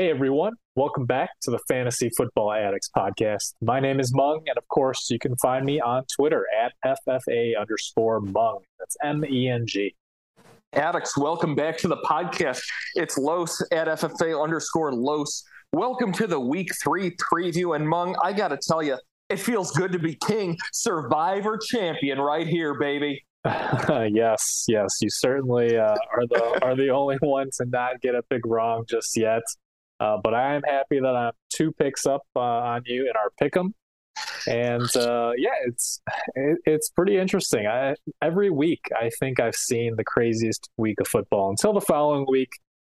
Hey 0.00 0.08
everyone, 0.08 0.54
welcome 0.76 1.04
back 1.04 1.28
to 1.42 1.50
the 1.50 1.58
Fantasy 1.68 2.08
Football 2.16 2.54
Addicts 2.54 2.88
podcast. 2.96 3.52
My 3.60 3.80
name 3.80 4.00
is 4.00 4.14
Meng, 4.14 4.40
and 4.46 4.56
of 4.56 4.66
course, 4.68 5.10
you 5.10 5.18
can 5.18 5.36
find 5.36 5.66
me 5.66 5.78
on 5.78 6.04
Twitter 6.16 6.46
at 6.58 6.72
FFA 7.06 7.52
underscore 7.60 8.22
Meng. 8.22 8.60
That's 8.78 8.96
M 9.02 9.22
E 9.26 9.50
N 9.50 9.66
G. 9.66 9.94
Addicts, 10.72 11.18
welcome 11.18 11.54
back 11.54 11.76
to 11.80 11.88
the 11.88 11.98
podcast. 11.98 12.62
It's 12.94 13.18
Los 13.18 13.60
at 13.72 13.88
FFA 13.88 14.42
underscore 14.42 14.94
Los. 14.94 15.44
Welcome 15.74 16.14
to 16.14 16.26
the 16.26 16.40
week 16.40 16.70
three 16.82 17.14
preview. 17.16 17.76
And 17.76 17.86
Meng, 17.86 18.16
I 18.22 18.32
got 18.32 18.48
to 18.48 18.58
tell 18.66 18.82
you, 18.82 18.96
it 19.28 19.36
feels 19.36 19.70
good 19.72 19.92
to 19.92 19.98
be 19.98 20.14
king, 20.14 20.56
survivor 20.72 21.58
champion 21.58 22.18
right 22.18 22.46
here, 22.46 22.72
baby. 22.72 23.22
yes, 23.44 24.64
yes, 24.66 24.96
you 25.02 25.10
certainly 25.10 25.76
uh, 25.76 25.94
are 26.10 26.26
the 26.26 26.58
are 26.62 26.74
the 26.74 26.88
only 26.88 27.16
one 27.20 27.50
to 27.58 27.66
not 27.66 28.00
get 28.00 28.14
a 28.14 28.22
pick 28.22 28.40
wrong 28.46 28.84
just 28.88 29.14
yet. 29.14 29.42
Uh, 30.00 30.16
but 30.22 30.34
I 30.34 30.54
am 30.54 30.62
happy 30.62 30.98
that 30.98 31.14
I'm 31.14 31.32
two 31.50 31.72
picks 31.72 32.06
up 32.06 32.22
uh, 32.34 32.40
on 32.40 32.82
you 32.86 33.02
in 33.02 33.12
our 33.16 33.30
pick 33.38 33.56
'em, 33.56 33.74
and 34.46 34.88
uh, 34.96 35.32
yeah, 35.36 35.50
it's 35.66 36.00
it, 36.34 36.58
it's 36.64 36.88
pretty 36.90 37.18
interesting. 37.18 37.66
I, 37.66 37.94
every 38.22 38.50
week, 38.50 38.80
I 38.98 39.10
think 39.20 39.40
I've 39.40 39.54
seen 39.54 39.96
the 39.96 40.04
craziest 40.04 40.70
week 40.78 41.00
of 41.00 41.08
football 41.08 41.50
until 41.50 41.72
the 41.74 41.80
following 41.82 42.26
week, 42.28 42.50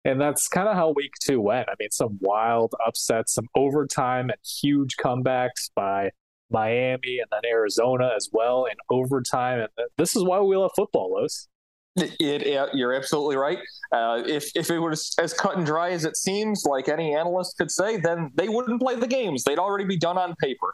and 0.05 0.19
that's 0.19 0.47
kind 0.47 0.67
of 0.69 0.75
how 0.75 0.91
week 0.95 1.11
two 1.21 1.41
went. 1.41 1.67
I 1.69 1.73
mean, 1.79 1.91
some 1.91 2.17
wild 2.21 2.73
upsets, 2.85 3.33
some 3.33 3.47
overtime, 3.55 4.29
and 4.29 4.39
huge 4.61 4.95
comebacks 4.97 5.69
by 5.75 6.11
Miami 6.49 7.19
and 7.19 7.27
then 7.31 7.41
Arizona 7.49 8.11
as 8.15 8.29
well 8.31 8.65
in 8.65 8.75
overtime. 8.89 9.59
And 9.59 9.87
this 9.97 10.15
is 10.15 10.23
why 10.23 10.39
we 10.39 10.55
love 10.55 10.71
football, 10.75 11.13
Los. 11.19 11.47
It, 11.95 12.15
it, 12.19 12.69
you're 12.73 12.93
absolutely 12.93 13.35
right. 13.35 13.59
Uh, 13.91 14.23
if 14.25 14.49
if 14.55 14.71
it 14.71 14.79
was 14.79 15.13
as 15.19 15.33
cut 15.33 15.57
and 15.57 15.65
dry 15.65 15.91
as 15.91 16.05
it 16.05 16.17
seems, 16.17 16.65
like 16.65 16.89
any 16.89 17.15
analyst 17.15 17.57
could 17.57 17.69
say, 17.69 17.97
then 17.97 18.31
they 18.33 18.49
wouldn't 18.49 18.81
play 18.81 18.95
the 18.95 19.07
games. 19.07 19.43
They'd 19.43 19.59
already 19.59 19.85
be 19.85 19.97
done 19.97 20.17
on 20.17 20.35
paper. 20.41 20.73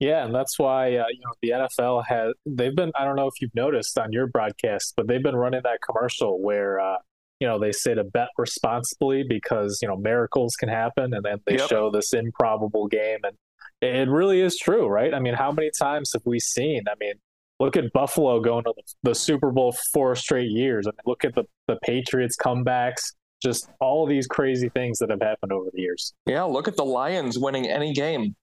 Yeah, 0.00 0.24
and 0.24 0.34
that's 0.34 0.58
why 0.58 0.96
uh, 0.96 1.06
you 1.08 1.20
know 1.24 1.32
the 1.42 1.50
NFL 1.50 2.04
has. 2.06 2.34
They've 2.44 2.74
been. 2.74 2.92
I 2.98 3.04
don't 3.04 3.16
know 3.16 3.28
if 3.28 3.40
you've 3.40 3.54
noticed 3.54 3.98
on 3.98 4.12
your 4.12 4.26
broadcast, 4.26 4.94
but 4.96 5.06
they've 5.06 5.22
been 5.22 5.36
running 5.36 5.62
that 5.62 5.78
commercial 5.80 6.42
where 6.42 6.80
uh, 6.80 6.96
you 7.40 7.46
know 7.46 7.58
they 7.58 7.72
say 7.72 7.94
to 7.94 8.04
bet 8.04 8.28
responsibly 8.36 9.24
because 9.26 9.78
you 9.80 9.88
know 9.88 9.96
miracles 9.96 10.56
can 10.56 10.68
happen, 10.68 11.14
and 11.14 11.24
then 11.24 11.38
they 11.46 11.56
yep. 11.56 11.68
show 11.68 11.90
this 11.90 12.12
improbable 12.12 12.88
game, 12.88 13.20
and 13.24 13.36
it 13.80 14.08
really 14.08 14.40
is 14.40 14.58
true, 14.58 14.86
right? 14.86 15.14
I 15.14 15.20
mean, 15.20 15.34
how 15.34 15.52
many 15.52 15.70
times 15.78 16.12
have 16.12 16.22
we 16.24 16.40
seen? 16.40 16.84
I 16.88 16.94
mean, 17.00 17.14
look 17.60 17.76
at 17.76 17.92
Buffalo 17.92 18.40
going 18.40 18.64
to 18.64 18.72
the, 19.02 19.14
Super 19.14 19.50
Bowl 19.50 19.74
four 19.92 20.14
straight 20.14 20.50
years. 20.50 20.86
I 20.86 20.90
mean, 20.90 20.98
look 21.06 21.24
at 21.24 21.34
the, 21.34 21.44
the 21.68 21.76
Patriots 21.82 22.36
comebacks, 22.36 23.14
just 23.42 23.68
all 23.80 24.06
these 24.06 24.26
crazy 24.26 24.68
things 24.68 24.98
that 24.98 25.10
have 25.10 25.22
happened 25.22 25.52
over 25.52 25.70
the 25.72 25.80
years. 25.80 26.14
Yeah, 26.26 26.42
look 26.44 26.68
at 26.68 26.76
the 26.76 26.84
Lions 26.84 27.38
winning 27.38 27.66
any 27.66 27.92
game. 27.92 28.34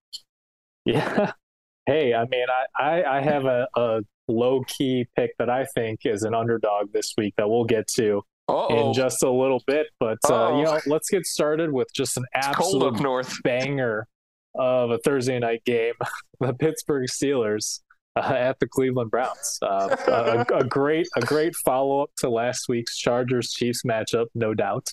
Yeah. 0.86 1.32
Hey, 1.86 2.14
I 2.14 2.24
mean, 2.32 2.46
I, 2.50 2.82
I, 2.82 3.18
I 3.18 3.22
have 3.22 3.44
a, 3.44 3.68
a 3.76 4.00
low 4.30 4.62
key 4.66 5.06
pick 5.18 5.32
that 5.38 5.50
I 5.50 5.66
think 5.66 6.06
is 6.06 6.24
an 6.24 6.34
underdog 6.34 6.94
this 6.94 7.14
week 7.18 7.34
that 7.36 7.50
we'll 7.50 7.66
get 7.66 7.88
to 7.96 8.22
Uh-oh. 8.48 8.88
in 8.88 8.94
just 8.94 9.22
a 9.22 9.30
little 9.30 9.62
bit. 9.68 9.88
But, 10.00 10.20
uh, 10.30 10.56
you 10.56 10.64
know, 10.64 10.80
let's 10.86 11.10
get 11.10 11.26
started 11.26 11.74
with 11.74 11.90
just 11.94 12.16
an 12.16 12.24
absolute 12.34 13.02
north. 13.02 13.36
banger 13.44 14.08
of 14.56 14.92
a 14.92 14.98
Thursday 15.00 15.40
night 15.40 15.66
game, 15.66 15.96
the 16.40 16.54
Pittsburgh 16.54 17.10
Steelers 17.10 17.82
uh, 18.16 18.20
at 18.38 18.60
the 18.60 18.68
Cleveland 18.68 19.12
Browns. 19.12 19.60
Uh, 19.62 19.96
a, 20.08 20.56
a, 20.56 20.64
great, 20.64 21.08
a 21.16 21.22
great 21.22 21.56
follow 21.66 22.04
up 22.04 22.12
to 22.18 22.30
last 22.30 22.68
week's 22.70 22.98
Chargers 22.98 23.52
Chiefs 23.52 23.82
matchup, 23.84 24.28
no 24.36 24.54
doubt. 24.54 24.88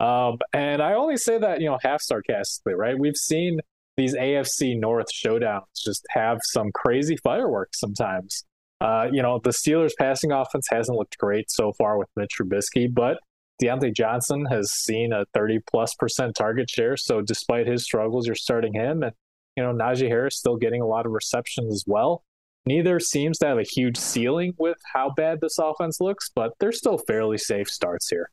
Um, 0.00 0.38
and 0.52 0.82
I 0.82 0.94
only 0.94 1.16
say 1.16 1.38
that 1.38 1.60
you 1.60 1.66
know 1.66 1.78
half 1.82 2.02
sarcastically, 2.02 2.74
right? 2.74 2.98
We've 2.98 3.16
seen 3.16 3.60
these 3.96 4.14
AFC 4.14 4.78
North 4.78 5.06
showdowns 5.14 5.62
just 5.84 6.04
have 6.10 6.38
some 6.42 6.72
crazy 6.72 7.16
fireworks 7.16 7.78
sometimes. 7.78 8.44
Uh, 8.80 9.08
you 9.10 9.22
know, 9.22 9.40
the 9.42 9.50
Steelers' 9.50 9.92
passing 9.96 10.32
offense 10.32 10.66
hasn't 10.70 10.98
looked 10.98 11.16
great 11.16 11.50
so 11.50 11.72
far 11.72 11.96
with 11.96 12.08
Mitch 12.16 12.32
Trubisky, 12.38 12.92
but 12.92 13.18
Diontae 13.62 13.94
Johnson 13.94 14.46
has 14.46 14.70
seen 14.72 15.12
a 15.12 15.24
30 15.32 15.60
plus 15.70 15.94
percent 15.94 16.34
target 16.34 16.68
share. 16.68 16.96
So 16.96 17.20
despite 17.20 17.66
his 17.66 17.84
struggles, 17.84 18.26
you're 18.26 18.34
starting 18.34 18.74
him. 18.74 19.02
And, 19.02 19.12
you 19.56 19.62
know, 19.62 19.72
Najee 19.72 20.08
Harris 20.08 20.36
still 20.36 20.56
getting 20.56 20.82
a 20.82 20.86
lot 20.86 21.06
of 21.06 21.12
receptions 21.12 21.72
as 21.72 21.84
well. 21.86 22.24
Neither 22.66 22.98
seems 22.98 23.38
to 23.38 23.46
have 23.46 23.58
a 23.58 23.62
huge 23.62 23.96
ceiling 23.96 24.54
with 24.58 24.78
how 24.94 25.12
bad 25.14 25.40
this 25.40 25.58
offense 25.58 26.00
looks, 26.00 26.30
but 26.34 26.52
they're 26.60 26.72
still 26.72 26.98
fairly 26.98 27.36
safe 27.36 27.68
starts 27.68 28.08
here. 28.08 28.30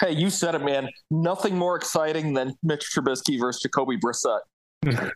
Hey, 0.00 0.12
you 0.12 0.30
said 0.30 0.54
it, 0.54 0.64
man. 0.64 0.88
Nothing 1.10 1.56
more 1.56 1.76
exciting 1.76 2.34
than 2.34 2.54
Mitch 2.62 2.90
Trubisky 2.94 3.38
versus 3.38 3.62
Jacoby 3.62 3.96
Brissett. 3.96 4.40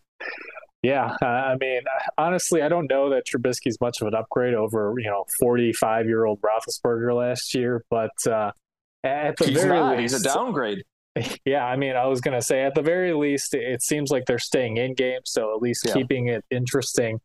yeah, 0.82 1.16
I 1.22 1.56
mean, 1.60 1.82
honestly, 2.16 2.62
I 2.62 2.68
don't 2.68 2.88
know 2.88 3.10
that 3.10 3.24
Trubisky's 3.26 3.80
much 3.80 4.00
of 4.00 4.08
an 4.08 4.14
upgrade 4.14 4.54
over 4.54 4.94
you 4.98 5.06
know 5.06 5.24
45 5.40 6.06
year 6.06 6.24
old 6.24 6.40
Roethlisberger 6.40 7.16
last 7.16 7.54
year, 7.54 7.84
but 7.90 8.10
uh, 8.28 8.52
at 9.02 9.36
the 9.36 9.46
he's 9.46 9.62
very 9.62 9.78
not. 9.78 9.96
least, 9.96 10.14
he's 10.14 10.24
a 10.24 10.34
downgrade. 10.34 10.84
Yeah, 11.44 11.64
I 11.64 11.76
mean, 11.76 11.94
I 11.94 12.06
was 12.06 12.20
going 12.20 12.36
to 12.36 12.42
say 12.42 12.64
at 12.64 12.74
the 12.74 12.82
very 12.82 13.14
least, 13.14 13.54
it 13.54 13.82
seems 13.82 14.10
like 14.10 14.24
they're 14.26 14.40
staying 14.40 14.78
in 14.78 14.94
game, 14.94 15.20
so 15.24 15.54
at 15.54 15.62
least 15.62 15.84
yeah. 15.86 15.92
keeping 15.92 16.26
it 16.26 16.44
interesting. 16.50 17.20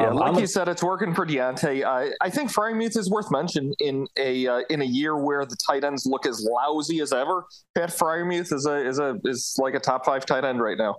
Yeah, 0.00 0.08
um, 0.08 0.16
like 0.16 0.34
I'm 0.34 0.38
you 0.40 0.46
said, 0.46 0.68
it's 0.68 0.82
working 0.82 1.14
for 1.14 1.26
Diontae. 1.26 1.84
I, 1.84 2.10
I 2.20 2.30
think 2.30 2.50
Freiermuth 2.50 2.96
is 2.96 3.10
worth 3.10 3.30
mention 3.30 3.72
in 3.80 4.06
a 4.16 4.46
uh, 4.46 4.60
in 4.70 4.82
a 4.82 4.86
year 4.86 5.16
where 5.16 5.44
the 5.44 5.56
tight 5.66 5.84
ends 5.84 6.06
look 6.06 6.26
as 6.26 6.46
lousy 6.48 7.00
as 7.00 7.12
ever. 7.12 7.46
Pat 7.74 7.90
Freiermuth 7.90 8.52
is 8.52 8.66
a 8.66 8.86
is 8.86 8.98
a 8.98 9.18
is 9.24 9.54
like 9.58 9.74
a 9.74 9.80
top 9.80 10.04
five 10.04 10.26
tight 10.26 10.44
end 10.44 10.60
right 10.60 10.78
now. 10.78 10.96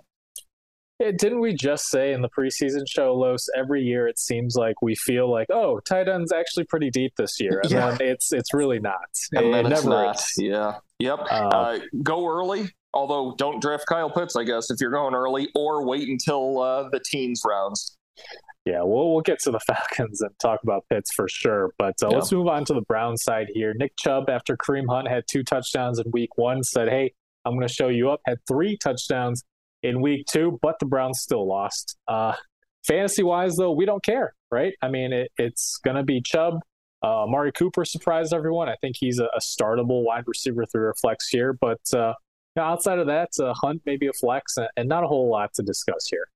Yeah, 0.98 1.10
didn't 1.10 1.40
we 1.40 1.52
just 1.52 1.88
say 1.88 2.12
in 2.12 2.22
the 2.22 2.30
preseason 2.30 2.84
show, 2.88 3.14
Los? 3.14 3.48
Every 3.54 3.82
year 3.82 4.08
it 4.08 4.18
seems 4.18 4.56
like 4.56 4.80
we 4.80 4.94
feel 4.94 5.30
like, 5.30 5.48
oh, 5.50 5.78
tight 5.80 6.08
end's 6.08 6.32
actually 6.32 6.64
pretty 6.64 6.90
deep 6.90 7.12
this 7.16 7.38
year, 7.38 7.60
and 7.62 7.70
yeah. 7.72 7.90
then 7.90 8.08
it's 8.08 8.32
it's 8.32 8.54
really 8.54 8.78
not. 8.78 8.96
And 9.32 9.54
it, 9.54 9.72
it's 9.72 9.84
not. 9.84 10.16
Is. 10.16 10.32
Yeah. 10.38 10.76
Yep. 10.98 11.18
Uh, 11.30 11.34
uh, 11.34 11.78
go 12.02 12.26
early. 12.26 12.70
Although, 12.94 13.34
don't 13.36 13.60
draft 13.60 13.84
Kyle 13.86 14.08
Pitts, 14.08 14.36
I 14.36 14.44
guess, 14.44 14.70
if 14.70 14.80
you're 14.80 14.90
going 14.90 15.14
early, 15.14 15.50
or 15.54 15.84
wait 15.84 16.08
until 16.08 16.62
uh, 16.62 16.88
the 16.90 17.00
teens 17.04 17.42
rounds. 17.46 17.98
Yeah, 18.66 18.82
we'll 18.82 19.12
we'll 19.12 19.22
get 19.22 19.38
to 19.40 19.52
the 19.52 19.60
Falcons 19.66 20.20
and 20.20 20.36
talk 20.40 20.60
about 20.64 20.84
Pitts 20.90 21.14
for 21.14 21.28
sure. 21.28 21.70
But 21.78 21.94
uh, 22.02 22.08
yeah. 22.10 22.16
let's 22.16 22.32
move 22.32 22.48
on 22.48 22.64
to 22.66 22.74
the 22.74 22.82
Brown 22.82 23.16
side 23.16 23.46
here. 23.54 23.72
Nick 23.78 23.96
Chubb, 23.96 24.28
after 24.28 24.56
Kareem 24.56 24.86
Hunt 24.90 25.08
had 25.08 25.24
two 25.30 25.44
touchdowns 25.44 26.00
in 26.00 26.10
Week 26.10 26.36
One, 26.36 26.62
said, 26.64 26.88
"Hey, 26.88 27.14
I'm 27.44 27.54
going 27.54 27.66
to 27.66 27.72
show 27.72 27.88
you 27.88 28.10
up." 28.10 28.20
Had 28.26 28.38
three 28.48 28.76
touchdowns 28.76 29.44
in 29.84 30.02
week 30.02 30.26
two, 30.30 30.58
but 30.62 30.78
the 30.80 30.86
Browns 30.86 31.20
still 31.20 31.46
lost. 31.46 31.96
Uh, 32.08 32.34
fantasy 32.84 33.22
wise, 33.22 33.54
though, 33.56 33.70
we 33.70 33.86
don't 33.86 34.02
care, 34.02 34.34
right? 34.50 34.74
I 34.82 34.88
mean, 34.88 35.12
it, 35.12 35.30
it's 35.38 35.78
going 35.84 35.96
to 35.96 36.02
be 36.02 36.20
Chubb. 36.20 36.54
Uh, 37.04 37.22
Amari 37.22 37.52
Cooper 37.52 37.84
surprised 37.84 38.34
everyone. 38.34 38.68
I 38.68 38.74
think 38.80 38.96
he's 38.98 39.20
a, 39.20 39.26
a 39.26 39.38
startable 39.40 40.02
wide 40.02 40.24
receiver 40.26 40.64
through 40.66 40.90
a 40.90 40.94
flex 40.94 41.28
here, 41.28 41.52
but 41.52 41.80
uh, 41.94 42.14
outside 42.58 42.98
of 42.98 43.06
that, 43.06 43.28
uh, 43.40 43.54
Hunt 43.62 43.82
maybe 43.86 44.08
a 44.08 44.12
flex, 44.12 44.56
and, 44.56 44.68
and 44.76 44.88
not 44.88 45.04
a 45.04 45.06
whole 45.06 45.30
lot 45.30 45.54
to 45.54 45.62
discuss 45.62 46.08
here. 46.10 46.26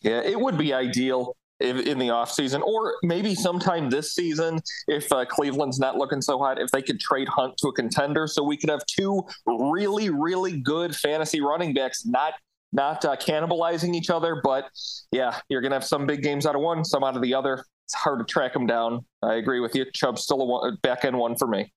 Yeah, 0.00 0.22
it 0.22 0.40
would 0.40 0.58
be 0.58 0.72
ideal 0.72 1.36
if, 1.60 1.86
in 1.86 1.98
the 1.98 2.08
offseason 2.08 2.62
or 2.62 2.94
maybe 3.02 3.34
sometime 3.34 3.90
this 3.90 4.14
season 4.14 4.60
if 4.86 5.10
uh, 5.12 5.24
Cleveland's 5.24 5.78
not 5.78 5.96
looking 5.96 6.20
so 6.20 6.38
hot, 6.38 6.60
if 6.60 6.70
they 6.70 6.82
could 6.82 7.00
trade 7.00 7.28
Hunt 7.28 7.56
to 7.58 7.68
a 7.68 7.72
contender 7.72 8.26
so 8.26 8.42
we 8.42 8.56
could 8.56 8.70
have 8.70 8.84
two 8.86 9.22
really, 9.46 10.10
really 10.10 10.60
good 10.60 10.94
fantasy 10.94 11.40
running 11.40 11.74
backs, 11.74 12.04
not 12.06 12.34
not 12.72 13.02
uh, 13.04 13.16
cannibalizing 13.16 13.94
each 13.94 14.10
other. 14.10 14.40
But 14.42 14.66
yeah, 15.10 15.40
you're 15.48 15.62
to 15.62 15.70
have 15.70 15.84
some 15.84 16.06
big 16.06 16.22
games 16.22 16.46
out 16.46 16.54
of 16.54 16.60
one, 16.60 16.84
some 16.84 17.02
out 17.02 17.16
of 17.16 17.22
the 17.22 17.34
other. 17.34 17.64
It's 17.86 17.94
hard 17.94 18.18
to 18.18 18.24
track 18.24 18.52
them 18.52 18.66
down. 18.66 19.06
I 19.22 19.34
agree 19.34 19.60
with 19.60 19.74
you. 19.74 19.86
Chubb's 19.94 20.22
still 20.22 20.42
a 20.42 20.44
one, 20.44 20.76
back 20.82 21.04
end 21.04 21.16
one 21.16 21.36
for 21.36 21.48
me. 21.48 21.72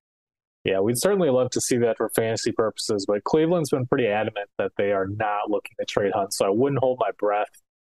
Yeah, 0.63 0.79
we'd 0.79 0.99
certainly 0.99 1.29
love 1.29 1.49
to 1.51 1.61
see 1.61 1.77
that 1.77 1.97
for 1.97 2.09
fantasy 2.09 2.51
purposes, 2.51 3.05
but 3.07 3.23
Cleveland's 3.23 3.71
been 3.71 3.87
pretty 3.87 4.07
adamant 4.07 4.47
that 4.59 4.71
they 4.77 4.91
are 4.91 5.07
not 5.07 5.49
looking 5.49 5.71
to 5.79 5.85
trade 5.85 6.11
Hunt, 6.13 6.33
so 6.33 6.45
I 6.45 6.49
wouldn't 6.49 6.79
hold 6.79 6.99
my 6.99 7.09
breath. 7.17 7.49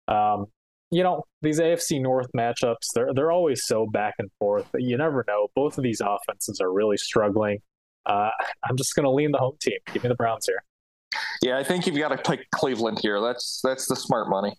Um, 0.07 0.45
you 0.91 1.03
know, 1.03 1.23
these 1.41 1.59
AFC 1.59 2.01
North 2.01 2.27
matchups, 2.35 2.87
they're 2.93 3.13
they're 3.13 3.31
always 3.31 3.65
so 3.65 3.85
back 3.85 4.15
and 4.19 4.29
forth. 4.39 4.67
You 4.75 4.97
never 4.97 5.23
know. 5.27 5.47
Both 5.55 5.77
of 5.77 5.83
these 5.83 6.01
offenses 6.01 6.59
are 6.61 6.71
really 6.71 6.97
struggling. 6.97 7.59
Uh, 8.05 8.31
I'm 8.63 8.75
just 8.75 8.95
going 8.95 9.03
to 9.03 9.11
lean 9.11 9.31
the 9.31 9.37
home 9.37 9.57
team. 9.61 9.77
Give 9.93 10.03
me 10.03 10.09
the 10.09 10.15
Browns 10.15 10.47
here. 10.47 10.63
Yeah, 11.41 11.57
I 11.57 11.63
think 11.63 11.85
you've 11.85 11.97
got 11.97 12.09
to 12.09 12.17
pick 12.17 12.49
Cleveland 12.51 12.99
here. 13.01 13.21
That's 13.21 13.61
that's 13.63 13.87
the 13.87 13.95
smart 13.95 14.29
money. 14.29 14.55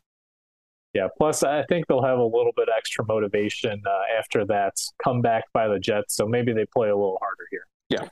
Yeah. 0.95 1.09
Plus, 1.17 1.43
I 1.43 1.65
think 1.69 1.87
they'll 1.87 2.03
have 2.03 2.19
a 2.19 2.25
little 2.25 2.53
bit 2.57 2.69
extra 2.77 3.05
motivation 3.07 3.83
uh, 3.87 4.19
after 4.19 4.45
that 4.47 4.75
comeback 5.03 5.45
by 5.53 5.69
the 5.69 5.79
Jets. 5.79 6.17
So 6.17 6.27
maybe 6.27 6.53
they 6.53 6.67
play 6.67 6.89
a 6.89 6.97
little 6.97 7.19
harder 7.21 7.47
here. 7.51 7.67
Yeah. 7.89 8.09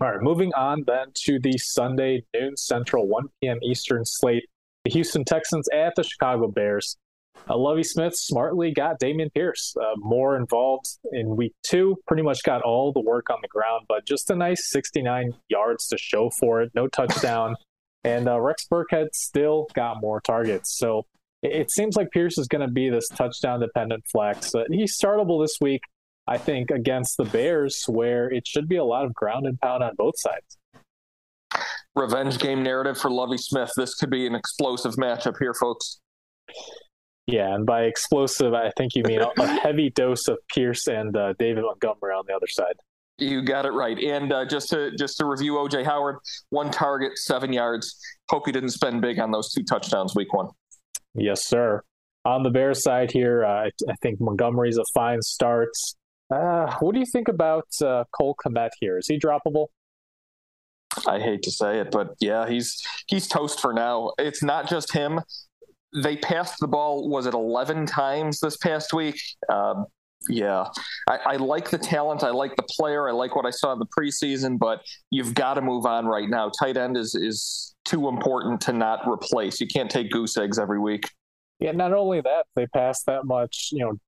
All 0.00 0.10
right. 0.10 0.20
Moving 0.20 0.52
on 0.54 0.84
then 0.86 1.08
to 1.26 1.38
the 1.38 1.56
Sunday 1.58 2.24
noon 2.34 2.56
Central, 2.56 3.06
1 3.06 3.28
p.m. 3.40 3.58
Eastern 3.62 4.04
slate. 4.04 4.48
The 4.84 4.90
Houston 4.90 5.24
Texans 5.24 5.66
at 5.72 5.94
the 5.96 6.02
Chicago 6.02 6.48
Bears. 6.48 6.96
Uh, 7.48 7.56
Lovie 7.56 7.84
Smith 7.84 8.14
smartly 8.16 8.72
got 8.72 9.00
Dameon 9.00 9.32
Pierce 9.34 9.74
uh, 9.80 9.94
more 9.96 10.36
involved 10.36 10.86
in 11.12 11.36
week 11.36 11.52
two, 11.62 11.96
pretty 12.06 12.22
much 12.22 12.42
got 12.42 12.62
all 12.62 12.92
the 12.92 13.00
work 13.00 13.28
on 13.30 13.38
the 13.42 13.48
ground, 13.48 13.84
but 13.88 14.06
just 14.06 14.30
a 14.30 14.36
nice 14.36 14.70
69 14.70 15.32
yards 15.48 15.88
to 15.88 15.98
show 15.98 16.30
for 16.38 16.62
it. 16.62 16.70
No 16.74 16.86
touchdown. 16.86 17.56
and 18.04 18.28
uh, 18.28 18.40
Rex 18.40 18.66
Burkhead 18.70 19.08
still 19.12 19.66
got 19.74 20.00
more 20.00 20.20
targets. 20.20 20.78
So 20.78 21.06
it, 21.42 21.52
it 21.52 21.70
seems 21.70 21.96
like 21.96 22.10
Pierce 22.10 22.38
is 22.38 22.46
going 22.46 22.66
to 22.66 22.72
be 22.72 22.88
this 22.88 23.08
touchdown 23.08 23.60
dependent 23.60 24.04
flex. 24.10 24.54
Uh, 24.54 24.64
he's 24.70 24.96
startable 24.98 25.42
this 25.42 25.56
week, 25.60 25.82
I 26.26 26.38
think, 26.38 26.70
against 26.70 27.16
the 27.16 27.24
Bears, 27.24 27.84
where 27.88 28.30
it 28.30 28.46
should 28.46 28.68
be 28.68 28.76
a 28.76 28.84
lot 28.84 29.04
of 29.04 29.14
ground 29.14 29.46
and 29.46 29.58
pound 29.60 29.82
on 29.82 29.94
both 29.96 30.14
sides. 30.16 30.58
Revenge 31.94 32.38
game 32.38 32.62
narrative 32.62 32.98
for 32.98 33.10
Lovie 33.10 33.38
Smith. 33.38 33.70
This 33.76 33.94
could 33.94 34.10
be 34.10 34.26
an 34.26 34.34
explosive 34.34 34.94
matchup 34.94 35.36
here, 35.38 35.54
folks. 35.54 36.00
Yeah, 37.26 37.54
and 37.54 37.64
by 37.64 37.84
explosive, 37.84 38.52
I 38.52 38.70
think 38.76 38.94
you 38.94 39.02
mean 39.04 39.20
a, 39.20 39.46
heavy 39.60 39.90
dose 39.90 40.28
of 40.28 40.38
Pierce 40.54 40.86
and 40.88 41.16
uh, 41.16 41.32
David 41.38 41.62
Montgomery 41.62 42.12
on 42.12 42.24
the 42.26 42.34
other 42.34 42.48
side. 42.48 42.74
You 43.16 43.42
got 43.42 43.64
it 43.64 43.70
right. 43.70 43.98
And 43.98 44.32
uh, 44.32 44.44
just 44.44 44.70
to 44.70 44.90
just 44.96 45.18
to 45.18 45.24
review, 45.24 45.52
OJ 45.52 45.84
Howard, 45.84 46.16
one 46.50 46.70
target, 46.70 47.16
seven 47.16 47.52
yards. 47.52 47.96
Hope 48.28 48.42
he 48.46 48.52
didn't 48.52 48.70
spend 48.70 49.00
big 49.00 49.20
on 49.20 49.30
those 49.30 49.52
two 49.52 49.62
touchdowns 49.62 50.14
week 50.16 50.32
one. 50.32 50.48
Yes, 51.14 51.46
sir. 51.46 51.82
On 52.24 52.42
the 52.42 52.50
Bears 52.50 52.82
side 52.82 53.12
here, 53.12 53.44
uh, 53.44 53.66
I, 53.66 53.70
I, 53.88 53.94
think 54.02 54.20
Montgomery's 54.20 54.78
a 54.78 54.84
fine 54.94 55.22
start. 55.22 55.68
Uh, 56.30 56.74
what 56.80 56.94
do 56.94 56.98
you 56.98 57.06
think 57.12 57.28
about 57.28 57.68
uh, 57.84 58.04
Cole 58.18 58.34
Kmet 58.44 58.70
here? 58.80 58.98
Is 58.98 59.06
he 59.06 59.18
droppable? 59.18 59.66
I 61.06 61.18
hate 61.18 61.42
to 61.42 61.50
say 61.50 61.80
it, 61.80 61.90
but 61.90 62.14
yeah, 62.20 62.48
he's 62.48 62.82
he's 63.06 63.26
toast 63.26 63.60
for 63.60 63.72
now. 63.72 64.12
It's 64.18 64.42
not 64.42 64.68
just 64.68 64.92
him. 64.92 65.20
They 65.94 66.16
passed 66.16 66.58
the 66.60 66.68
ball. 66.68 67.08
Was 67.08 67.26
it 67.26 67.34
eleven 67.34 67.86
times 67.86 68.40
this 68.40 68.56
past 68.56 68.92
week? 68.92 69.20
Um, 69.48 69.86
yeah, 70.28 70.66
I, 71.06 71.16
I, 71.16 71.36
like 71.36 71.70
the 71.70 71.78
talent. 71.78 72.22
I 72.22 72.30
like 72.30 72.56
the 72.56 72.62
player. 72.62 73.08
I 73.08 73.12
like 73.12 73.36
what 73.36 73.44
I 73.44 73.50
saw 73.50 73.72
in 73.72 73.78
the 73.78 73.86
preseason, 73.86 74.58
but 74.58 74.80
you've 75.10 75.34
got 75.34 75.54
to 75.54 75.62
move 75.62 75.84
on 75.84 76.06
right 76.06 76.28
now. 76.28 76.50
Tight 76.50 76.76
end 76.76 76.96
is 76.96 77.14
is 77.14 77.74
too 77.84 78.08
important 78.08 78.60
to 78.62 78.72
not 78.72 79.06
replace. 79.06 79.60
You 79.60 79.66
can't 79.66 79.90
take 79.90 80.10
goose 80.10 80.36
eggs 80.36 80.58
every 80.58 80.78
week. 80.78 81.04
Yeah, 81.60 81.72
not 81.72 81.92
only 81.92 82.20
that, 82.20 82.46
they 82.56 82.66
passed 82.68 83.06
that 83.06 83.26
much. 83.26 83.68
You 83.72 83.84
know, 83.84 83.98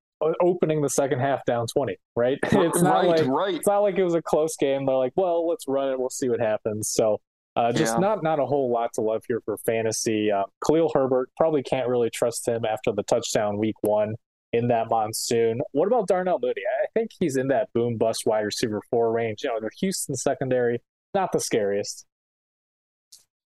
opening 0.40 0.82
the 0.82 0.90
second 0.90 1.20
half 1.20 1.44
down 1.44 1.66
twenty. 1.66 1.96
Right? 2.14 2.38
It's 2.52 2.82
not 2.82 3.04
right, 3.04 3.20
like 3.20 3.26
right. 3.26 3.54
it's 3.54 3.66
not 3.66 3.80
like 3.80 3.96
it 3.96 4.04
was 4.04 4.14
a 4.14 4.22
close 4.22 4.56
game. 4.56 4.86
They're 4.86 4.96
like, 4.96 5.12
well, 5.16 5.46
let's 5.48 5.66
run 5.68 5.90
it. 5.92 5.98
We'll 5.98 6.10
see 6.10 6.28
what 6.28 6.40
happens. 6.40 6.90
So. 6.90 7.20
Uh, 7.54 7.72
just 7.72 7.94
yeah. 7.94 8.00
not 8.00 8.22
not 8.22 8.38
a 8.38 8.44
whole 8.44 8.70
lot 8.70 8.92
to 8.92 9.00
love 9.00 9.22
here 9.26 9.40
for 9.46 9.56
fantasy. 9.56 10.30
Uh, 10.30 10.44
Khalil 10.66 10.90
Herbert 10.92 11.30
probably 11.38 11.62
can't 11.62 11.88
really 11.88 12.10
trust 12.10 12.46
him 12.46 12.66
after 12.66 12.92
the 12.92 13.02
touchdown 13.04 13.56
week 13.56 13.76
one 13.80 14.14
in 14.52 14.68
that 14.68 14.88
monsoon. 14.90 15.60
What 15.72 15.86
about 15.86 16.08
Darnell 16.08 16.38
Mooney 16.40 16.62
I 16.82 16.86
think 16.94 17.10
he's 17.18 17.36
in 17.36 17.48
that 17.48 17.68
boom 17.72 17.96
bust 17.96 18.24
wide 18.26 18.40
receiver 18.40 18.80
four 18.90 19.12
range. 19.12 19.42
You 19.42 19.50
know, 19.50 19.60
the 19.60 19.70
Houston 19.80 20.14
secondary, 20.14 20.80
not 21.14 21.32
the 21.32 21.40
scariest. 21.40 22.06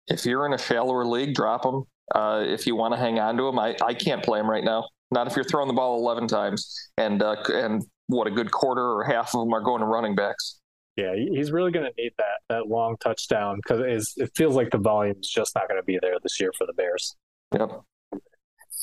If 0.06 0.26
you're 0.26 0.46
in 0.46 0.52
a 0.52 0.58
shallower 0.58 1.04
league, 1.04 1.34
drop 1.34 1.64
him. 1.64 1.84
Uh, 2.14 2.44
if 2.46 2.66
you 2.66 2.76
want 2.76 2.92
to 2.94 3.00
hang 3.00 3.18
on 3.18 3.36
to 3.38 3.48
him, 3.48 3.58
I, 3.58 3.76
I 3.82 3.94
can't 3.94 4.22
play 4.22 4.38
him 4.38 4.50
right 4.50 4.64
now. 4.64 4.88
Not 5.10 5.26
if 5.26 5.36
you're 5.36 5.44
throwing 5.44 5.68
the 5.68 5.74
ball 5.74 5.98
11 5.98 6.28
times 6.28 6.90
and 6.98 7.22
uh, 7.22 7.36
and 7.48 7.84
what 8.06 8.26
a 8.26 8.30
good 8.30 8.50
quarter 8.50 8.82
or 8.82 9.04
half 9.04 9.34
of 9.34 9.40
them 9.40 9.52
are 9.52 9.60
going 9.60 9.80
to 9.80 9.86
running 9.86 10.14
backs. 10.14 10.60
Yeah, 10.96 11.14
he's 11.16 11.50
really 11.50 11.72
going 11.72 11.86
to 11.86 12.02
need 12.02 12.12
that 12.18 12.40
that 12.48 12.68
long 12.68 12.96
touchdown 13.02 13.56
because 13.56 14.14
it 14.16 14.30
feels 14.36 14.54
like 14.54 14.70
the 14.70 14.78
volume 14.78 15.16
is 15.20 15.28
just 15.28 15.54
not 15.54 15.68
going 15.68 15.80
to 15.80 15.84
be 15.84 15.98
there 16.00 16.14
this 16.22 16.40
year 16.40 16.52
for 16.56 16.66
the 16.66 16.72
Bears. 16.72 17.16
Yep. 17.52 17.82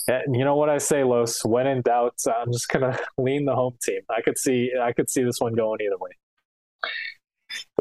And 0.08 0.36
you 0.36 0.44
know 0.44 0.56
what 0.56 0.70
I 0.70 0.78
say, 0.78 1.04
Los? 1.04 1.46
When 1.46 1.68
in 1.68 1.82
doubt, 1.82 2.16
I'm 2.28 2.52
just 2.52 2.68
gonna 2.70 2.98
lean 3.18 3.46
the 3.46 3.56
home 3.56 3.78
team. 3.84 4.02
I 4.10 4.22
could 4.22 4.38
see, 4.38 4.72
I 4.82 4.92
could 4.94 5.10
see 5.10 5.24
this 5.24 5.40
one 5.40 5.54
going 5.54 5.80
either 5.82 5.98
way. 5.98 6.12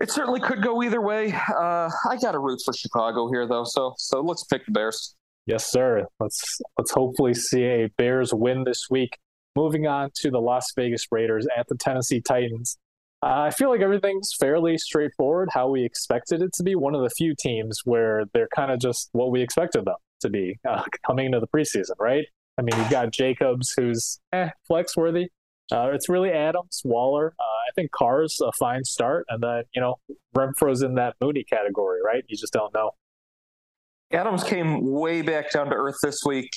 It 0.01 0.11
certainly 0.11 0.41
could 0.41 0.63
go 0.63 0.83
either 0.83 1.01
way. 1.01 1.33
Uh, 1.33 1.89
I 2.09 2.17
got 2.21 2.35
a 2.35 2.39
root 2.39 2.61
for 2.65 2.75
Chicago 2.75 3.29
here, 3.31 3.47
though, 3.47 3.65
so 3.65 3.95
so 3.97 4.21
let's 4.21 4.45
pick 4.45 4.67
the 4.67 4.73
Bears. 4.73 5.17
Yes, 5.51 5.67
sir. 5.67 6.07
Let's 6.21 6.61
let's 6.79 6.93
hopefully 6.93 7.35
see 7.35 7.65
a 7.65 7.89
Bears 7.99 8.33
win 8.33 8.63
this 8.63 8.87
week. 8.89 9.19
Moving 9.57 9.85
on 9.85 10.11
to 10.21 10.31
the 10.31 10.39
Las 10.39 10.67
Vegas 10.77 11.07
Raiders 11.11 11.45
at 11.59 11.67
the 11.67 11.75
Tennessee 11.75 12.21
Titans. 12.21 12.79
Uh, 13.21 13.49
I 13.49 13.51
feel 13.51 13.69
like 13.69 13.81
everything's 13.81 14.31
fairly 14.39 14.79
straightforward, 14.79 15.49
how 15.53 15.69
we 15.69 15.85
expected 15.85 16.41
it 16.41 16.53
to 16.55 16.63
be. 16.63 16.77
One 16.77 16.95
of 16.95 17.03
the 17.03 17.11
few 17.11 17.35
teams 17.37 17.81
where 17.85 18.27
they're 18.33 18.49
kind 18.55 18.71
of 18.71 18.79
just 18.79 19.09
what 19.11 19.33
we 19.33 19.43
expected 19.43 19.87
them 19.87 19.97
to 20.21 20.31
be 20.31 20.57
uh, 20.69 20.85
coming 21.05 21.27
into 21.27 21.41
the 21.41 21.49
preseason, 21.49 21.99
right? 21.99 22.27
I 22.57 22.63
mean, 22.63 22.79
you've 22.79 22.91
got 22.91 23.11
Jacobs, 23.13 23.75
who's 23.77 24.21
eh, 24.33 24.51
flex 24.69 24.97
worthy. 24.97 25.31
Uh, 25.73 25.91
it's 25.93 26.09
really 26.09 26.31
Adams, 26.31 26.81
Waller. 26.85 27.35
Uh, 27.41 27.43
I 27.43 27.73
think 27.75 27.91
Carr's 27.91 28.41
a 28.41 28.53
fine 28.57 28.85
start, 28.85 29.27
and 29.29 29.43
then 29.43 29.65
you 29.75 29.81
know 29.81 29.97
Renfrow's 30.33 30.83
in 30.83 30.95
that 30.95 31.17
Mooney 31.21 31.43
category, 31.43 31.99
right? 32.05 32.23
You 32.29 32.37
just 32.37 32.53
don't 32.53 32.73
know. 32.73 32.93
Adams 34.13 34.43
came 34.43 34.81
way 34.83 35.23
back 35.23 35.53
down 35.53 35.69
to 35.69 35.75
earth 35.75 35.99
this 36.03 36.21
week. 36.25 36.51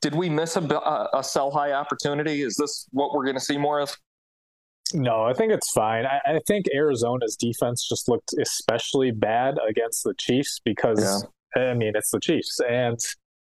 Did 0.00 0.14
we 0.14 0.28
miss 0.28 0.56
a, 0.56 1.08
a 1.12 1.22
sell 1.22 1.50
high 1.50 1.72
opportunity? 1.72 2.42
Is 2.42 2.56
this 2.56 2.86
what 2.90 3.14
we're 3.14 3.24
going 3.24 3.36
to 3.36 3.40
see 3.40 3.56
more 3.56 3.80
of? 3.80 3.96
No, 4.92 5.22
I 5.22 5.32
think 5.34 5.52
it's 5.52 5.70
fine. 5.70 6.04
I, 6.06 6.20
I, 6.26 6.40
think 6.48 6.66
Arizona's 6.74 7.36
defense 7.36 7.86
just 7.88 8.08
looked 8.08 8.34
especially 8.40 9.12
bad 9.12 9.56
against 9.68 10.02
the 10.02 10.14
Chiefs 10.18 10.60
because 10.64 11.24
I 11.56 11.74
mean, 11.74 11.92
it's 11.94 12.10
the 12.10 12.18
Chiefs, 12.20 12.58
and 12.68 12.98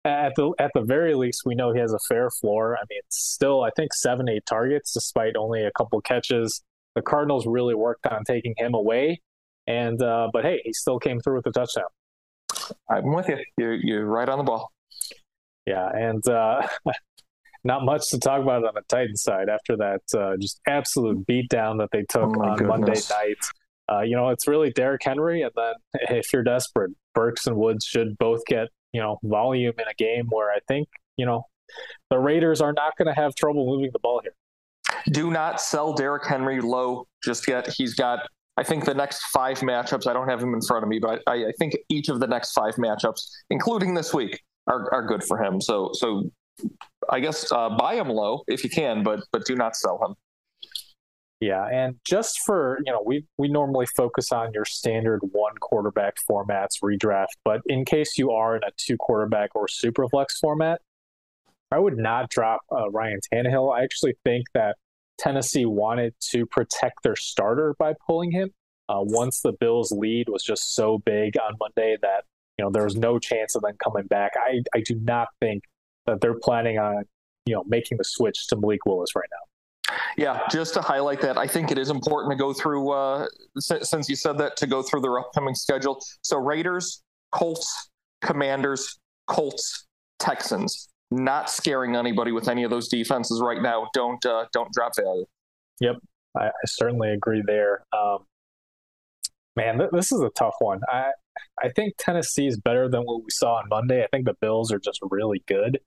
at 0.04 0.34
the 0.36 0.54
at 0.60 0.72
the 0.74 0.82
very 0.82 1.16
least, 1.16 1.44
we 1.46 1.56
know 1.56 1.74
he 1.74 1.80
has 1.80 1.94
a 1.94 2.00
fair 2.08 2.30
floor. 2.30 2.78
I 2.78 2.84
mean, 2.90 3.02
still, 3.10 3.64
I 3.64 3.70
think 3.76 3.94
seven, 3.94 4.30
eight 4.30 4.46
targets, 4.48 4.94
despite 4.94 5.36
only 5.36 5.64
a 5.64 5.72
couple 5.78 6.00
catches. 6.02 6.62
The 6.96 7.02
Cardinals 7.02 7.46
really 7.46 7.76
worked 7.76 8.08
on 8.08 8.24
taking 8.24 8.56
him 8.58 8.74
away, 8.74 9.22
and 9.68 10.02
uh, 10.02 10.30
but 10.32 10.46
hey, 10.46 10.62
he 10.64 10.74
still 10.74 11.00
came 11.00 11.20
through 11.20 11.38
with 11.38 11.48
a 11.48 11.52
touchdown. 11.52 11.86
I'm 12.90 13.14
with 13.14 13.30
you. 13.30 13.38
You're 13.58 13.74
you're 13.74 14.06
right 14.06 14.28
on 14.28 14.38
the 14.38 14.44
ball. 14.44 14.72
Yeah, 15.66 15.90
and 15.90 16.28
uh, 16.28 16.68
not 17.64 17.84
much 17.84 18.10
to 18.10 18.20
talk 18.20 18.42
about 18.42 18.64
on 18.64 18.74
the 18.76 18.84
Titans 18.88 19.24
side 19.24 19.50
after 19.50 19.76
that 19.78 20.02
uh, 20.18 20.38
just 20.40 20.62
absolute 20.68 21.26
beatdown 21.26 21.80
that 21.80 21.90
they 21.92 22.04
took 22.04 22.38
oh 22.38 22.42
on 22.42 22.58
goodness. 22.58 22.68
Monday 22.68 23.02
night. 23.10 23.38
Uh, 23.92 24.02
you 24.02 24.16
know, 24.16 24.30
it's 24.30 24.48
really 24.48 24.72
Derrick 24.72 25.02
Henry, 25.04 25.42
and 25.44 25.52
then 25.56 25.74
if 26.18 26.32
you're 26.34 26.44
desperate, 26.44 26.92
Burks 27.14 27.48
and 27.48 27.56
Woods 27.56 27.86
should 27.86 28.18
both 28.18 28.46
get 28.46 28.70
you 28.94 29.02
know 29.02 29.20
volume 29.24 29.74
in 29.78 29.86
a 29.88 29.94
game 29.96 30.28
where 30.30 30.52
I 30.52 30.60
think 30.68 30.88
you 31.18 31.26
know 31.26 31.44
the 32.10 32.20
Raiders 32.20 32.62
are 32.62 32.74
not 32.74 32.98
going 32.98 33.08
to 33.08 33.14
have 33.14 33.36
trouble 33.36 33.66
moving 33.66 33.90
the 33.92 34.00
ball 34.00 34.22
here. 34.24 34.34
Do 35.12 35.32
not 35.32 35.60
sell 35.60 35.94
Derrick 35.94 36.26
Henry 36.26 36.62
low 36.62 37.08
just 37.24 37.48
yet. 37.48 37.68
He's 37.76 37.96
got 37.96 38.28
I 38.58 38.64
think 38.64 38.86
the 38.86 38.94
next 38.94 39.22
five 39.28 39.60
matchups. 39.60 40.08
I 40.08 40.14
don't 40.14 40.30
have 40.30 40.42
him 40.42 40.54
in 40.54 40.62
front 40.62 40.84
of 40.84 40.90
me, 40.90 41.00
but 41.00 41.22
I, 41.28 41.48
I 41.48 41.52
think 41.60 41.76
each 41.90 42.10
of 42.10 42.20
the 42.20 42.28
next 42.28 42.54
five 42.54 42.76
matchups, 42.76 43.20
including 43.50 43.94
this 43.94 44.14
week, 44.14 44.42
are, 44.68 44.92
are 44.94 45.06
good 45.06 45.24
for 45.24 45.42
him. 45.42 45.60
So 45.62 45.90
so 45.94 46.30
I 47.10 47.20
guess 47.20 47.52
uh, 47.52 47.70
buy 47.70 47.96
him 47.96 48.10
low 48.10 48.44
if 48.48 48.64
you 48.64 48.70
can, 48.70 49.04
but 49.04 49.22
but 49.32 49.46
do 49.46 49.56
not 49.56 49.76
sell 49.76 50.00
him. 50.06 50.16
Yeah, 51.42 51.68
and 51.68 51.96
just 52.06 52.40
for 52.46 52.80
you 52.86 52.92
know, 52.92 53.04
we 53.06 53.26
we 53.38 53.50
normally 53.50 53.86
focus 53.98 54.32
on 54.32 54.54
your 54.54 54.66
standard 54.66 55.20
one 55.32 55.56
quarterback 55.60 56.16
formats 56.30 56.82
redraft, 56.82 57.36
but 57.44 57.62
in 57.68 57.84
case 57.84 58.18
you 58.18 58.32
are 58.32 58.56
in 58.56 58.64
a 58.64 58.72
two 58.78 58.96
quarterback 58.98 59.50
or 59.54 59.68
super 59.68 60.08
flex 60.08 60.40
format, 60.40 60.80
I 61.72 61.80
would 61.80 61.98
not 61.98 62.30
drop 62.30 62.62
uh, 62.72 62.90
Ryan 62.90 63.20
Tannehill. 63.32 63.78
I 63.78 63.84
actually 63.84 64.16
think 64.24 64.46
that 64.54 64.78
Tennessee 65.18 65.66
wanted 65.66 66.14
to 66.32 66.46
protect 66.46 67.04
their 67.04 67.16
starter 67.16 67.76
by 67.80 67.94
pulling 68.06 68.32
him. 68.32 68.52
Uh, 68.88 69.00
once 69.02 69.42
the 69.42 69.54
Bills' 69.60 69.92
lead 69.92 70.28
was 70.30 70.44
just 70.44 70.76
so 70.76 71.00
big 71.00 71.38
on 71.38 71.56
Monday 71.60 71.98
that 72.02 72.24
you 72.58 72.64
know 72.64 72.72
there 72.72 72.84
was 72.84 72.96
no 72.96 73.18
chance 73.18 73.56
of 73.56 73.64
them 73.64 73.76
coming 73.84 74.06
back. 74.08 74.34
I 74.38 74.62
I 74.76 74.82
do 74.82 74.96
not 74.96 75.28
think 75.40 75.64
that 76.06 76.22
they're 76.22 76.40
planning 76.40 76.78
on 76.78 77.04
you 77.46 77.56
know 77.56 77.64
making 77.68 77.98
the 77.98 78.04
switch 78.04 78.48
to 78.48 78.56
Malik 78.56 78.86
Willis 78.86 79.16
right 79.16 79.30
now. 79.32 79.46
Yeah, 80.18 80.42
just 80.50 80.74
to 80.76 80.82
highlight 80.82 81.22
that, 81.22 81.38
I 81.38 81.48
think 81.48 81.72
it 81.72 81.78
is 81.78 81.90
important 81.90 82.32
to 82.32 82.38
go 82.38 82.54
through, 82.54 82.92
uh, 82.92 83.28
since 83.60 84.10
you 84.10 84.16
said 84.16 84.38
that, 84.38 84.56
to 84.58 84.68
go 84.68 84.82
through 84.82 85.02
their 85.02 85.20
upcoming 85.20 85.56
schedule. 85.56 86.02
So 86.22 86.38
Raiders, 86.38 87.04
Colts, 87.32 87.90
Commanders, 88.22 88.98
Colts, 89.28 89.86
Texans. 90.20 90.90
Not 91.18 91.50
scaring 91.50 91.96
anybody 91.96 92.32
with 92.34 92.50
any 92.50 92.64
of 92.64 92.72
those 92.72 92.90
defenses 92.90 93.42
right 93.42 93.62
now. 93.62 93.88
Don't 93.94 94.24
uh, 94.26 94.46
don't 94.52 94.72
drop 94.74 94.94
value. 94.98 95.26
Yep, 95.80 95.96
I, 96.38 96.48
I 96.48 96.66
certainly 96.66 97.12
agree 97.12 97.42
there. 97.46 97.86
Um, 97.94 98.26
man, 99.56 99.78
th- 99.78 99.92
this 99.94 100.12
is 100.12 100.20
a 100.22 100.30
tough 100.30 100.56
one. 100.60 100.82
I 100.90 101.12
I 101.64 101.70
think 101.70 101.94
Tennessee 101.98 102.48
is 102.48 102.60
better 102.60 102.90
than 102.90 103.04
what 103.04 103.24
we 103.24 103.30
saw 103.30 103.56
on 103.56 103.70
Monday. 103.70 104.04
I 104.04 104.08
think 104.12 104.26
the 104.26 104.36
Bills 104.42 104.74
are 104.74 104.80
just 104.80 105.00
really 105.10 105.42
good, 105.48 105.80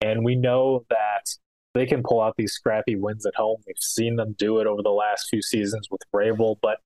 and 0.00 0.24
we 0.24 0.34
know 0.34 0.84
that 0.90 1.26
they 1.74 1.86
can 1.86 2.02
pull 2.02 2.20
out 2.20 2.34
these 2.36 2.52
scrappy 2.52 2.96
wins 2.96 3.24
at 3.24 3.36
home. 3.36 3.58
We've 3.66 3.76
seen 3.78 4.16
them 4.16 4.34
do 4.36 4.58
it 4.58 4.66
over 4.66 4.82
the 4.82 4.90
last 4.90 5.28
few 5.30 5.42
seasons 5.42 5.86
with 5.90 6.00
Vrabel, 6.12 6.56
but 6.60 6.78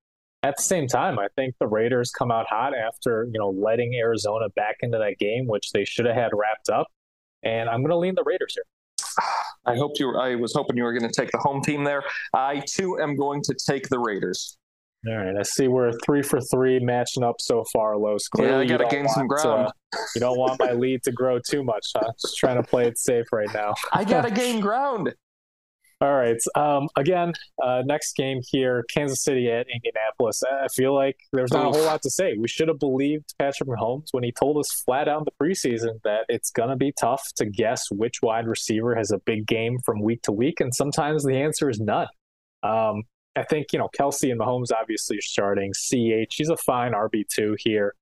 at 0.43 0.57
the 0.59 0.63
same 0.63 0.87
time, 0.87 1.19
I 1.19 1.29
think 1.35 1.55
the 1.59 1.67
Raiders 1.67 2.11
come 2.11 2.31
out 2.31 2.47
hot 2.49 2.73
after 2.77 3.25
you 3.33 3.39
know 3.39 3.51
letting 3.51 3.95
Arizona 3.95 4.49
back 4.55 4.77
into 4.81 4.99
that 4.99 5.19
game, 5.19 5.47
which 5.47 5.73
they 5.73 5.85
should 5.85 6.05
have 6.05 6.15
had 6.15 6.31
wrapped 6.35 6.69
up. 6.69 6.89
And 7.47 7.69
I'm 7.69 7.81
going 7.81 7.91
to 7.91 7.97
lean 7.97 8.15
the 8.17 8.25
Raiders 8.25 8.55
here. 8.55 8.65
I 9.65 9.77
hoped 9.77 10.01
you. 10.01 10.09
Were, 10.09 10.21
I 10.21 10.35
was 10.35 10.53
hoping 10.53 10.77
you 10.77 10.83
were 10.83 10.93
going 10.93 11.11
to 11.11 11.21
take 11.21 11.31
the 11.31 11.39
home 11.39 11.63
team 11.63 11.85
there. 11.85 12.03
I 12.35 12.61
too 12.67 12.99
am 13.01 13.17
going 13.17 13.41
to 13.43 13.55
take 13.67 13.89
the 13.89 13.99
Raiders. 13.99 14.59
All 15.09 15.17
right, 15.17 15.37
I 15.39 15.43
see 15.45 15.69
we're 15.69 15.93
three 16.05 16.23
for 16.23 16.41
three 16.41 16.81
matching 16.81 17.23
up 17.23 17.37
so 17.39 17.65
far, 17.73 17.97
Los. 17.97 18.27
Clearly, 18.27 18.67
yeah, 18.67 18.75
I 18.75 18.79
got 18.79 18.91
to 18.91 18.97
gain 18.97 19.09
some 19.09 19.29
ground. 19.29 19.69
Uh, 19.69 19.99
you 20.17 20.21
don't 20.21 20.37
want 20.37 20.59
my 20.59 20.73
lead 20.73 21.05
to 21.05 21.13
grow 21.13 21.39
too 21.39 21.63
much, 21.63 21.87
huh? 21.95 22.11
Just 22.21 22.37
trying 22.37 22.57
to 22.57 22.65
play 22.65 22.89
it 22.89 22.99
safe 22.99 23.27
right 23.33 23.53
now. 23.55 23.75
I 23.93 24.03
got 24.03 24.23
to 24.23 24.31
gain 24.35 24.59
ground. 24.59 25.15
All 26.03 26.15
right. 26.15 26.37
Um, 26.55 26.89
again, 26.97 27.33
uh, 27.63 27.83
next 27.87 28.17
game 28.17 28.43
here, 28.51 28.85
Kansas 28.93 29.23
City 29.23 29.51
at 29.51 29.67
Indianapolis. 29.73 30.43
I 30.45 30.69
feel 30.69 30.95
like 30.95 31.17
there's 31.33 31.53
not 31.53 31.69
Oof. 31.69 31.75
a 31.75 31.79
whole 31.79 31.87
lot 31.87 32.03
to 32.03 32.11
say. 32.11 32.35
We 32.39 32.49
should 32.49 32.69
have 32.69 32.79
believed 32.79 33.35
Patrick 33.39 33.67
Mahomes 33.67 34.09
when 34.13 34.23
he 34.23 34.31
told 34.31 34.59
us 34.59 34.71
flat 34.85 35.09
out 35.09 35.21
in 35.21 35.25
the 35.25 35.45
preseason 35.45 36.03
that 36.05 36.27
it's 36.29 36.51
going 36.51 36.69
to 36.69 36.77
be 36.77 36.93
tough 36.93 37.23
to 37.37 37.47
guess 37.47 37.91
which 37.91 38.21
wide 38.23 38.47
receiver 38.47 38.95
has 38.95 39.11
a 39.11 39.19
big 39.19 39.47
game 39.47 39.79
from 39.87 40.03
week 40.03 40.21
to 40.23 40.33
week, 40.33 40.61
and 40.61 40.75
sometimes 40.75 41.25
the 41.25 41.37
answer 41.37 41.71
is 41.71 41.81
none. 41.81 42.09
Um, 42.63 43.05
I 43.35 43.45
think 43.45 43.69
you 43.73 43.79
know 43.79 43.89
Kelce 43.99 44.31
and 44.31 44.41
Mahomes 44.41 44.73
obviously 44.79 45.17
are 45.17 45.23
starting. 45.23 45.73
CH, 45.73 46.35
he's 46.35 46.51
a 46.51 46.59
fine 46.59 46.93
RB 46.93 47.25
two 47.27 47.57
here. 47.59 47.95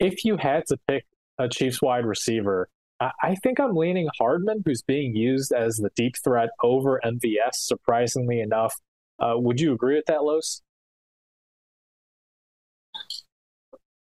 If 0.00 0.24
you 0.24 0.38
had 0.38 0.64
to 0.68 0.78
pick 0.88 1.04
a 1.38 1.48
Chiefs 1.48 1.82
wide 1.82 2.06
receiver, 2.06 2.70
I 3.00 3.34
think 3.42 3.60
I'm 3.60 3.76
leaning 3.76 4.08
Hardman, 4.18 4.62
who's 4.64 4.82
being 4.82 5.14
used 5.14 5.52
as 5.52 5.76
the 5.76 5.90
deep 5.96 6.14
threat 6.24 6.48
over 6.62 7.00
MVS, 7.04 7.54
surprisingly 7.54 8.40
enough. 8.40 8.74
Uh, 9.18 9.34
would 9.36 9.60
you 9.60 9.72
agree 9.72 9.96
with 9.96 10.06
that, 10.06 10.24
Los? 10.24 10.62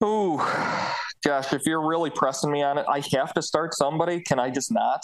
Ooh, 0.03 0.37
gosh, 1.23 1.53
if 1.53 1.65
you're 1.65 1.85
really 1.85 2.09
pressing 2.09 2.51
me 2.51 2.63
on 2.63 2.77
it, 2.77 2.85
I 2.89 3.03
have 3.13 3.33
to 3.33 3.41
start 3.41 3.75
somebody. 3.75 4.21
Can 4.21 4.39
I 4.39 4.49
just 4.49 4.71
not? 4.71 5.01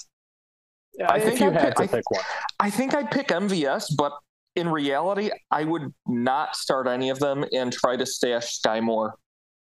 Yeah, 0.97 1.11
I 1.11 1.19
think 1.19 1.39
you 1.39 1.47
I'd 1.47 1.53
had 1.53 1.75
pick, 1.75 1.89
to 1.91 1.97
pick 1.97 2.09
one. 2.09 2.23
I 2.59 2.69
think 2.69 2.95
I'd 2.95 3.11
pick 3.11 3.27
MVS, 3.27 3.95
but 3.97 4.13
in 4.55 4.69
reality, 4.69 5.29
I 5.51 5.65
would 5.65 5.93
not 6.07 6.55
start 6.55 6.87
any 6.87 7.09
of 7.09 7.19
them 7.19 7.45
and 7.51 7.73
try 7.73 7.97
to 7.97 8.05
stash 8.05 8.59
Skyy 8.61 8.81
Moore 8.81 9.15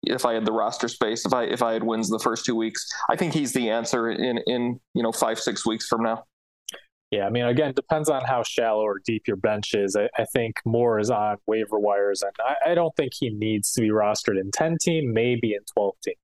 if 0.03 0.27
I 0.27 0.35
had 0.35 0.45
the 0.45 0.53
roster 0.53 0.89
space, 0.89 1.25
if 1.25 1.33
I 1.33 1.45
if 1.45 1.63
I 1.63 1.73
had 1.73 1.85
wins 1.85 2.09
the 2.09 2.19
first 2.19 2.45
two 2.45 2.57
weeks. 2.57 2.87
I 3.09 3.17
think 3.17 3.35
he's 3.35 3.53
the 3.53 3.71
answer 3.71 4.11
in 4.11 4.39
in 4.47 4.81
you 4.95 5.03
know 5.03 5.13
five 5.13 5.39
six 5.39 5.67
weeks 5.67 5.87
from 5.87 6.03
now. 6.03 6.25
Yeah, 7.11 7.27
I 7.27 7.31
mean, 7.31 7.45
again, 7.45 7.75
depends 7.75 8.09
on 8.09 8.25
how 8.25 8.43
shallow 8.43 8.85
or 8.85 8.99
deep 9.05 9.29
your 9.29 9.37
bench 9.37 9.75
is. 9.75 9.97
I, 9.97 10.09
I 10.19 10.25
think 10.33 10.57
Moore 10.65 10.99
is 10.99 11.11
on 11.11 11.37
waiver 11.47 11.79
wires, 11.79 12.23
and 12.23 12.33
I, 12.41 12.71
I, 12.71 12.75
don't 12.75 12.97
think 12.97 13.13
he 13.15 13.29
needs 13.29 13.71
to 13.73 13.83
be 13.83 13.91
rostered 13.91 14.41
in 14.41 14.51
ten 14.51 14.79
team, 14.81 15.13
maybe 15.13 15.53
in 15.53 15.61
twelve 15.75 15.95
team. 16.03 16.15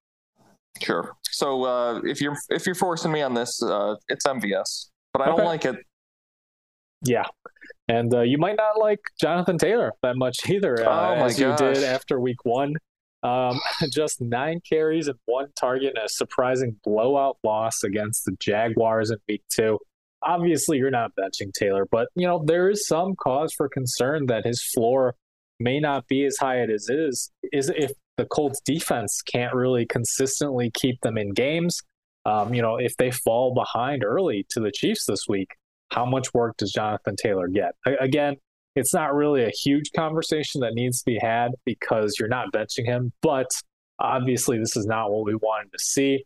Sure. 0.80 1.14
So 1.25 1.64
uh, 1.64 2.00
if 2.04 2.23
you're 2.23 2.37
if 2.49 2.64
you're 2.64 2.75
forcing 2.75 3.12
me 3.12 3.20
on 3.20 3.35
this, 3.35 3.62
uh, 3.62 3.97
it's 4.08 4.26
MVS, 4.26 4.88
but 5.12 5.20
I 5.20 5.26
okay. 5.26 5.37
don't 5.37 5.47
like 5.47 5.66
it. 5.66 5.76
Yeah, 7.02 7.25
and 7.88 8.12
uh, 8.14 8.23
you 8.23 8.38
might 8.38 8.56
not 8.56 8.78
like 8.78 9.00
Jonathan 9.20 9.58
Taylor 9.58 9.92
that 10.02 10.16
much 10.16 10.49
either, 10.49 10.88
uh, 10.88 11.16
oh 11.16 11.25
as 11.25 11.38
gosh. 11.38 11.61
you 11.61 11.75
did 11.75 11.85
after 11.85 12.18
week 12.18 12.44
one. 12.44 12.75
Um, 13.23 13.61
just 13.93 14.21
nine 14.21 14.61
carries 14.69 15.09
and 15.09 15.19
one 15.27 15.49
target 15.59 15.95
and 15.97 16.05
a 16.05 16.09
surprising 16.09 16.77
blowout 16.85 17.39
loss 17.43 17.83
against 17.85 18.25
the 18.25 18.37
Jaguars 18.39 19.11
in 19.11 19.19
week 19.29 19.43
two. 19.55 19.79
Obviously, 20.23 20.79
you're 20.79 20.91
not 20.91 21.13
benching 21.19 21.53
Taylor, 21.57 21.87
but 21.91 22.09
you 22.17 22.27
know 22.27 22.43
there 22.45 22.71
is 22.71 22.87
some 22.87 23.15
cause 23.15 23.53
for 23.57 23.69
concern 23.69 24.27
that 24.27 24.45
his 24.45 24.63
floor 24.75 25.15
may 25.61 25.79
not 25.79 26.07
be 26.09 26.25
as 26.25 26.37
high 26.39 26.61
as 26.61 26.89
it 26.89 26.99
is. 26.99 27.31
Is 27.53 27.71
if 27.71 27.93
the 28.19 28.27
Colts 28.27 28.61
defense 28.65 29.23
can't 29.23 29.55
really 29.55 29.87
consistently 29.87 30.71
keep 30.75 31.01
them 31.01 31.17
in 31.17 31.33
games. 31.33 31.81
Um, 32.27 32.53
you 32.53 32.61
know, 32.61 32.77
if 32.77 32.95
they 32.99 33.11
fall 33.11 33.55
behind 33.55 34.05
early 34.05 34.45
to 34.51 34.61
the 34.61 34.73
Chiefs 34.73 35.07
this 35.07 35.21
week, 35.29 35.55
how 35.91 36.05
much 36.05 36.35
work 36.35 36.57
does 36.59 36.73
Jonathan 36.73 37.17
Taylor 37.17 37.49
get? 37.49 37.75
Again, 38.01 38.37
it's 38.78 38.94
not 38.94 39.14
really 39.14 39.44
a 39.44 39.50
huge 39.50 39.90
conversation 39.94 40.61
that 40.61 40.75
needs 40.75 41.00
to 41.00 41.04
be 41.04 41.18
had 41.20 41.52
because 41.64 42.16
you're 42.18 42.28
not 42.28 42.52
benching 42.52 42.87
him. 42.87 43.12
But 43.23 43.50
obviously, 43.99 44.58
this 44.58 44.76
is 44.76 44.87
not 44.87 45.11
what 45.11 45.25
we 45.25 45.35
wanted 45.35 45.73
to 45.73 45.78
see. 45.78 46.25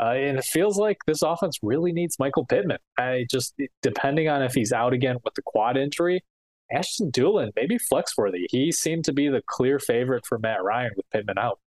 Uh, 0.00 0.14
and 0.14 0.38
it 0.38 0.44
feels 0.44 0.78
like 0.78 0.98
this 1.06 1.22
offense 1.22 1.58
really 1.62 1.92
needs 1.92 2.18
Michael 2.18 2.44
Pittman. 2.44 2.78
I 2.98 3.26
just, 3.30 3.54
depending 3.82 4.28
on 4.28 4.42
if 4.42 4.52
he's 4.52 4.72
out 4.72 4.92
again 4.92 5.16
with 5.24 5.34
the 5.34 5.42
quad 5.42 5.76
injury, 5.76 6.24
Ashton 6.72 7.12
Dulin, 7.12 7.52
maybe 7.54 7.78
flex 7.78 8.16
worthy. 8.16 8.46
He 8.50 8.72
seemed 8.72 9.04
to 9.04 9.12
be 9.12 9.28
the 9.28 9.42
clear 9.46 9.78
favorite 9.78 10.24
for 10.26 10.38
Matt 10.38 10.64
Ryan 10.64 10.92
with 10.96 11.08
Pittman 11.10 11.38
out. 11.38 11.60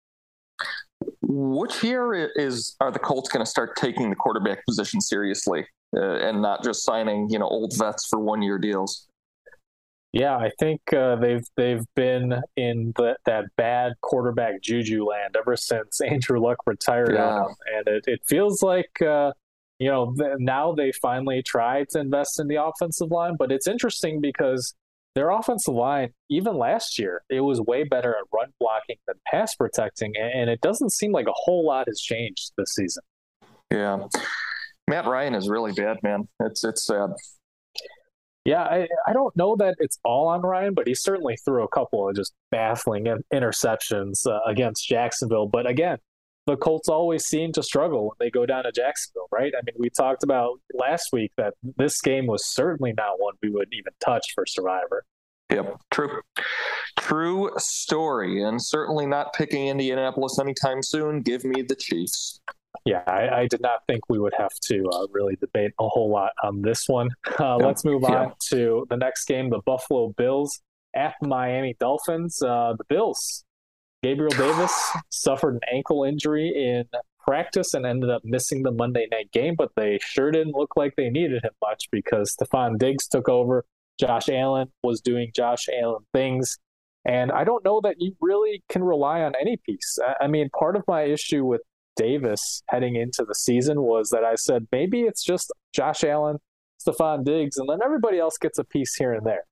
Which 1.21 1.83
year 1.85 2.31
is 2.37 2.77
are 2.81 2.91
the 2.91 2.99
Colts 2.99 3.29
going 3.29 3.45
to 3.45 3.51
start 3.51 3.77
taking 3.77 4.11
the 4.11 4.17
quarterback 4.17 4.65
position 4.65 5.01
seriously 5.01 5.67
uh, 5.97 6.01
and 6.01 6.41
not 6.41 6.65
just 6.65 6.85
signing 6.85 7.29
you 7.29 7.39
know 7.39 7.47
old 7.47 7.77
vets 7.77 8.07
for 8.09 8.19
one 8.19 8.41
year 8.41 8.59
deals? 8.59 9.07
Yeah, 10.15 10.37
I 10.37 10.53
think 10.61 10.81
uh, 10.93 11.17
they've 11.17 11.45
they've 11.57 11.85
been 11.97 12.41
in 12.57 12.93
the, 12.97 13.17
that 13.27 13.47
bad 13.57 13.95
quarterback 14.01 14.63
juju 14.63 15.05
land 15.05 15.35
ever 15.37 15.57
since 15.57 16.01
Andrew 16.09 16.39
Luck 16.39 16.59
retired 16.67 17.15
yeah. 17.15 17.25
on 17.25 17.43
them, 17.43 17.55
and 17.77 17.89
it, 17.89 18.05
it 18.07 18.21
feels 18.25 18.63
like 18.63 19.03
uh, 19.03 19.33
you 19.81 19.91
know 19.91 20.15
th- 20.17 20.37
now 20.39 20.73
they 20.73 20.93
finally 20.93 21.43
tried 21.43 21.89
to 21.91 21.99
invest 21.99 22.39
in 22.39 22.47
the 22.47 22.63
offensive 22.63 23.11
line. 23.11 23.35
But 23.37 23.51
it's 23.51 23.67
interesting 23.67 24.21
because 24.21 24.77
their 25.17 25.31
offensive 25.31 25.75
line, 25.75 26.11
even 26.31 26.57
last 26.57 26.97
year, 26.97 27.23
it 27.29 27.41
was 27.41 27.61
way 27.61 27.83
better 27.83 28.11
at 28.11 28.25
run 28.33 28.53
blocking 28.61 28.99
than 29.09 29.17
pass 29.27 29.57
protecting, 29.57 30.13
and, 30.17 30.43
and 30.43 30.51
it 30.51 30.61
doesn't 30.61 30.93
seem 30.93 31.11
like 31.11 31.27
a 31.27 31.35
whole 31.35 31.67
lot 31.67 31.89
has 31.89 31.99
changed 31.99 32.53
this 32.57 32.73
season. 32.73 33.03
Yeah, 33.73 34.07
Matt 34.89 35.07
Ryan 35.07 35.35
is 35.35 35.49
really 35.49 35.73
bad, 35.73 35.97
man. 36.05 36.29
It's 36.39 36.63
it's 36.63 36.87
sad. 36.87 37.11
Yeah, 38.45 38.63
I, 38.63 38.89
I 39.07 39.15
don't 39.15 39.35
know 39.37 39.57
that 39.57 39.77
it's 39.79 39.99
all 40.05 40.29
on 40.29 40.43
Ryan, 40.43 40.75
but 40.75 40.87
he 40.87 40.95
certainly 40.95 41.37
threw 41.45 41.65
a 41.65 41.69
couple 41.69 42.09
of 42.09 42.15
just 42.15 42.35
baffling 42.51 43.07
interceptions 43.33 44.27
uh, 44.27 44.41
against 44.47 44.87
Jacksonville. 44.87 45.47
But 45.47 45.67
again, 45.67 45.99
the 46.47 46.57
Colts 46.57 46.91
always 46.91 47.25
seem 47.25 47.53
to 47.53 47.63
struggle 47.63 48.05
when 48.05 48.17
they 48.21 48.31
go 48.31 48.45
down 48.45 48.65
to 48.65 48.73
Jacksonville, 48.73 49.29
right? 49.33 49.53
I 49.57 49.63
mean, 49.65 49.77
we 49.79 49.89
talked 49.89 50.23
about 50.23 50.61
last 50.75 51.09
week 51.11 51.33
that 51.39 51.55
this 51.79 52.03
game 52.03 52.27
was 52.27 52.47
certainly 52.47 52.93
not 52.93 53.19
one 53.19 53.35
we 53.43 53.49
wouldn't 53.49 53.73
even 53.73 53.93
touch 54.05 54.27
for 54.35 54.45
Survivor. 54.47 55.05
Yep, 55.51 55.81
true. 55.91 56.21
True 56.99 57.51
story, 57.57 58.43
and 58.43 58.63
certainly 58.63 59.07
not 59.07 59.33
picking 59.33 59.69
Indianapolis 59.69 60.39
anytime 60.39 60.83
soon. 60.83 61.23
Give 61.23 61.45
me 61.45 61.63
the 61.63 61.77
Chiefs 61.77 62.41
yeah, 62.85 63.03
I, 63.07 63.29
I, 63.41 63.47
did 63.49 63.61
not 63.61 63.81
think 63.87 64.09
we 64.09 64.19
would 64.19 64.35
have 64.37 64.53
to 64.67 64.85
uh, 64.93 65.07
really 65.11 65.37
debate 65.37 65.73
a 65.81 65.89
whole 65.89 66.11
lot 66.11 66.33
on 66.43 66.63
this 66.63 66.85
one. 66.87 67.09
Uh. 67.39 67.57
Let's 67.57 67.85
move 67.85 68.03
yeah. 68.03 68.15
on 68.15 68.33
to 68.51 68.87
the 68.91 68.97
next 68.97 69.27
game 69.27 69.51
the 69.51 69.61
Buffalo 69.65 70.13
Bills 70.17 70.61
at 70.95 71.15
Miami 71.23 71.77
Dolphins. 71.79 72.41
Uh, 72.43 72.75
the 72.77 72.85
Bills, 72.89 73.45
Gabriel 74.03 74.31
Davis 74.31 74.93
suffered 75.11 75.55
an 75.55 75.61
ankle 75.73 76.05
injury 76.05 76.53
in 76.55 76.85
practice 77.25 77.75
and 77.75 77.87
ended 77.87 78.11
up 78.11 78.23
missing 78.25 78.63
the 78.63 78.71
Monday 78.71 79.07
night 79.11 79.33
game, 79.33 79.55
but 79.57 79.71
they 79.77 79.99
sure 80.03 80.31
didn't 80.31 80.55
look 80.55 80.77
like 80.77 80.95
they 80.97 81.09
needed 81.09 81.43
him 81.43 81.53
much 81.63 81.89
because 81.91 82.37
Stefon 82.37 82.79
Diggs 82.79 83.09
took 83.09 83.29
over. 83.29 83.65
Josh 83.99 84.29
Allen 84.29 84.69
was 84.83 85.01
doing 85.01 85.31
Josh 85.35 85.69
Allen 85.73 86.05
things. 86.13 86.59
And 87.07 87.31
I 87.31 87.45
don't 87.45 87.65
know 87.65 87.81
that 87.83 87.97
you 87.99 88.15
really 88.21 88.63
can 88.69 88.83
rely 88.83 89.23
on 89.23 89.33
any 89.41 89.57
piece. 89.59 89.99
I 90.21 90.27
mean, 90.27 90.49
part 90.59 90.77
of 90.77 90.83
my 90.89 91.03
issue 91.03 91.45
with 91.45 91.61
Davis 91.97 92.63
heading 92.69 92.97
into 92.97 93.25
the 93.27 93.35
season 93.35 93.83
was 93.83 94.11
that 94.11 94.25
I 94.25 94.35
said 94.35 94.67
maybe 94.73 95.03
it's 95.03 95.25
just 95.25 95.53
Josh 95.75 96.05
Allen, 96.05 96.39
Stefon 96.87 97.25
Diggs, 97.25 97.57
and 97.57 97.69
then 97.69 97.79
everybody 97.85 98.19
else 98.19 98.37
gets 98.41 98.59
a 98.59 98.65
piece 98.65 98.95
here 98.97 99.13
and 99.13 99.27
there. 99.27 99.45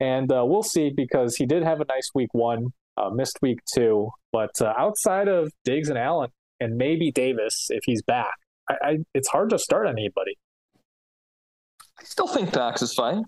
And 0.00 0.32
uh, 0.32 0.44
we'll 0.46 0.62
see 0.62 0.90
because 0.94 1.36
he 1.36 1.46
did 1.46 1.62
have 1.62 1.80
a 1.80 1.84
nice 1.84 2.10
week 2.14 2.30
one, 2.32 2.68
uh, 2.96 3.10
missed 3.10 3.38
week 3.42 3.58
two. 3.74 4.10
But 4.32 4.50
uh, 4.60 4.72
outside 4.78 5.28
of 5.28 5.52
Diggs 5.64 5.88
and 5.88 5.98
Allen, 5.98 6.30
and 6.58 6.76
maybe 6.76 7.10
Davis 7.10 7.66
if 7.70 7.80
he's 7.84 8.02
back, 8.02 8.34
I, 8.68 8.74
I, 8.82 8.98
it's 9.14 9.28
hard 9.28 9.50
to 9.50 9.58
start 9.58 9.86
anybody. 9.88 10.38
I 11.98 12.04
still 12.04 12.28
think 12.28 12.52
Dax 12.52 12.82
is 12.82 12.94
fine. 12.94 13.24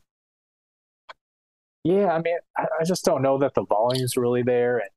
Yeah, 1.85 2.13
I 2.13 2.21
mean, 2.21 2.37
I, 2.57 2.63
I 2.81 2.85
just 2.85 3.05
don't 3.05 3.23
know 3.23 3.39
that 3.39 3.55
the 3.55 3.65
volume's 3.69 4.17
really 4.17 4.43
there, 4.43 4.79
and 4.79 4.89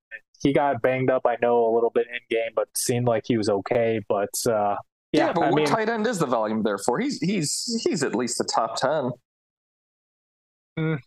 he 0.42 0.54
got 0.54 0.82
banged 0.82 1.10
up, 1.10 1.24
I 1.26 1.38
know, 1.42 1.66
a 1.66 1.72
little 1.74 1.92
bit 1.94 2.08
in 2.08 2.20
game, 2.30 2.52
but 2.56 2.68
seemed 2.76 3.08
like 3.08 3.24
he 3.26 3.38
was 3.38 3.50
okay. 3.50 4.00
But 4.08 4.34
uh, 4.48 4.76
yeah, 5.12 5.28
yeah, 5.28 5.34
but 5.34 5.44
I 5.44 5.50
what 5.50 5.56
mean, 5.56 5.66
tight 5.66 5.90
end 5.90 6.08
is 6.08 6.20
the 6.20 6.26
volume 6.26 6.64
there 6.64 6.78
for? 6.78 7.00
He's 7.00 7.20
he's 7.20 7.82
he's 7.84 8.04
at 8.04 8.16
least 8.16 8.40
a 8.42 8.44
top 8.44 8.78
ten. 8.78 9.12
Mm, 10.78 11.00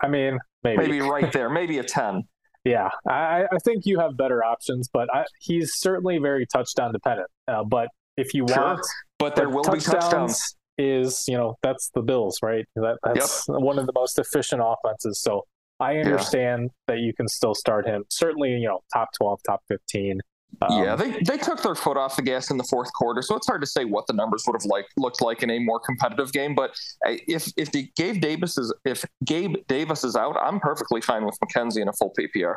I 0.00 0.08
mean, 0.08 0.38
maybe 0.62 0.78
maybe 0.78 1.00
right 1.00 1.32
there, 1.32 1.48
maybe 1.48 1.78
a 1.78 1.84
ten. 1.84 2.24
Yeah, 2.64 2.90
I, 3.08 3.44
I 3.50 3.58
think 3.64 3.86
you 3.86 3.98
have 4.00 4.18
better 4.18 4.44
options, 4.44 4.90
but 4.92 5.08
I, 5.14 5.24
he's 5.40 5.76
certainly 5.76 6.18
very 6.18 6.44
touchdown 6.44 6.92
dependent. 6.92 7.28
Uh, 7.46 7.64
but 7.64 7.88
if 8.18 8.34
you 8.34 8.46
sure, 8.46 8.62
want, 8.62 8.80
but 9.18 9.36
there 9.36 9.48
will 9.48 9.62
touchdowns, 9.62 9.84
be 9.86 10.00
touchdowns. 10.00 10.56
Is 10.76 11.24
you 11.28 11.38
know 11.38 11.54
that's 11.62 11.90
the 11.94 12.02
Bills, 12.02 12.38
right? 12.42 12.66
That, 12.74 12.98
that's 13.02 13.46
yep. 13.48 13.62
one 13.62 13.78
of 13.78 13.86
the 13.86 13.92
most 13.94 14.18
efficient 14.18 14.60
offenses. 14.62 15.22
So 15.22 15.44
I 15.80 15.98
understand 15.98 16.62
yeah. 16.64 16.94
that 16.94 17.00
you 17.00 17.14
can 17.14 17.28
still 17.28 17.54
start 17.54 17.86
him. 17.86 18.04
Certainly, 18.10 18.50
you 18.50 18.68
know, 18.68 18.80
top 18.92 19.10
12, 19.16 19.40
top 19.46 19.62
15. 19.68 20.20
Um, 20.62 20.82
yeah, 20.82 20.96
they, 20.96 21.10
they 21.20 21.36
took 21.36 21.62
their 21.62 21.74
foot 21.74 21.96
off 21.96 22.16
the 22.16 22.22
gas 22.22 22.50
in 22.50 22.56
the 22.56 22.64
fourth 22.64 22.92
quarter, 22.94 23.22
so 23.22 23.36
it's 23.36 23.46
hard 23.46 23.60
to 23.60 23.66
say 23.66 23.84
what 23.84 24.06
the 24.06 24.14
numbers 24.14 24.44
would 24.46 24.54
have 24.60 24.64
like 24.64 24.86
looked 24.96 25.20
like 25.20 25.42
in 25.42 25.50
a 25.50 25.58
more 25.58 25.78
competitive 25.78 26.32
game. 26.32 26.54
But 26.54 26.70
uh, 27.06 27.14
if 27.28 27.52
if 27.56 27.70
the 27.70 27.90
Gabe 27.96 28.20
Davis 28.20 28.56
is 28.58 28.72
if 28.84 29.04
Gabe 29.24 29.56
Davis 29.68 30.04
is 30.04 30.16
out, 30.16 30.36
I'm 30.40 30.58
perfectly 30.58 31.00
fine 31.00 31.24
with 31.24 31.36
McKenzie 31.44 31.82
in 31.82 31.88
a 31.88 31.92
full 31.92 32.12
PPR. 32.18 32.56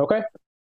Okay. 0.00 0.22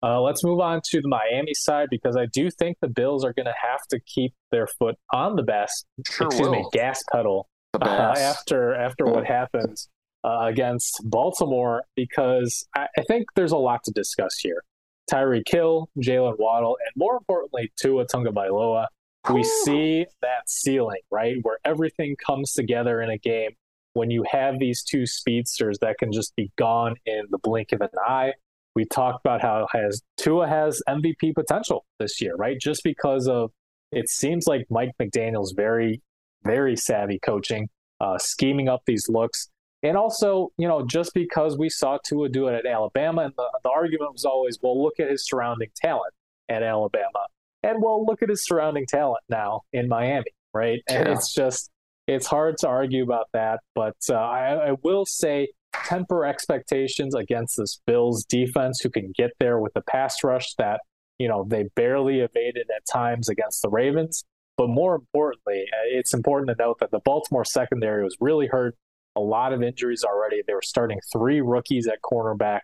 Uh, 0.03 0.21
let's 0.21 0.43
move 0.43 0.61
on 0.61 0.81
to 0.91 1.01
the 1.01 1.09
Miami 1.09 1.55
side 1.55 1.89
because 1.91 2.17
I 2.17 2.27
do 2.27 2.51
think 2.51 2.79
the 2.81 2.89
Bills 2.89 3.25
are 3.25 3.33
going 3.33 3.47
to 3.47 3.55
have 3.63 3.81
to 3.91 4.01
keep 4.01 4.35
their 4.51 4.67
foot 4.67 4.97
on 5.13 5.37
the 5.37 5.43
best, 5.43 5.87
sure 6.07 6.27
excuse 6.27 6.49
will. 6.49 6.53
me, 6.53 6.67
gas 6.73 7.03
pedal 7.13 7.49
uh, 7.81 8.15
after 8.19 8.75
after 8.75 9.07
what 9.07 9.25
happens 9.25 9.89
uh, 10.25 10.41
against 10.43 11.01
Baltimore 11.05 11.85
because 11.97 12.67
I, 12.75 12.87
I, 12.97 13.03
think 13.03 13.27
there's 13.37 13.53
a 13.53 13.57
lot 13.57 13.85
to 13.85 13.91
discuss 13.91 14.39
here. 14.39 14.65
Tyreek 15.11 15.49
Hill, 15.49 15.89
Jalen 15.99 16.39
Waddle, 16.39 16.77
and 16.85 16.93
more 16.97 17.17
importantly, 17.17 17.73
Tua 17.77 18.07
Tagovailoa. 18.07 18.87
We 19.31 19.45
see 19.45 20.07
that 20.23 20.49
ceiling, 20.49 21.03
right, 21.11 21.37
where 21.43 21.59
everything 21.65 22.17
comes 22.25 22.53
together 22.53 23.03
in 23.03 23.11
a 23.11 23.19
game 23.19 23.51
when 23.93 24.11
you 24.11 24.25
have 24.31 24.59
these 24.59 24.83
two 24.83 25.07
speedsters 25.07 25.79
that 25.81 25.99
can 25.99 26.13
just 26.13 26.35
be 26.37 26.51
gone 26.57 26.97
in 27.05 27.25
the 27.31 27.39
blink 27.39 27.73
of 27.73 27.81
an 27.81 27.89
eye. 28.07 28.33
We 28.75 28.85
talked 28.85 29.21
about 29.25 29.43
how 29.43 29.67
has 29.73 30.01
Tua 30.17 30.49
has 30.49 30.83
MVP 30.89 31.35
potential 31.35 31.85
this 31.99 32.21
year, 32.21 32.35
right? 32.37 32.59
Just 32.59 32.83
because 32.85 33.29
of 33.29 33.51
it 33.93 34.09
seems 34.09 34.47
like 34.47 34.67
Mike 34.71 34.93
McDaniel's 35.01 35.53
very, 35.53 36.01
very 36.45 36.77
savvy 36.77 37.19
coaching, 37.19 37.69
uh, 38.01 38.17
scheming 38.19 38.69
up 38.69 38.83
these 38.87 39.09
looks. 39.09 39.49
And 39.83 39.97
also, 39.97 40.53
you 40.59 40.69
know, 40.69 40.85
just 40.85 41.15
because 41.15 41.57
we 41.57 41.71
saw 41.71 41.99
Tua 42.05 42.29
do 42.29 42.49
it 42.49 42.55
at 42.55 42.67
Alabama, 42.67 43.23
and 43.23 43.35
the, 43.37 43.49
the 43.63 43.71
argument 43.71 44.13
was 44.13 44.25
always, 44.25 44.59
well, 44.63 44.83
look 44.83 45.01
at 45.01 45.11
his 45.11 45.27
surrounding 45.27 45.71
talent 45.75 46.13
at 46.49 46.63
Alabama. 46.63 47.27
And 47.63 47.83
well, 47.83 48.05
look 48.05 48.23
at 48.23 48.29
his 48.29 48.45
surrounding 48.45 48.87
talent 48.87 49.23
now 49.29 49.63
in 49.73 49.89
Miami, 49.89 50.33
right? 50.53 50.81
And 50.89 51.07
yeah. 51.07 51.15
it's 51.15 51.33
just, 51.33 51.71
it's 52.07 52.27
hard 52.27 52.59
to 52.59 52.69
argue 52.69 53.03
about 53.03 53.29
that. 53.33 53.61
But 53.75 53.97
uh, 54.11 54.15
I, 54.15 54.71
I 54.71 54.77
will 54.83 55.07
say, 55.07 55.49
temper 55.73 56.27
expectations 56.27 57.15
against 57.15 57.57
this 57.57 57.81
Bills 57.87 58.25
defense 58.25 58.81
who 58.83 58.91
can 58.91 59.13
get 59.17 59.31
there 59.39 59.61
with 59.61 59.73
the 59.73 59.83
pass 59.83 60.23
rush 60.25 60.55
that, 60.59 60.81
you 61.19 61.29
know, 61.29 61.45
they 61.49 61.65
barely 61.77 62.21
evaded 62.21 62.67
at 62.75 62.83
times 62.91 63.29
against 63.29 63.63
the 63.63 63.69
Ravens. 63.69 64.25
But 64.57 64.69
more 64.69 64.95
importantly, 64.95 65.65
uh, 65.73 65.87
it's 65.87 66.13
important 66.13 66.49
to 66.49 66.57
note 66.63 66.81
that 66.81 66.91
the 66.91 67.01
Baltimore 67.05 67.45
secondary 67.45 68.03
was 68.03 68.17
really 68.21 68.49
hurt 68.49 68.75
a 69.17 69.21
lot 69.21 69.53
of 69.53 69.63
injuries 69.63 70.05
already. 70.05 70.43
They 70.47 70.55
were 70.55 70.63
starting 70.63 70.99
three 71.13 71.41
rookies 71.41 71.87
at 71.87 71.99
cornerback. 72.03 72.61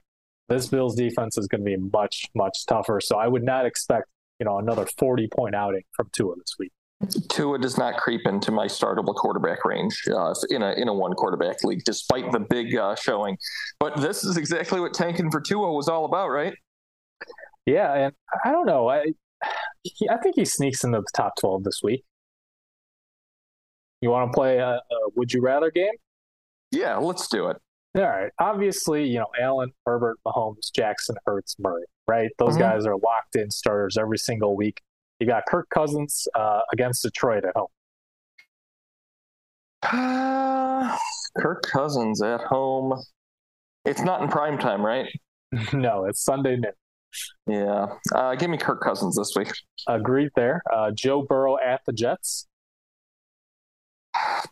This 0.49 0.69
Bills 0.69 0.95
defense 0.95 1.37
is 1.37 1.49
going 1.49 1.63
to 1.63 1.65
be 1.65 1.77
much, 1.77 2.27
much 2.35 2.67
tougher. 2.67 3.01
So 3.01 3.17
I 3.17 3.27
would 3.27 3.43
not 3.43 3.67
expect, 3.67 4.07
you 4.39 4.47
know, 4.47 4.59
another 4.59 4.87
40 4.99 5.29
point 5.35 5.55
outing 5.55 5.83
from 5.93 6.09
Tua 6.13 6.37
this 6.37 6.55
week. 6.59 6.73
Tua 7.29 7.59
does 7.59 7.77
not 7.77 7.99
creep 7.99 8.23
into 8.27 8.51
my 8.51 8.67
startable 8.67 9.15
quarterback 9.15 9.65
range 9.67 10.03
uh, 10.11 10.33
in 10.49 10.63
a 10.63 10.73
in 10.73 10.89
a 10.89 10.95
one 10.95 11.13
quarterback 11.13 11.63
league, 11.63 11.83
despite 11.85 12.33
the 12.33 12.41
big 12.41 12.75
uh, 12.75 12.95
showing. 12.95 13.37
But 13.79 14.01
this 14.01 14.25
is 14.25 14.39
exactly 14.39 14.81
what 14.81 14.95
tanking 14.95 15.31
for 15.31 15.43
Tua 15.43 15.73
was 15.73 15.89
all 15.89 16.07
about, 16.07 16.29
right? 16.29 16.55
Yeah, 17.67 17.93
and 17.93 18.15
I 18.45 18.51
don't 18.51 18.65
know. 18.65 18.89
I 18.89 19.13
he, 19.83 20.09
I 20.09 20.17
think 20.17 20.37
he 20.37 20.47
sneaks 20.47 20.85
into 20.85 21.01
the 21.01 21.07
top 21.15 21.35
twelve 21.39 21.65
this 21.65 21.81
week. 21.83 22.03
You 24.01 24.09
want 24.09 24.33
to 24.33 24.35
play 24.35 24.57
a, 24.59 24.77
a 24.77 24.81
would 25.17 25.33
you 25.33 25.43
rather 25.43 25.71
game? 25.71 25.93
Yeah, 26.71 26.97
let's 26.97 27.29
do 27.29 27.49
it. 27.49 27.57
All 27.97 28.03
right. 28.03 28.31
Obviously, 28.39 29.09
you 29.09 29.19
know, 29.19 29.29
Allen, 29.41 29.73
Herbert, 29.87 30.19
Mahomes, 30.27 30.71
Jackson, 30.75 31.17
Hurts, 31.25 31.57
Murray, 31.59 31.85
right? 32.07 32.31
Those 32.39 32.51
mm-hmm. 32.51 32.61
guys 32.61 32.87
are 32.87 32.97
locked 32.97 33.37
in 33.37 33.51
starters 33.51 33.97
every 33.97 34.19
single 34.19 34.55
week. 34.55 34.83
You 35.19 35.27
got 35.27 35.45
Kirk 35.49 35.69
Cousins 35.71 36.29
uh, 36.35 36.61
against 36.73 37.03
Detroit 37.03 37.45
at 37.45 37.55
home. 37.57 37.69
Uh, 39.83 40.99
Kirk 41.39 41.63
Cousins 41.63 42.21
at 42.23 42.43
home. 42.43 43.01
It's 43.87 44.03
not 44.03 44.21
in 44.21 44.29
prime 44.29 44.59
time, 44.59 44.85
right? 44.85 45.07
no, 45.73 46.05
it's 46.05 46.23
Sunday 46.23 46.57
noon. 46.57 46.73
Yeah. 47.47 47.87
Uh, 48.15 48.35
give 48.35 48.51
me 48.51 48.59
Kirk 48.59 48.83
Cousins 48.83 49.17
this 49.17 49.33
week. 49.37 49.53
Agreed 49.89 50.31
there. 50.37 50.63
Uh, 50.71 50.91
Joe 50.91 51.23
Burrow 51.23 51.57
at 51.65 51.81
the 51.87 51.93
Jets. 51.93 52.47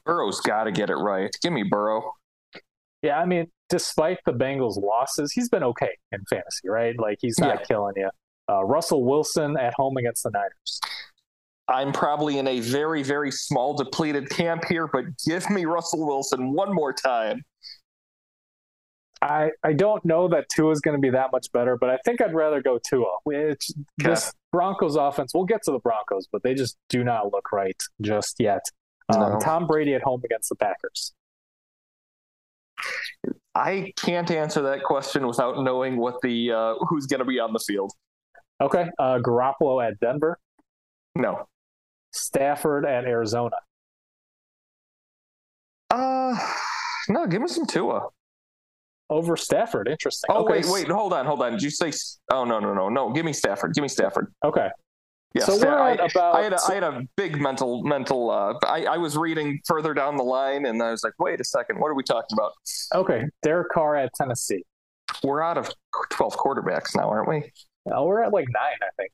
Burrow's 0.04 0.40
got 0.40 0.64
to 0.64 0.72
get 0.72 0.90
it 0.90 0.96
right. 0.96 1.30
Give 1.42 1.52
me 1.52 1.62
Burrow. 1.62 2.12
Yeah, 3.02 3.18
I 3.18 3.26
mean, 3.26 3.48
despite 3.68 4.18
the 4.24 4.32
Bengals' 4.32 4.80
losses, 4.80 5.32
he's 5.32 5.48
been 5.48 5.62
okay 5.62 5.90
in 6.12 6.24
fantasy, 6.30 6.68
right? 6.68 6.98
Like 6.98 7.18
he's 7.20 7.38
not 7.38 7.60
yeah. 7.60 7.64
killing 7.66 7.94
you. 7.96 8.10
Uh, 8.48 8.64
Russell 8.64 9.04
Wilson 9.04 9.56
at 9.58 9.74
home 9.74 9.96
against 9.96 10.22
the 10.22 10.30
Niners. 10.30 10.80
I'm 11.68 11.92
probably 11.92 12.38
in 12.38 12.46
a 12.46 12.60
very, 12.60 13.02
very 13.02 13.30
small 13.30 13.74
depleted 13.74 14.28
camp 14.28 14.64
here, 14.68 14.86
but 14.86 15.04
give 15.26 15.48
me 15.48 15.64
Russell 15.64 16.06
Wilson 16.06 16.52
one 16.52 16.74
more 16.74 16.92
time. 16.92 17.42
I, 19.22 19.50
I 19.62 19.72
don't 19.72 20.04
know 20.04 20.28
that 20.28 20.46
Tua 20.54 20.72
is 20.72 20.80
going 20.80 20.96
to 20.96 21.00
be 21.00 21.08
that 21.10 21.32
much 21.32 21.46
better, 21.52 21.78
but 21.78 21.88
I 21.88 21.96
think 22.04 22.20
I'd 22.20 22.34
rather 22.34 22.60
go 22.60 22.78
Tua. 22.86 23.16
Which 23.24 23.70
this 23.96 24.30
Broncos 24.52 24.96
offense, 24.96 25.32
we'll 25.34 25.44
get 25.44 25.62
to 25.64 25.72
the 25.72 25.78
Broncos, 25.78 26.28
but 26.30 26.42
they 26.42 26.52
just 26.52 26.76
do 26.90 27.02
not 27.02 27.32
look 27.32 27.50
right 27.50 27.80
just 28.02 28.36
yet. 28.38 28.60
Um, 29.08 29.32
no. 29.34 29.38
Tom 29.40 29.66
Brady 29.66 29.94
at 29.94 30.02
home 30.02 30.22
against 30.24 30.48
the 30.48 30.56
Packers. 30.56 31.12
I 33.54 33.92
can't 33.96 34.30
answer 34.30 34.62
that 34.62 34.82
question 34.82 35.26
without 35.26 35.62
knowing 35.62 35.96
what 35.96 36.20
the 36.22 36.52
uh, 36.52 36.74
who's 36.88 37.06
going 37.06 37.20
to 37.20 37.24
be 37.24 37.38
on 37.38 37.52
the 37.52 37.60
field. 37.60 37.92
Okay, 38.60 38.88
uh, 38.98 39.18
Garoppolo 39.18 39.86
at 39.86 39.98
Denver. 40.00 40.38
No. 41.14 41.46
Stafford 42.12 42.84
at 42.86 43.04
Arizona. 43.04 43.56
Uh, 45.90 46.36
no. 47.08 47.26
Give 47.26 47.42
me 47.42 47.48
some 47.48 47.66
Tua. 47.66 48.08
Over 49.10 49.36
Stafford, 49.36 49.86
interesting. 49.86 50.28
Oh 50.30 50.44
okay. 50.44 50.54
wait, 50.54 50.66
wait, 50.66 50.88
hold 50.88 51.12
on, 51.12 51.26
hold 51.26 51.42
on. 51.42 51.52
Did 51.52 51.62
you 51.62 51.70
say? 51.70 51.92
Oh 52.32 52.44
no, 52.44 52.58
no, 52.58 52.72
no, 52.72 52.88
no. 52.88 53.12
Give 53.12 53.24
me 53.24 53.32
Stafford. 53.32 53.74
Give 53.74 53.82
me 53.82 53.88
Stafford. 53.88 54.32
Okay. 54.44 54.68
Yes, 55.34 55.46
so 55.46 55.58
we're 55.58 55.76
I, 55.76 55.94
about. 55.94 56.36
I 56.36 56.42
had, 56.42 56.52
a, 56.52 56.58
I 56.68 56.74
had 56.74 56.82
a 56.84 57.02
big 57.16 57.40
mental 57.40 57.82
mental. 57.82 58.30
Uh, 58.30 58.54
I, 58.64 58.84
I 58.84 58.96
was 58.98 59.16
reading 59.16 59.60
further 59.66 59.92
down 59.92 60.16
the 60.16 60.22
line, 60.22 60.64
and 60.64 60.80
I 60.80 60.92
was 60.92 61.02
like, 61.02 61.14
"Wait 61.18 61.40
a 61.40 61.44
second, 61.44 61.80
what 61.80 61.88
are 61.88 61.94
we 61.94 62.04
talking 62.04 62.34
about?" 62.38 62.52
Okay, 62.94 63.24
Derek 63.42 63.70
Carr 63.70 63.96
at 63.96 64.12
Tennessee. 64.14 64.62
We're 65.24 65.42
out 65.42 65.58
of 65.58 65.72
twelve 66.10 66.36
quarterbacks 66.36 66.94
now, 66.96 67.08
aren't 67.08 67.28
we? 67.28 67.50
No, 67.86 68.04
we're 68.04 68.22
at 68.22 68.32
like 68.32 68.46
nine, 68.48 68.78
I 68.80 68.90
think. 68.96 69.10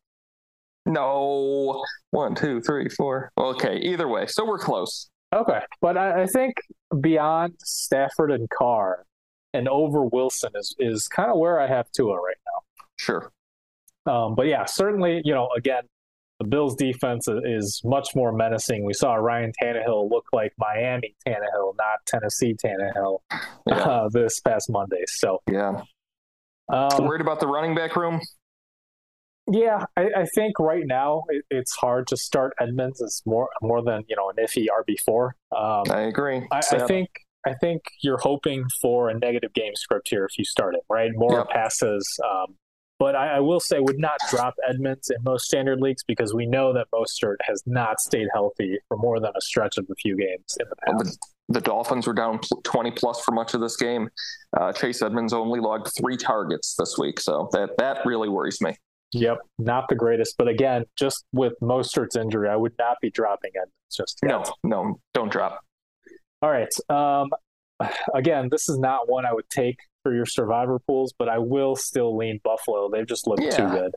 No, 0.84 1.82
one, 2.10 2.34
two, 2.34 2.60
three, 2.60 2.90
four. 2.90 3.32
Okay, 3.38 3.78
either 3.78 4.06
way, 4.06 4.26
so 4.26 4.44
we're 4.44 4.58
close. 4.58 5.08
Okay, 5.32 5.60
but 5.80 5.96
I, 5.96 6.22
I 6.22 6.26
think 6.26 6.54
beyond 7.00 7.54
Stafford 7.60 8.30
and 8.30 8.48
Carr, 8.50 9.04
and 9.54 9.68
over 9.68 10.04
Wilson 10.04 10.50
is 10.54 10.76
is 10.78 11.08
kind 11.08 11.30
of 11.30 11.38
where 11.38 11.58
I 11.58 11.66
have 11.66 11.90
Tua 11.92 12.16
right 12.16 12.36
now. 12.44 12.84
Sure. 12.96 13.32
Um, 14.06 14.34
but 14.34 14.46
yeah, 14.46 14.64
certainly, 14.66 15.22
you 15.24 15.32
know, 15.32 15.48
again, 15.56 15.84
the 16.40 16.46
Bills 16.46 16.74
defense 16.74 17.28
is 17.28 17.82
much 17.84 18.08
more 18.16 18.32
menacing. 18.32 18.84
We 18.84 18.94
saw 18.94 19.14
Ryan 19.14 19.52
Tannehill 19.62 20.10
look 20.10 20.24
like 20.32 20.54
Miami 20.58 21.14
Tannehill, 21.26 21.74
not 21.76 21.98
Tennessee 22.06 22.54
Tannehill, 22.54 23.18
yeah. 23.66 23.74
uh, 23.74 24.08
this 24.08 24.40
past 24.40 24.70
Monday. 24.70 25.04
So 25.06 25.42
yeah, 25.48 25.82
um, 26.72 27.04
worried 27.04 27.20
about 27.20 27.40
the 27.40 27.46
running 27.46 27.74
back 27.74 27.94
room. 27.94 28.20
Yeah, 29.52 29.84
I, 29.96 30.08
I 30.16 30.24
think 30.34 30.58
right 30.58 30.86
now 30.86 31.24
it, 31.28 31.44
it's 31.50 31.74
hard 31.76 32.06
to 32.08 32.16
start 32.16 32.54
Edmonds. 32.58 33.02
It's 33.02 33.22
more 33.26 33.50
more 33.60 33.82
than 33.82 34.04
you 34.08 34.16
know 34.16 34.30
an 34.30 34.36
iffy 34.42 34.66
RB 34.66 34.98
four. 35.04 35.36
Um, 35.54 35.84
I 35.90 36.02
agree. 36.02 36.46
I, 36.50 36.60
I, 36.72 36.86
think 36.86 37.10
I 37.46 37.52
think 37.52 37.82
you're 38.02 38.18
hoping 38.18 38.64
for 38.80 39.10
a 39.10 39.18
negative 39.18 39.52
game 39.52 39.74
script 39.74 40.08
here 40.08 40.24
if 40.24 40.38
you 40.38 40.44
start 40.44 40.74
it 40.74 40.82
right. 40.88 41.10
More 41.14 41.38
yep. 41.38 41.50
passes, 41.50 42.18
um, 42.24 42.56
but 43.00 43.16
I, 43.16 43.36
I, 43.36 43.40
will 43.40 43.60
say, 43.60 43.80
would 43.80 43.98
not 43.98 44.18
drop 44.28 44.54
Edmonds 44.68 45.08
in 45.08 45.16
most 45.24 45.46
standard 45.46 45.80
leagues 45.80 46.04
because 46.04 46.34
we 46.34 46.44
know 46.44 46.74
that 46.74 46.86
Mostert 46.94 47.36
has 47.44 47.62
not 47.64 47.98
stayed 47.98 48.28
healthy 48.34 48.78
for 48.88 48.98
more 48.98 49.18
than 49.18 49.32
a 49.34 49.40
stretch 49.40 49.78
of 49.78 49.86
a 49.90 49.94
few 49.94 50.18
games 50.18 50.58
in 50.60 50.66
the 50.68 50.76
past. 50.76 50.94
Well, 50.94 51.16
the, 51.48 51.60
the, 51.60 51.60
Dolphins 51.62 52.06
were 52.06 52.12
down 52.12 52.40
20 52.62 52.90
plus 52.90 53.24
for 53.24 53.32
much 53.32 53.54
of 53.54 53.62
this 53.62 53.76
game. 53.76 54.10
Uh, 54.54 54.74
Chase 54.74 55.00
Edmonds 55.00 55.32
only 55.32 55.60
logged 55.60 55.88
three 55.98 56.18
targets 56.18 56.76
this 56.78 56.98
week, 56.98 57.18
so 57.20 57.48
that 57.52 57.70
that 57.78 58.04
really 58.04 58.28
worries 58.28 58.60
me. 58.60 58.76
Yep, 59.12 59.38
not 59.58 59.88
the 59.88 59.96
greatest, 59.96 60.36
but 60.36 60.46
again, 60.46 60.84
just 60.96 61.24
with 61.32 61.54
Mostert's 61.62 62.16
injury, 62.16 62.50
I 62.50 62.56
would 62.56 62.74
not 62.78 62.98
be 63.00 63.10
dropping 63.10 63.52
Edmonds 63.56 63.96
just 63.96 64.18
yet. 64.22 64.30
No, 64.30 64.44
no, 64.62 65.00
don't 65.14 65.32
drop. 65.32 65.60
All 66.42 66.50
right. 66.50 66.68
Um, 66.90 67.30
again, 68.14 68.48
this 68.50 68.68
is 68.68 68.78
not 68.78 69.08
one 69.08 69.24
I 69.24 69.32
would 69.32 69.48
take 69.48 69.78
for 70.02 70.14
your 70.14 70.26
survivor 70.26 70.78
pools, 70.86 71.12
but 71.18 71.28
I 71.28 71.38
will 71.38 71.76
still 71.76 72.16
lean 72.16 72.40
Buffalo. 72.42 72.88
They've 72.90 73.06
just 73.06 73.26
looked 73.26 73.42
yeah. 73.42 73.50
too 73.50 73.68
good. 73.68 73.92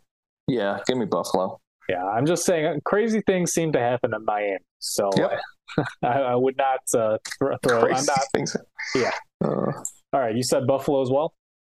Yeah, 0.48 0.80
give 0.88 0.98
me 0.98 1.06
Buffalo. 1.06 1.60
Yeah, 1.90 2.04
I'm 2.04 2.26
just 2.26 2.46
saying 2.46 2.82
crazy 2.86 3.22
things 3.26 3.52
seem 3.52 3.74
to 3.74 3.80
happen 3.80 4.14
in 4.14 4.24
Miami. 4.26 4.58
So 4.80 5.10
yep. 5.18 5.40
I, 6.04 6.08
I, 6.08 6.36
would 6.36 6.56
not 6.58 6.80
uh, 6.96 7.18
throw. 7.40 7.58
Crazy 7.58 8.00
I'm 8.00 8.06
not. 8.06 8.20
Things. 8.34 8.56
Yeah. 8.96 9.12
Uh, 9.44 9.72
All 10.14 10.20
right, 10.20 10.36
you 10.36 10.44
said 10.44 10.68
Buffalo 10.68 11.02
as 11.02 11.10
well. 11.10 11.34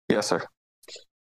Yes, 0.09 0.29
sir. 0.29 0.43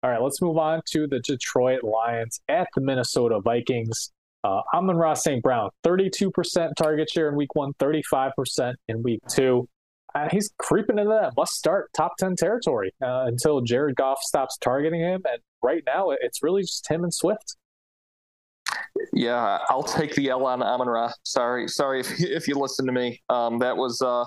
All 0.02 0.10
right, 0.10 0.20
let's 0.20 0.42
move 0.42 0.58
on 0.58 0.82
to 0.92 1.06
the 1.06 1.20
Detroit 1.20 1.82
Lions 1.82 2.40
at 2.48 2.68
the 2.74 2.82
Minnesota 2.82 3.40
Vikings. 3.40 4.12
Uh, 4.42 4.60
Amon-Ra 4.74 5.14
St. 5.14 5.42
Brown, 5.42 5.70
32% 5.86 6.72
target 6.76 7.08
share 7.08 7.30
in 7.30 7.36
week 7.36 7.54
one, 7.54 7.72
35% 7.80 8.74
in 8.88 9.02
week 9.02 9.20
two. 9.30 9.66
Uh, 10.14 10.28
he's 10.30 10.50
creeping 10.58 10.98
into 10.98 11.10
that 11.10 11.32
must 11.36 11.54
start 11.54 11.90
top 11.96 12.12
10 12.18 12.36
territory 12.36 12.92
uh, 13.02 13.24
until 13.26 13.60
Jared 13.60 13.96
Goff 13.96 14.18
stops 14.20 14.56
targeting 14.58 15.00
him. 15.00 15.22
And 15.30 15.40
right 15.62 15.82
now, 15.86 16.10
it's 16.10 16.42
really 16.42 16.62
just 16.62 16.88
him 16.88 17.02
and 17.02 17.12
Swift. 17.12 17.56
Yeah, 19.12 19.58
I'll 19.68 19.82
take 19.82 20.14
the 20.14 20.30
L 20.30 20.46
on 20.46 20.62
Amon 20.62 20.88
Ra. 20.88 21.12
Sorry, 21.24 21.68
sorry 21.68 22.00
if 22.00 22.08
if 22.20 22.48
you 22.48 22.54
listen 22.54 22.86
to 22.86 22.92
me. 22.92 23.20
Um, 23.28 23.58
that 23.58 23.76
was 23.76 24.00
uh, 24.02 24.24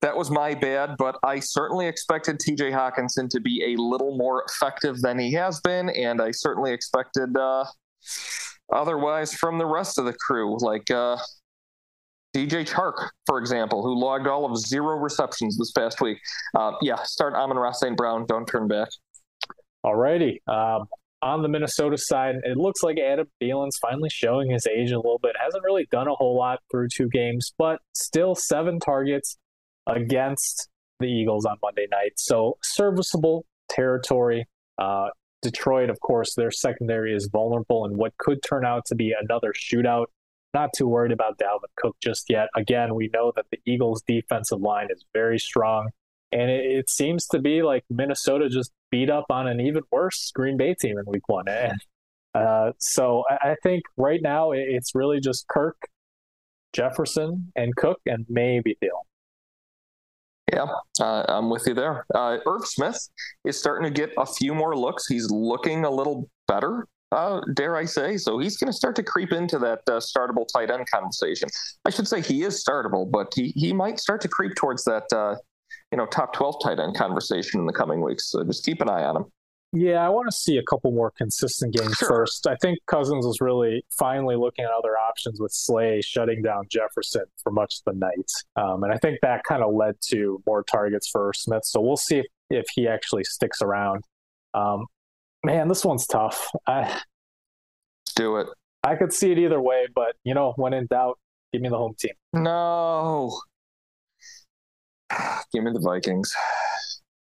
that 0.00 0.16
was 0.16 0.30
my 0.30 0.54
bad, 0.54 0.96
but 0.98 1.16
I 1.22 1.40
certainly 1.40 1.86
expected 1.86 2.38
T.J. 2.40 2.70
Hockenson 2.70 3.28
to 3.30 3.40
be 3.40 3.74
a 3.74 3.80
little 3.80 4.16
more 4.16 4.44
effective 4.48 5.00
than 5.00 5.18
he 5.18 5.32
has 5.32 5.60
been, 5.60 5.90
and 5.90 6.20
I 6.20 6.30
certainly 6.30 6.72
expected 6.72 7.36
uh, 7.36 7.64
otherwise 8.72 9.34
from 9.34 9.58
the 9.58 9.66
rest 9.66 9.98
of 9.98 10.04
the 10.04 10.14
crew, 10.14 10.56
like 10.60 10.90
uh, 10.90 11.18
DJ 12.36 12.68
Chark, 12.68 13.08
for 13.24 13.38
example, 13.38 13.82
who 13.82 13.98
logged 13.98 14.26
all 14.26 14.44
of 14.44 14.58
zero 14.58 14.98
receptions 14.98 15.56
this 15.56 15.72
past 15.72 16.02
week. 16.02 16.18
Uh, 16.54 16.72
yeah, 16.82 17.02
start 17.04 17.32
Amon 17.32 17.56
Ra 17.56 17.72
St. 17.72 17.96
Brown. 17.96 18.26
Don't 18.26 18.46
turn 18.46 18.68
back. 18.68 18.88
Alrighty. 19.84 20.40
Um, 20.46 20.86
on 21.22 21.40
the 21.40 21.48
Minnesota 21.48 21.96
side, 21.96 22.34
it 22.44 22.58
looks 22.58 22.82
like 22.82 22.98
Adam 22.98 23.26
Thielen's 23.42 23.78
finally 23.80 24.10
showing 24.10 24.50
his 24.50 24.66
age 24.66 24.90
a 24.92 24.98
little 24.98 25.18
bit. 25.22 25.32
Hasn't 25.42 25.64
really 25.64 25.88
done 25.90 26.08
a 26.08 26.14
whole 26.14 26.36
lot 26.36 26.58
through 26.70 26.88
two 26.94 27.08
games, 27.08 27.54
but 27.56 27.80
still 27.94 28.34
seven 28.34 28.80
targets 28.80 29.38
against 29.86 30.68
the 31.00 31.06
Eagles 31.06 31.46
on 31.46 31.56
Monday 31.62 31.86
night. 31.90 32.12
So 32.16 32.58
serviceable 32.62 33.46
territory. 33.70 34.46
Uh, 34.76 35.08
Detroit, 35.40 35.88
of 35.88 36.00
course, 36.00 36.34
their 36.34 36.50
secondary 36.50 37.14
is 37.14 37.30
vulnerable 37.32 37.86
in 37.86 37.96
what 37.96 38.12
could 38.18 38.42
turn 38.42 38.66
out 38.66 38.84
to 38.86 38.94
be 38.94 39.14
another 39.18 39.54
shootout. 39.54 40.06
Not 40.54 40.70
too 40.76 40.88
worried 40.88 41.12
about 41.12 41.38
Dalvin 41.38 41.68
Cook 41.76 41.96
just 42.02 42.30
yet. 42.30 42.48
Again, 42.56 42.94
we 42.94 43.10
know 43.12 43.32
that 43.36 43.46
the 43.50 43.58
Eagles' 43.66 44.02
defensive 44.06 44.60
line 44.60 44.88
is 44.90 45.04
very 45.12 45.38
strong. 45.38 45.90
And 46.32 46.50
it, 46.50 46.64
it 46.64 46.90
seems 46.90 47.26
to 47.28 47.38
be 47.38 47.62
like 47.62 47.84
Minnesota 47.90 48.48
just 48.48 48.72
beat 48.90 49.10
up 49.10 49.26
on 49.30 49.46
an 49.46 49.60
even 49.60 49.82
worse 49.90 50.30
Green 50.34 50.56
Bay 50.56 50.74
team 50.74 50.98
in 50.98 51.04
week 51.06 51.28
one. 51.28 51.48
And 51.48 51.78
uh, 52.34 52.72
so 52.78 53.24
I, 53.28 53.50
I 53.50 53.56
think 53.62 53.82
right 53.96 54.20
now 54.22 54.52
it's 54.52 54.94
really 54.94 55.20
just 55.20 55.46
Kirk, 55.48 55.76
Jefferson, 56.72 57.52
and 57.54 57.74
Cook, 57.76 58.00
and 58.06 58.26
maybe 58.28 58.76
Thiel. 58.80 59.06
Yeah, 60.52 60.66
uh, 61.00 61.24
I'm 61.28 61.50
with 61.50 61.66
you 61.66 61.74
there. 61.74 62.06
Uh, 62.14 62.38
Irv 62.46 62.66
Smith 62.66 63.08
is 63.44 63.58
starting 63.58 63.92
to 63.92 64.00
get 64.00 64.12
a 64.16 64.24
few 64.24 64.54
more 64.54 64.76
looks. 64.76 65.06
He's 65.06 65.28
looking 65.30 65.84
a 65.84 65.90
little 65.90 66.30
better 66.46 66.86
uh, 67.12 67.40
dare 67.54 67.76
I 67.76 67.84
say. 67.84 68.16
So 68.16 68.38
he's 68.38 68.56
going 68.56 68.70
to 68.70 68.76
start 68.76 68.96
to 68.96 69.02
creep 69.02 69.32
into 69.32 69.58
that 69.60 69.80
uh, 69.86 70.00
startable 70.00 70.46
tight 70.52 70.70
end 70.70 70.88
conversation. 70.90 71.48
I 71.84 71.90
should 71.90 72.08
say 72.08 72.20
he 72.20 72.42
is 72.42 72.62
startable, 72.62 73.10
but 73.10 73.32
he, 73.34 73.48
he 73.54 73.72
might 73.72 73.98
start 73.98 74.20
to 74.22 74.28
creep 74.28 74.54
towards 74.54 74.84
that, 74.84 75.04
uh, 75.12 75.36
you 75.92 75.98
know, 75.98 76.06
top 76.06 76.32
12 76.32 76.56
tight 76.62 76.80
end 76.80 76.96
conversation 76.96 77.60
in 77.60 77.66
the 77.66 77.72
coming 77.72 78.00
weeks. 78.00 78.30
So 78.30 78.44
just 78.44 78.64
keep 78.64 78.80
an 78.80 78.88
eye 78.88 79.04
on 79.04 79.16
him. 79.16 79.24
Yeah, 79.72 80.06
I 80.06 80.08
want 80.08 80.26
to 80.30 80.36
see 80.36 80.56
a 80.56 80.62
couple 80.62 80.90
more 80.92 81.12
consistent 81.18 81.74
games 81.74 81.96
sure. 81.96 82.08
first. 82.08 82.46
I 82.46 82.56
think 82.62 82.78
Cousins 82.86 83.26
was 83.26 83.40
really 83.40 83.84
finally 83.98 84.36
looking 84.36 84.64
at 84.64 84.70
other 84.70 84.96
options 84.96 85.40
with 85.40 85.52
Slay 85.52 86.00
shutting 86.00 86.40
down 86.40 86.64
Jefferson 86.70 87.24
for 87.42 87.50
much 87.50 87.80
of 87.80 87.92
the 87.92 87.98
night. 87.98 88.30
Um, 88.56 88.84
and 88.84 88.92
I 88.92 88.96
think 88.96 89.18
that 89.22 89.42
kind 89.44 89.62
of 89.62 89.74
led 89.74 89.96
to 90.08 90.42
more 90.46 90.62
targets 90.62 91.08
for 91.10 91.32
Smith. 91.34 91.64
So 91.64 91.80
we'll 91.80 91.96
see 91.96 92.18
if, 92.18 92.26
if 92.48 92.64
he 92.74 92.88
actually 92.88 93.24
sticks 93.24 93.60
around. 93.60 94.04
Um, 94.54 94.86
Man, 95.46 95.68
this 95.68 95.84
one's 95.84 96.08
tough. 96.08 96.50
I 96.66 97.00
do 98.16 98.38
it. 98.38 98.48
I 98.82 98.96
could 98.96 99.12
see 99.12 99.30
it 99.30 99.38
either 99.38 99.60
way, 99.60 99.86
but 99.94 100.16
you 100.24 100.34
know, 100.34 100.54
when 100.56 100.72
in 100.74 100.86
doubt, 100.86 101.20
give 101.52 101.62
me 101.62 101.68
the 101.68 101.76
home 101.76 101.94
team. 101.96 102.14
No. 102.32 103.38
Give 105.52 105.62
me 105.62 105.70
the 105.72 105.78
Vikings. 105.78 106.34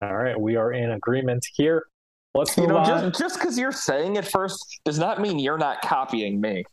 All 0.02 0.14
right, 0.14 0.38
we 0.38 0.56
are 0.56 0.70
in 0.70 0.90
agreement 0.90 1.46
here. 1.54 1.86
Let's 2.34 2.58
move 2.58 2.66
you 2.66 2.74
know, 2.74 2.78
on. 2.80 3.12
Just 3.12 3.40
because 3.40 3.58
you're 3.58 3.72
saying 3.72 4.16
it 4.16 4.28
first 4.28 4.80
does 4.84 4.98
not 4.98 5.18
mean 5.18 5.38
you're 5.38 5.56
not 5.56 5.80
copying 5.80 6.42
me. 6.42 6.64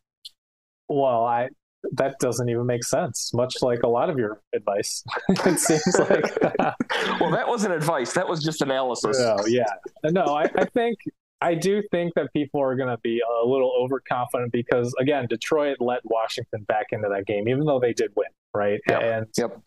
Well, 0.89 1.23
I 1.23 1.47
that 1.93 2.19
doesn't 2.19 2.49
even 2.49 2.65
make 2.65 2.83
sense. 2.83 3.33
Much 3.33 3.55
like 3.61 3.83
a 3.83 3.87
lot 3.87 4.09
of 4.09 4.17
your 4.17 4.41
advice, 4.53 5.01
it 5.29 5.59
seems 5.59 5.97
like. 5.97 6.25
well, 7.21 7.31
that 7.31 7.45
wasn't 7.47 7.73
advice. 7.73 8.11
That 8.11 8.27
was 8.27 8.43
just 8.43 8.61
analysis. 8.61 9.17
Oh 9.25 9.45
yeah, 9.45 9.63
no, 10.03 10.25
I, 10.25 10.43
I 10.57 10.65
think 10.65 10.97
I 11.41 11.53
do 11.53 11.83
think 11.91 12.13
that 12.15 12.33
people 12.33 12.61
are 12.61 12.75
going 12.75 12.89
to 12.89 12.97
be 12.97 13.21
a 13.21 13.45
little 13.45 13.71
overconfident 13.79 14.51
because, 14.51 14.93
again, 14.99 15.27
Detroit 15.29 15.77
let 15.79 15.99
Washington 16.03 16.63
back 16.63 16.87
into 16.91 17.09
that 17.09 17.27
game, 17.27 17.47
even 17.47 17.65
though 17.65 17.79
they 17.79 17.93
did 17.93 18.11
win, 18.15 18.27
right? 18.55 18.79
Yep. 18.89 19.01
And 19.03 19.27
yep. 19.37 19.61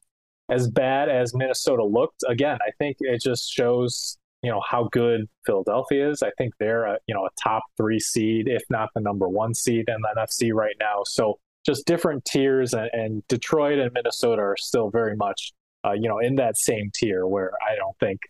as 0.49 0.69
bad 0.69 1.09
as 1.09 1.33
Minnesota 1.33 1.85
looked, 1.85 2.25
again, 2.29 2.59
I 2.67 2.73
think 2.79 2.97
it 3.01 3.23
just 3.23 3.53
shows 3.53 4.19
you 4.43 4.51
know 4.51 4.61
how 4.67 4.89
good 4.91 5.29
Philadelphia 5.45 6.11
is. 6.11 6.23
I 6.23 6.31
think 6.39 6.55
they're 6.59 6.87
a 6.87 6.99
you 7.07 7.15
know 7.15 7.27
a 7.27 7.31
top 7.43 7.63
three 7.77 8.01
seed, 8.01 8.49
if 8.49 8.63
not 8.71 8.89
the 8.95 9.01
number 9.01 9.29
one 9.29 9.55
seed 9.55 9.85
in 9.89 10.01
the 10.01 10.09
NFC 10.17 10.53
right 10.53 10.77
now. 10.81 11.03
So 11.05 11.39
just 11.67 11.87
different 11.87 12.25
tiers, 12.25 12.73
and, 12.73 12.91
and 12.93 13.27
Detroit 13.29 13.79
and 13.79 13.93
Minnesota 13.93 14.43
are 14.43 14.57
still 14.57 14.91
very 14.91 15.17
much 15.17 15.53
uh, 15.85 15.93
you 15.93 16.09
know 16.09 16.19
in 16.19 16.37
that 16.37 16.57
same 16.57 16.91
tier 16.95 17.27
where 17.27 17.53
I 17.63 17.77
don't 17.77 17.99
think 17.99 18.21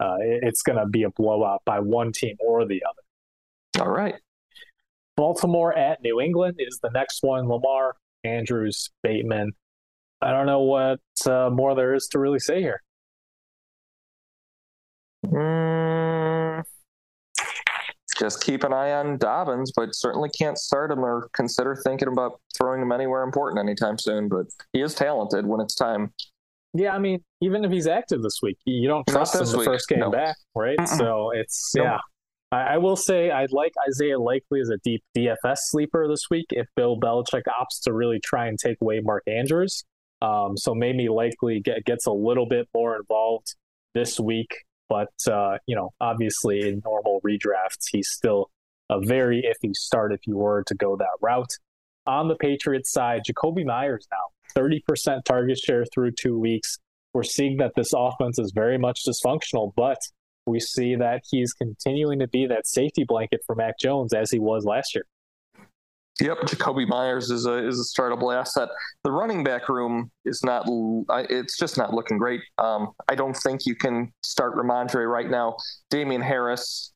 uh, 0.00 0.16
it's 0.20 0.62
going 0.62 0.78
to 0.78 0.86
be 0.86 1.02
a 1.02 1.10
blowout 1.10 1.62
by 1.64 1.78
one 1.78 2.10
team 2.12 2.36
or 2.40 2.66
the 2.66 2.82
other. 2.88 3.84
All 3.84 3.92
right. 3.92 4.14
Baltimore 5.16 5.76
at 5.76 6.02
New 6.02 6.20
England 6.20 6.56
is 6.58 6.78
the 6.82 6.90
next 6.90 7.22
one. 7.22 7.46
Lamar, 7.46 7.96
Andrews, 8.24 8.90
Bateman. 9.02 9.52
I 10.22 10.32
don't 10.32 10.46
know 10.46 10.62
what 10.62 11.00
uh, 11.26 11.50
more 11.50 11.74
there 11.74 11.94
is 11.94 12.08
to 12.08 12.18
really 12.18 12.38
say 12.38 12.60
here. 12.60 12.82
Mm, 15.26 16.62
just 18.18 18.42
keep 18.42 18.64
an 18.64 18.72
eye 18.72 18.92
on 18.92 19.18
Dobbins, 19.18 19.72
but 19.74 19.94
certainly 19.94 20.30
can't 20.30 20.58
start 20.58 20.90
him 20.90 21.04
or 21.04 21.28
consider 21.34 21.76
thinking 21.76 22.08
about 22.08 22.40
throwing 22.56 22.82
him 22.82 22.92
anywhere 22.92 23.22
important 23.22 23.58
anytime 23.58 23.98
soon. 23.98 24.28
But 24.28 24.46
he 24.72 24.80
is 24.80 24.94
talented 24.94 25.46
when 25.46 25.60
it's 25.60 25.74
time. 25.74 26.12
Yeah, 26.72 26.94
I 26.94 26.98
mean, 26.98 27.20
even 27.40 27.64
if 27.64 27.72
he's 27.72 27.86
active 27.86 28.22
this 28.22 28.38
week, 28.42 28.58
you 28.64 28.88
don't 28.88 29.06
trust 29.08 29.34
him 29.34 29.44
the 29.44 29.58
week. 29.58 29.64
first 29.66 29.88
game 29.88 30.00
no. 30.00 30.10
back, 30.10 30.36
right? 30.54 30.78
Mm-mm. 30.78 30.98
So 30.98 31.30
it's 31.34 31.74
no. 31.74 31.82
yeah. 31.82 31.98
I, 32.52 32.74
I, 32.74 32.76
will 32.78 32.96
say 32.96 33.30
I'd 33.30 33.52
like 33.52 33.72
Isaiah 33.88 34.18
Likely 34.18 34.60
as 34.60 34.70
a 34.70 34.78
deep 34.78 35.02
DFS 35.16 35.58
sleeper 35.58 36.06
this 36.08 36.24
week 36.30 36.46
if 36.50 36.66
Bill 36.76 36.98
Belichick 36.98 37.42
opts 37.48 37.82
to 37.84 37.92
really 37.92 38.20
try 38.20 38.46
and 38.46 38.58
take 38.58 38.76
away 38.80 39.00
Mark 39.00 39.24
Andrews. 39.26 39.84
Um, 40.22 40.56
so 40.56 40.74
maybe 40.74 41.08
Likely 41.08 41.60
get, 41.60 41.84
gets 41.84 42.06
a 42.06 42.12
little 42.12 42.46
bit 42.46 42.68
more 42.74 42.96
involved 42.96 43.54
this 43.94 44.20
week, 44.20 44.54
but 44.88 45.12
uh, 45.30 45.58
you 45.66 45.74
know, 45.74 45.90
obviously 46.00 46.68
in 46.68 46.82
normal 46.84 47.20
redrafts, 47.26 47.88
he's 47.90 48.10
still 48.10 48.50
a 48.90 49.00
very 49.00 49.42
iffy 49.42 49.74
start 49.74 50.12
if 50.12 50.20
you 50.26 50.36
were 50.36 50.62
to 50.66 50.74
go 50.74 50.96
that 50.96 51.16
route. 51.20 51.52
On 52.06 52.28
the 52.28 52.36
Patriots 52.36 52.90
side, 52.90 53.22
Jakobi 53.28 53.64
Myers 53.64 54.06
now 54.10 54.26
30% 54.56 55.24
target 55.24 55.58
share 55.58 55.84
through 55.92 56.12
two 56.12 56.38
weeks. 56.38 56.78
We're 57.12 57.22
seeing 57.22 57.56
that 57.58 57.72
this 57.76 57.92
offense 57.94 58.38
is 58.38 58.52
very 58.54 58.78
much 58.78 59.02
dysfunctional, 59.06 59.72
but 59.76 59.98
we 60.46 60.60
see 60.60 60.94
that 60.96 61.22
he's 61.30 61.52
continuing 61.52 62.18
to 62.20 62.28
be 62.28 62.46
that 62.46 62.66
safety 62.66 63.04
blanket 63.04 63.40
for 63.46 63.54
Mac 63.54 63.78
Jones 63.78 64.12
as 64.14 64.30
he 64.30 64.38
was 64.38 64.64
last 64.64 64.94
year. 64.94 65.04
Yep, 66.20 66.40
Jakobi 66.40 66.86
Myers 66.86 67.30
is 67.30 67.46
a 67.46 67.66
is 67.66 67.80
a 67.80 68.00
startable 68.00 68.34
asset. 68.34 68.68
The 69.04 69.10
running 69.10 69.42
back 69.42 69.70
room 69.70 70.10
is 70.26 70.42
not. 70.44 70.66
It's 71.30 71.56
just 71.56 71.78
not 71.78 71.94
looking 71.94 72.18
great. 72.18 72.42
Um, 72.58 72.90
I 73.08 73.14
don't 73.14 73.36
think 73.36 73.64
you 73.64 73.74
can 73.74 74.12
start 74.22 74.54
Rhamondre 74.54 75.10
right 75.10 75.30
now. 75.30 75.56
Damien 75.88 76.20
Harris 76.20 76.92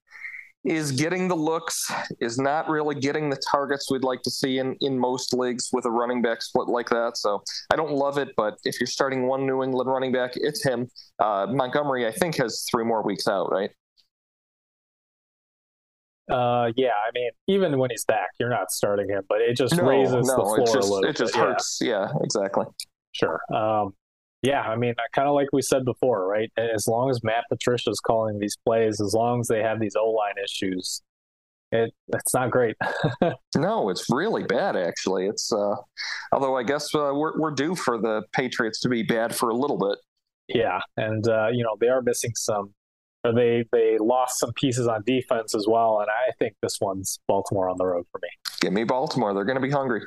is 0.64 0.92
getting 0.92 1.28
the 1.28 1.34
looks, 1.34 1.92
is 2.20 2.38
not 2.38 2.68
really 2.68 2.94
getting 2.94 3.28
the 3.28 3.40
targets 3.50 3.90
we'd 3.90 4.02
like 4.02 4.22
to 4.22 4.30
see 4.30 4.58
in, 4.58 4.76
in 4.80 4.98
most 4.98 5.34
leagues 5.34 5.68
with 5.72 5.84
a 5.84 5.90
running 5.90 6.22
back 6.22 6.40
split 6.42 6.68
like 6.68 6.88
that. 6.88 7.18
So 7.18 7.42
I 7.70 7.76
don't 7.76 7.92
love 7.92 8.16
it, 8.16 8.30
but 8.36 8.56
if 8.64 8.80
you're 8.80 8.86
starting 8.86 9.26
one 9.26 9.46
New 9.46 9.62
England 9.62 9.90
running 9.90 10.12
back, 10.12 10.32
it's 10.36 10.64
him. 10.64 10.88
Uh, 11.18 11.46
Montgomery, 11.50 12.06
I 12.06 12.12
think, 12.12 12.36
has 12.36 12.66
three 12.70 12.84
more 12.84 13.02
weeks 13.02 13.28
out, 13.28 13.52
right? 13.52 13.70
Uh, 16.30 16.72
yeah, 16.76 16.88
I 17.06 17.10
mean, 17.14 17.30
even 17.48 17.78
when 17.78 17.90
he's 17.90 18.06
back, 18.06 18.30
you're 18.40 18.48
not 18.48 18.70
starting 18.70 19.10
him, 19.10 19.22
but 19.28 19.42
it 19.42 19.58
just 19.58 19.76
no, 19.76 19.84
raises 19.84 20.12
no, 20.12 20.20
the 20.22 20.34
floor 20.34 20.60
it 20.60 20.66
just, 20.66 20.76
a 20.76 20.80
little. 20.80 21.10
It 21.10 21.16
just 21.16 21.34
bit, 21.34 21.40
hurts. 21.40 21.78
Yeah. 21.82 21.88
yeah, 21.88 22.08
exactly. 22.22 22.64
Sure. 23.12 23.40
Um, 23.54 23.94
yeah, 24.44 24.60
I 24.60 24.76
mean, 24.76 24.94
kind 25.14 25.26
of 25.26 25.34
like 25.34 25.48
we 25.54 25.62
said 25.62 25.86
before, 25.86 26.28
right? 26.28 26.52
As 26.58 26.86
long 26.86 27.08
as 27.08 27.24
Matt 27.24 27.44
Patricia 27.48 27.88
is 27.88 27.98
calling 27.98 28.38
these 28.38 28.58
plays, 28.62 29.00
as 29.00 29.14
long 29.14 29.40
as 29.40 29.48
they 29.48 29.62
have 29.62 29.80
these 29.80 29.96
O 29.96 30.10
line 30.10 30.34
issues, 30.44 31.00
it 31.72 31.94
it's 32.08 32.34
not 32.34 32.50
great. 32.50 32.76
no, 33.56 33.88
it's 33.88 34.04
really 34.10 34.42
bad. 34.42 34.76
Actually, 34.76 35.26
it's 35.28 35.50
uh, 35.50 35.76
although 36.30 36.58
I 36.58 36.62
guess 36.62 36.94
uh, 36.94 37.12
we're 37.14 37.40
we're 37.40 37.52
due 37.52 37.74
for 37.74 37.96
the 37.96 38.22
Patriots 38.32 38.80
to 38.80 38.90
be 38.90 39.02
bad 39.02 39.34
for 39.34 39.48
a 39.48 39.54
little 39.54 39.78
bit. 39.78 39.98
Yeah, 40.48 40.80
and 40.98 41.26
uh, 41.26 41.48
you 41.50 41.64
know 41.64 41.76
they 41.80 41.88
are 41.88 42.02
missing 42.02 42.32
some. 42.34 42.74
They 43.24 43.64
they 43.72 43.96
lost 43.98 44.38
some 44.38 44.52
pieces 44.52 44.86
on 44.86 45.04
defense 45.06 45.54
as 45.54 45.64
well, 45.66 46.00
and 46.00 46.10
I 46.10 46.32
think 46.38 46.52
this 46.60 46.76
one's 46.82 47.18
Baltimore 47.26 47.70
on 47.70 47.78
the 47.78 47.86
road 47.86 48.04
for 48.12 48.20
me. 48.22 48.28
Give 48.60 48.74
me 48.74 48.84
Baltimore. 48.84 49.32
They're 49.32 49.46
going 49.46 49.56
to 49.56 49.66
be 49.66 49.70
hungry. 49.70 50.02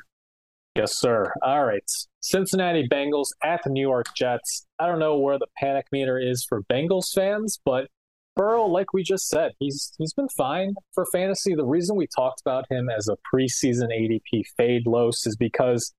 Yes, 0.78 0.96
sir. 0.96 1.32
All 1.42 1.64
right. 1.64 1.82
Cincinnati 2.20 2.86
Bengals 2.86 3.30
at 3.42 3.60
the 3.64 3.70
New 3.70 3.80
York 3.80 4.06
Jets. 4.16 4.64
I 4.78 4.86
don't 4.86 5.00
know 5.00 5.18
where 5.18 5.36
the 5.36 5.48
panic 5.56 5.86
meter 5.90 6.20
is 6.20 6.46
for 6.48 6.62
Bengals 6.62 7.12
fans, 7.12 7.58
but 7.64 7.88
Burrow, 8.36 8.64
like 8.66 8.92
we 8.92 9.02
just 9.02 9.28
said, 9.28 9.54
he's 9.58 9.92
he's 9.98 10.12
been 10.12 10.28
fine 10.36 10.74
for 10.94 11.04
fantasy. 11.06 11.56
The 11.56 11.66
reason 11.66 11.96
we 11.96 12.06
talked 12.06 12.40
about 12.40 12.70
him 12.70 12.88
as 12.88 13.08
a 13.08 13.16
preseason 13.34 13.88
ADP 13.92 14.44
fade 14.56 14.86
los 14.86 15.26
is 15.26 15.34
because 15.36 15.92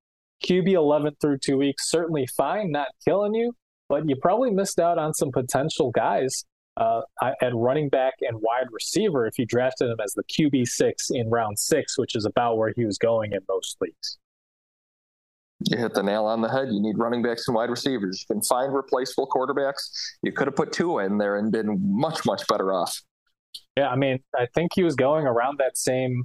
QB 0.45 0.69
11 0.69 1.17
through 1.19 1.39
two 1.39 1.57
weeks 1.57 1.89
certainly 1.89 2.25
fine, 2.37 2.71
not 2.71 2.87
killing 3.03 3.33
you, 3.33 3.51
but 3.89 4.07
you 4.07 4.15
probably 4.15 4.51
missed 4.51 4.79
out 4.79 4.97
on 4.97 5.13
some 5.13 5.33
potential 5.33 5.91
guys 5.91 6.45
uh, 6.77 7.01
at 7.21 7.53
running 7.53 7.89
back 7.89 8.13
and 8.21 8.37
wide 8.39 8.67
receiver 8.71 9.27
if 9.27 9.37
you 9.37 9.45
drafted 9.45 9.89
him 9.89 9.97
as 10.01 10.13
the 10.13 10.23
QB 10.23 10.67
six 10.67 11.09
in 11.09 11.29
round 11.29 11.59
six, 11.59 11.97
which 11.97 12.15
is 12.15 12.23
about 12.23 12.57
where 12.57 12.71
he 12.77 12.85
was 12.85 12.97
going 12.97 13.33
in 13.33 13.39
most 13.49 13.75
leagues. 13.81 14.17
You 15.61 15.77
hit 15.77 15.93
the 15.93 16.03
nail 16.03 16.25
on 16.25 16.41
the 16.41 16.49
head. 16.49 16.69
You 16.71 16.81
need 16.81 16.97
running 16.97 17.21
backs 17.21 17.47
and 17.47 17.55
wide 17.55 17.69
receivers. 17.69 18.25
You 18.27 18.35
can 18.35 18.41
find 18.43 18.73
replaceable 18.73 19.27
quarterbacks. 19.27 19.89
You 20.23 20.31
could 20.31 20.47
have 20.47 20.55
put 20.55 20.71
Tua 20.71 21.05
in 21.05 21.17
there 21.17 21.37
and 21.37 21.51
been 21.51 21.77
much, 21.81 22.25
much 22.25 22.47
better 22.47 22.73
off. 22.73 23.01
Yeah, 23.75 23.89
I 23.89 23.95
mean, 23.95 24.19
I 24.35 24.47
think 24.55 24.71
he 24.73 24.83
was 24.83 24.95
going 24.95 25.25
around 25.25 25.59
that 25.59 25.77
same 25.77 26.23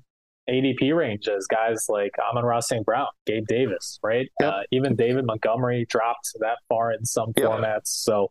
ADP 0.49 0.95
range 0.95 1.29
as 1.29 1.47
guys 1.47 1.87
like 1.89 2.13
Amon-Ra 2.31 2.61
St. 2.61 2.85
Brown, 2.85 3.09
Gabe 3.27 3.47
Davis, 3.47 3.99
right? 4.03 4.29
Yep. 4.41 4.53
Uh, 4.53 4.61
even 4.73 4.95
David 4.95 5.25
Montgomery 5.27 5.87
dropped 5.89 6.31
that 6.41 6.59
far 6.69 6.93
in 6.93 7.05
some 7.05 7.33
yep. 7.37 7.47
formats. 7.47 7.87
So, 7.87 8.31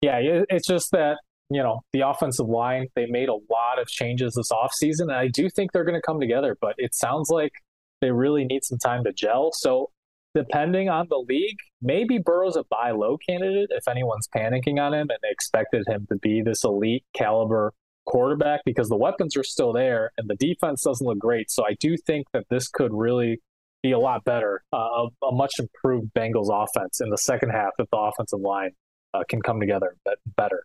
yeah, 0.00 0.18
it's 0.20 0.66
just 0.66 0.90
that, 0.92 1.18
you 1.50 1.62
know, 1.62 1.80
the 1.92 2.00
offensive 2.00 2.46
line, 2.46 2.88
they 2.96 3.06
made 3.06 3.28
a 3.28 3.34
lot 3.34 3.78
of 3.80 3.86
changes 3.86 4.34
this 4.34 4.50
offseason, 4.50 5.02
and 5.02 5.12
I 5.12 5.28
do 5.28 5.48
think 5.48 5.72
they're 5.72 5.84
going 5.84 5.98
to 5.98 6.02
come 6.02 6.20
together, 6.20 6.56
but 6.60 6.74
it 6.78 6.94
sounds 6.94 7.30
like 7.30 7.52
they 8.00 8.10
really 8.10 8.44
need 8.44 8.64
some 8.64 8.78
time 8.78 9.04
to 9.04 9.12
gel. 9.12 9.50
So, 9.52 9.90
depending 10.34 10.88
on 10.88 11.06
the 11.08 11.24
league, 11.28 11.58
maybe 11.80 12.18
Burrow's 12.18 12.56
a 12.56 12.64
buy 12.70 12.90
low 12.90 13.16
candidate 13.28 13.68
if 13.70 13.86
anyone's 13.88 14.28
panicking 14.34 14.80
on 14.80 14.92
him 14.92 15.08
and 15.10 15.18
they 15.22 15.30
expected 15.30 15.84
him 15.86 16.06
to 16.10 16.16
be 16.16 16.42
this 16.42 16.64
elite 16.64 17.04
caliber 17.14 17.72
quarterback 18.06 18.60
because 18.64 18.88
the 18.88 18.96
weapons 18.96 19.36
are 19.36 19.44
still 19.44 19.72
there 19.72 20.10
and 20.18 20.28
the 20.28 20.36
defense 20.36 20.82
doesn't 20.82 21.06
look 21.06 21.18
great. 21.18 21.50
So 21.50 21.64
I 21.64 21.74
do 21.80 21.96
think 21.96 22.26
that 22.32 22.44
this 22.50 22.68
could 22.68 22.92
really 22.92 23.40
be 23.82 23.92
a 23.92 23.98
lot 23.98 24.24
better, 24.24 24.62
uh, 24.72 24.76
a, 24.76 25.08
a, 25.26 25.32
much 25.32 25.52
improved 25.58 26.08
Bengals 26.14 26.48
offense 26.50 27.00
in 27.02 27.10
the 27.10 27.18
second 27.18 27.50
half 27.50 27.70
if 27.78 27.86
the 27.90 27.98
offensive 27.98 28.40
line 28.40 28.70
uh, 29.12 29.22
can 29.28 29.42
come 29.42 29.60
together 29.60 29.94
better. 30.36 30.64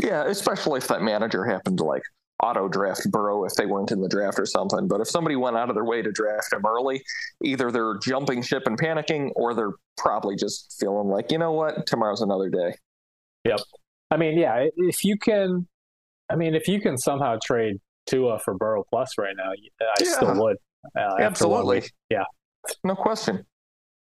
Yeah, 0.00 0.24
especially 0.26 0.78
if 0.78 0.88
that 0.88 1.02
manager 1.02 1.44
happened 1.44 1.78
to 1.78 1.84
like 1.84 2.02
auto 2.42 2.68
draft 2.68 3.10
Burrow 3.10 3.44
if 3.44 3.54
they 3.54 3.66
weren't 3.66 3.92
in 3.92 4.00
the 4.00 4.08
draft 4.08 4.38
or 4.38 4.46
something. 4.46 4.88
But 4.88 5.00
if 5.00 5.08
somebody 5.08 5.36
went 5.36 5.56
out 5.56 5.68
of 5.68 5.74
their 5.74 5.84
way 5.84 6.02
to 6.02 6.10
draft 6.10 6.52
him 6.52 6.66
early, 6.66 7.02
either 7.42 7.70
they're 7.70 7.98
jumping 8.02 8.42
ship 8.42 8.64
and 8.66 8.78
panicking 8.78 9.30
or 9.36 9.54
they're 9.54 9.74
probably 9.96 10.36
just 10.36 10.76
feeling 10.80 11.08
like, 11.08 11.30
you 11.30 11.38
know 11.38 11.52
what, 11.52 11.86
tomorrow's 11.86 12.20
another 12.20 12.50
day. 12.50 12.74
Yep. 13.44 13.60
I 14.10 14.16
mean, 14.16 14.38
yeah, 14.38 14.66
if 14.76 15.04
you 15.04 15.16
can 15.16 15.66
I 16.32 16.36
mean, 16.36 16.54
if 16.54 16.66
you 16.66 16.80
can 16.80 16.96
somehow 16.96 17.38
trade 17.44 17.76
Tua 18.06 18.38
for 18.38 18.54
Burrow 18.54 18.84
plus 18.90 19.18
right 19.18 19.34
now, 19.36 19.50
I 19.50 19.94
yeah. 20.00 20.12
still 20.12 20.42
would. 20.42 20.56
Uh, 20.98 21.16
Absolutely. 21.20 21.82
Yeah. 22.10 22.24
No 22.82 22.94
question. 22.94 23.44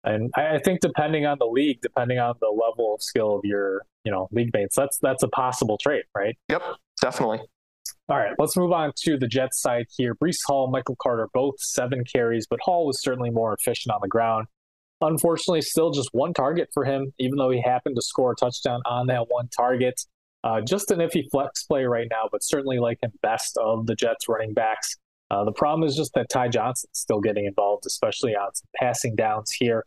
And 0.06 0.32
I, 0.36 0.56
I 0.56 0.60
think 0.60 0.80
depending 0.80 1.26
on 1.26 1.38
the 1.39 1.46
league, 1.46 1.80
depending 1.82 2.19
on 2.19 2.36
the 2.39 2.48
level 2.48 2.96
of 2.96 3.02
skill 3.02 3.36
of 3.36 3.41
your, 3.43 3.84
you 4.04 4.12
know, 4.12 4.28
league 4.32 4.52
mates, 4.54 4.76
that's 4.76 4.98
that's 5.02 5.24
a 5.24 5.28
possible 5.30 5.78
trade, 5.78 6.04
right? 6.15 6.38
Yep, 6.50 6.62
definitely. 7.02 7.39
All 8.10 8.17
right, 8.17 8.34
let's 8.38 8.58
move 8.58 8.72
on 8.72 8.91
to 9.04 9.17
the 9.17 9.28
Jets 9.28 9.62
side 9.62 9.86
here. 9.96 10.15
Breece 10.15 10.39
Hall, 10.46 10.69
Michael 10.69 10.98
Carter, 11.02 11.30
both 11.34 11.56
seven 11.60 12.04
carries, 12.04 12.46
but 12.48 12.60
Hall 12.62 12.86
was 12.86 13.02
certainly 13.02 13.30
more 13.30 13.54
efficient 13.54 13.93
on 13.93 14.00
the 14.02 14.08
ground. 14.08 14.48
Unfortunately, 15.02 15.62
still 15.62 15.91
just 15.91 16.10
one 16.12 16.34
target 16.34 16.69
for 16.74 16.86
him, 16.86 17.13
even 17.19 17.38
though 17.38 17.50
he 17.50 17.62
happened 17.62 17.96
to 17.96 18.02
score 18.02 18.32
a 18.32 18.36
touchdown 18.36 18.82
on 18.86 19.08
that 19.08 19.26
one 19.30 19.50
target. 19.56 19.96
Uh, 20.43 20.60
just 20.62 20.91
an 20.91 21.00
iffy 21.00 21.24
flex 21.32 21.63
play 21.63 21.86
right 21.86 22.08
now, 22.12 22.28
but 22.32 22.43
certainly 22.43 22.78
like 22.78 23.00
him 23.02 23.12
best 23.22 23.58
of 23.58 23.86
the 23.86 23.96
Jets 23.96 24.28
running 24.28 24.54
backs. 24.54 24.96
Uh, 25.32 25.43
the 25.46 25.54
problem 25.54 25.88
is 25.88 25.96
just 25.96 26.13
that 26.13 26.30
Ty 26.30 26.50
Johnson's 26.50 27.00
still 27.00 27.22
getting 27.22 27.46
involved, 27.46 27.86
especially 27.88 28.36
on 28.36 28.54
some 28.54 28.67
passing 28.76 29.15
downs 29.15 29.52
here. 29.52 29.86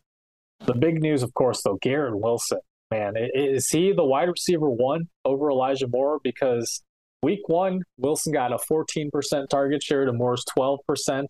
The 0.64 0.74
big 0.74 1.02
news, 1.02 1.22
of 1.22 1.34
course, 1.34 1.62
though, 1.62 1.78
Garrett 1.82 2.18
Wilson. 2.18 2.58
Man, 2.90 3.14
is 3.16 3.68
he 3.68 3.92
the 3.92 4.04
wide 4.04 4.28
receiver 4.28 4.70
one 4.70 5.08
over 5.24 5.50
Elijah 5.50 5.88
Moore? 5.88 6.20
Because 6.22 6.82
week 7.26 7.48
one, 7.48 7.82
Wilson 7.98 8.32
got 8.32 8.52
a 8.52 8.56
14% 8.56 9.48
target 9.48 9.82
share 9.82 10.04
to 10.04 10.12
Moore's 10.12 10.44
12%. 10.56 11.24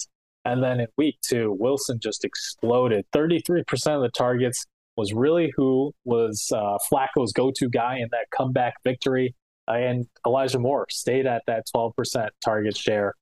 And 0.45 0.63
then 0.63 0.79
in 0.81 0.89
week 0.99 1.17
two, 1.27 1.57
Wilson 1.59 1.99
just 2.01 2.23
exploded 2.23 3.07
33% 3.15 3.63
of 3.97 4.03
the 4.03 4.11
targets, 4.15 4.67
was 4.99 5.15
really 5.15 5.53
who 5.57 5.93
was 6.05 6.53
uh, 6.55 6.77
Flacco's 6.91 7.33
go-to 7.33 7.71
guy 7.71 7.97
in 7.97 8.09
that 8.13 8.27
comeback 8.31 8.75
victory. 8.85 9.35
And 9.67 10.07
Elijah 10.27 10.59
Moore 10.59 10.87
stayed 10.91 11.27
at 11.27 11.43
that 11.47 11.65
12% 11.75 12.29
target 12.45 12.77
share. 12.77 13.15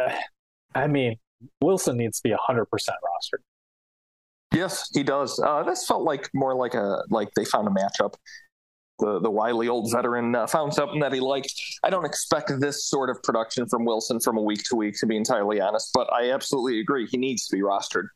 Uh, 0.00 0.14
I 0.76 0.86
mean, 0.86 1.16
Wilson 1.60 1.96
needs 1.96 2.20
to 2.20 2.28
be 2.28 2.34
100% 2.34 2.66
rostered. 2.68 3.42
Yes, 4.52 4.88
he 4.94 5.02
does. 5.02 5.40
Uh, 5.44 5.64
this 5.64 5.84
felt 5.84 6.04
like 6.04 6.30
more 6.32 6.54
like 6.54 6.74
a 6.74 7.02
like 7.10 7.28
they 7.34 7.44
found 7.44 7.66
a 7.66 7.72
matchup. 7.72 8.14
The 9.00 9.18
the 9.20 9.30
wily 9.30 9.68
old 9.68 9.90
veteran 9.90 10.34
uh, 10.34 10.46
found 10.46 10.72
something 10.72 11.00
that 11.00 11.12
he 11.12 11.20
liked. 11.20 11.52
I 11.82 11.90
don't 11.90 12.04
expect 12.04 12.52
this 12.60 12.88
sort 12.88 13.10
of 13.10 13.22
production 13.22 13.66
from 13.68 13.84
Wilson 13.84 14.20
from 14.20 14.38
a 14.38 14.42
week 14.42 14.62
to 14.70 14.76
week, 14.76 14.94
to 15.00 15.06
be 15.06 15.16
entirely 15.16 15.60
honest. 15.60 15.90
But 15.92 16.12
I 16.12 16.30
absolutely 16.30 16.80
agree. 16.80 17.06
He 17.10 17.16
needs 17.16 17.46
to 17.48 17.56
be 17.56 17.62
rostered. 17.62 18.06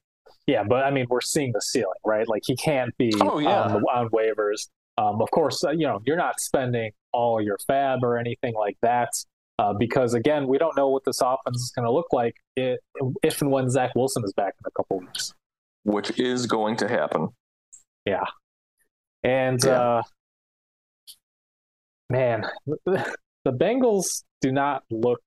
Yeah, 0.47 0.63
but 0.63 0.85
I 0.85 0.91
mean, 0.91 1.07
we're 1.11 1.21
seeing 1.21 1.53
the 1.53 1.61
ceiling, 1.61 1.89
right? 2.07 2.29
Like 2.29 2.43
he 2.47 2.57
can't 2.57 2.97
be 2.97 3.13
oh, 3.21 3.39
yeah. 3.39 3.63
on, 3.63 3.83
on 3.93 4.09
waivers. 4.11 4.69
Um, 4.97 5.21
of 5.21 5.31
course, 5.31 5.63
uh, 5.65 5.71
you 5.71 5.87
know 5.87 6.01
you're 6.07 6.17
not 6.17 6.41
spending 6.41 6.93
all 7.13 7.41
your 7.41 7.59
fab 7.67 8.05
or 8.05 8.17
anything 8.17 8.55
like 8.55 8.77
that 8.83 9.11
uh, 9.59 9.73
because 9.73 10.15
again, 10.15 10.47
we 10.47 10.59
don't 10.59 10.77
know 10.77 10.89
what 10.89 11.05
this 11.05 11.21
offense 11.21 11.57
is 11.57 11.73
going 11.75 11.85
to 11.85 11.93
look 11.93 12.07
like 12.13 12.37
if, 12.57 12.79
if 13.23 13.43
and 13.43 13.51
when 13.51 13.69
Zach 13.69 13.93
Wilson 13.95 14.23
is 14.25 14.33
back 14.33 14.55
in 14.59 14.65
a 14.67 14.71
couple 14.71 15.01
weeks, 15.01 15.35
which 15.85 16.19
is 16.19 16.47
going 16.47 16.77
to 16.77 16.89
happen. 16.89 17.29
Yeah, 18.05 18.25
and 19.25 19.59
yeah. 19.63 19.71
Uh, 19.71 20.03
man, 22.11 22.45
the 22.67 23.53
Bengals 23.53 24.25
do 24.41 24.53
not 24.53 24.83
look 24.91 25.23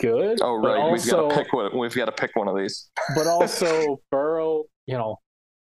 good. 0.00 0.38
Oh 0.42 0.56
right, 0.56 0.78
also, 0.78 0.92
we've 0.92 1.10
got 1.10 1.28
to 1.28 1.42
pick 1.42 1.52
one. 1.52 1.78
We've 1.78 1.94
got 1.94 2.04
to 2.06 2.12
pick 2.12 2.30
one 2.34 2.48
of 2.48 2.56
these. 2.56 2.90
but 3.14 3.26
also, 3.26 4.00
Burrow, 4.10 4.64
you 4.86 4.96
know, 4.96 5.16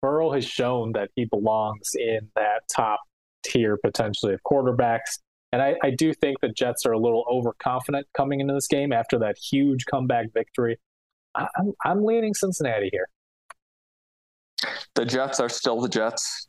Burrow 0.02 0.32
has 0.32 0.44
shown 0.44 0.92
that 0.92 1.10
he 1.16 1.24
belongs 1.24 1.90
in 1.94 2.28
that 2.36 2.62
top 2.74 3.00
tier 3.44 3.78
potentially 3.82 4.34
of 4.34 4.40
quarterbacks. 4.50 5.18
And 5.52 5.62
I, 5.62 5.76
I 5.82 5.90
do 5.90 6.12
think 6.12 6.40
the 6.40 6.50
Jets 6.50 6.84
are 6.84 6.92
a 6.92 6.98
little 6.98 7.24
overconfident 7.30 8.06
coming 8.14 8.40
into 8.40 8.52
this 8.52 8.66
game 8.66 8.92
after 8.92 9.18
that 9.20 9.36
huge 9.38 9.86
comeback 9.86 10.26
victory. 10.34 10.78
I'm, 11.34 11.72
I'm 11.84 12.04
leaning 12.04 12.34
Cincinnati 12.34 12.90
here. 12.92 13.08
The 14.94 15.04
Jets 15.04 15.40
are 15.40 15.48
still 15.48 15.80
the 15.80 15.88
Jets. 15.88 16.48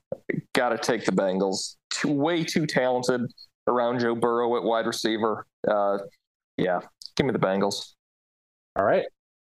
Got 0.54 0.70
to 0.70 0.78
take 0.78 1.06
the 1.06 1.12
Bengals. 1.12 1.78
Too, 1.92 2.12
way 2.12 2.44
too 2.44 2.66
talented 2.66 3.22
around 3.70 4.00
Joe 4.00 4.16
Burrow 4.16 4.58
at 4.58 4.64
wide 4.64 4.88
receiver. 4.88 5.46
Uh, 5.66 6.00
yeah, 6.58 6.82
Give 7.20 7.26
me 7.26 7.34
the 7.34 7.40
Bengals. 7.40 7.96
All 8.78 8.86
right. 8.86 9.04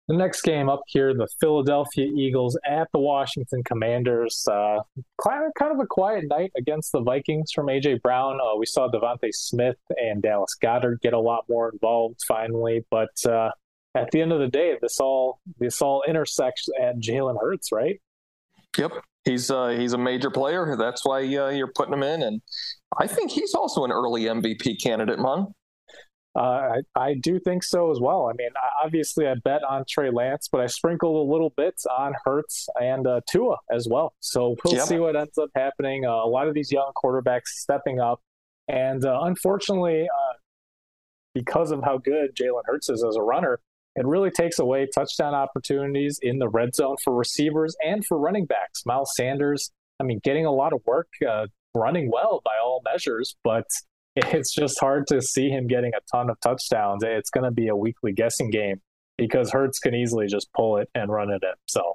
The 0.09 0.17
next 0.17 0.41
game 0.41 0.71
up 0.71 0.81
here, 0.87 1.13
the 1.13 1.29
Philadelphia 1.41 2.07
Eagles 2.07 2.59
at 2.67 2.89
the 2.93 2.99
Washington 2.99 3.63
Commanders. 3.63 4.49
Uh, 4.51 4.79
kind, 5.23 5.53
of, 5.61 5.79
a 5.79 5.87
quiet 5.87 6.25
night 6.29 6.53
against 6.57 6.91
the 6.93 7.03
Vikings 7.03 7.53
from 7.55 7.67
AJ 7.67 8.01
Brown. 8.01 8.39
Uh, 8.41 8.57
we 8.57 8.65
saw 8.65 8.89
DeVonta 8.89 9.29
Smith 9.33 9.77
and 9.91 10.23
Dallas 10.23 10.57
Goedert 10.61 11.03
get 11.03 11.13
a 11.13 11.21
lot 11.21 11.45
more 11.51 11.71
involved 11.71 12.21
finally, 12.27 12.87
but 12.91 13.11
uh, 13.29 13.51
at 13.95 14.11
the 14.11 14.23
end 14.23 14.33
of 14.33 14.41
the 14.41 14.49
day, 14.49 14.77
this 14.81 14.99
all 14.99 15.39
this 15.59 15.83
all 15.83 16.03
intersects 16.09 16.67
at 16.81 16.99
Jalen 16.99 17.37
Hurts, 17.39 17.71
right? 17.71 18.01
Yep, 18.79 18.93
he's 19.25 19.51
uh, 19.51 19.69
he's 19.69 19.93
a 19.93 19.99
major 19.99 20.31
player. 20.31 20.77
That's 20.79 21.05
why 21.05 21.19
uh, 21.37 21.51
you're 21.51 21.73
putting 21.73 21.93
him 21.93 22.03
in, 22.03 22.23
and 22.23 22.41
I 22.99 23.07
think 23.07 23.31
he's 23.31 23.55
also 23.55 23.85
an 23.85 23.93
early 23.93 24.25
MVP 24.25 24.83
candidate, 24.83 25.19
Mon. 25.19 25.55
Uh, 26.37 26.79
I, 26.97 27.01
I 27.01 27.15
do 27.15 27.41
think 27.41 27.65
so 27.65 27.91
as 27.91 27.99
well. 28.01 28.29
I 28.29 28.35
mean, 28.35 28.51
obviously, 28.83 29.27
I 29.27 29.35
bet 29.35 29.63
on 29.65 29.85
Trey 29.89 30.11
Lance, 30.11 30.49
but 30.51 30.61
I 30.61 30.67
sprinkled 30.67 31.29
a 31.29 31.31
little 31.31 31.53
bit 31.57 31.75
on 31.99 32.15
Hurts 32.25 32.69
and 32.81 33.07
uh, 33.07 33.21
Tua 33.29 33.57
as 33.71 33.89
well. 33.91 34.15
So 34.21 34.57
we'll 34.65 34.75
yep. 34.75 34.87
see 34.87 34.99
what 34.99 35.17
ends 35.17 35.39
up 35.39 35.51
happening. 35.57 36.07
Uh, 36.07 36.11
a 36.11 36.29
lot 36.29 36.47
of 36.47 36.55
these 36.55 36.71
young 36.71 36.93
quarterbacks 36.97 37.47
stepping 37.47 37.99
up, 38.01 38.21
and 38.69 39.05
uh, 39.05 39.21
unfortunately, 39.23 40.03
uh, 40.05 40.33
because 41.35 41.73
of 41.73 41.83
how 41.83 41.99
good 41.99 42.37
Jalen 42.37 42.63
Hurts 42.65 42.89
is 42.89 43.03
as 43.03 43.17
a 43.17 43.23
runner, 43.23 43.59
it 43.97 44.07
really 44.07 44.31
takes 44.31 44.61
away 44.61 44.87
touchdown 44.87 45.35
opportunities 45.35 46.21
in 46.23 46.39
the 46.39 46.49
red 46.49 46.77
zone 46.77 46.97
for 47.03 47.15
receivers 47.15 47.77
and 47.85 48.05
for 48.07 48.19
running 48.19 48.47
backs. 48.47 48.87
Miles 48.87 49.13
Sanders, 49.17 49.73
I 49.99 50.05
mean, 50.05 50.21
getting 50.23 50.47
a 50.47 50.53
lot 50.53 50.73
of 50.73 50.81
work, 50.87 51.09
uh, 51.29 51.49
running 51.75 52.11
well 52.13 52.41
by 52.45 52.53
all 52.63 52.83
measures, 52.91 53.37
but 53.45 53.65
it's 54.17 54.55
just 54.55 54.79
hard 54.81 55.07
to 55.09 55.23
see 55.23 55.49
him 55.49 55.67
getting 55.67 55.93
a 55.95 56.01
ton 56.11 56.31
of 56.31 56.41
touchdowns. 56.41 57.03
It's 57.05 57.31
going 57.31 57.45
to 57.45 57.51
be 57.51 57.69
a 57.69 57.77
weekly 57.77 58.13
guessing 58.13 58.51
game 58.51 58.81
because 59.17 59.51
Hurts 59.51 59.79
can 59.79 59.95
easily 59.95 60.27
just 60.27 60.53
pull 60.55 60.79
it 60.79 60.89
and 60.95 61.11
run 61.11 61.31
it 61.31 61.43
in. 61.43 61.55
So, 61.67 61.95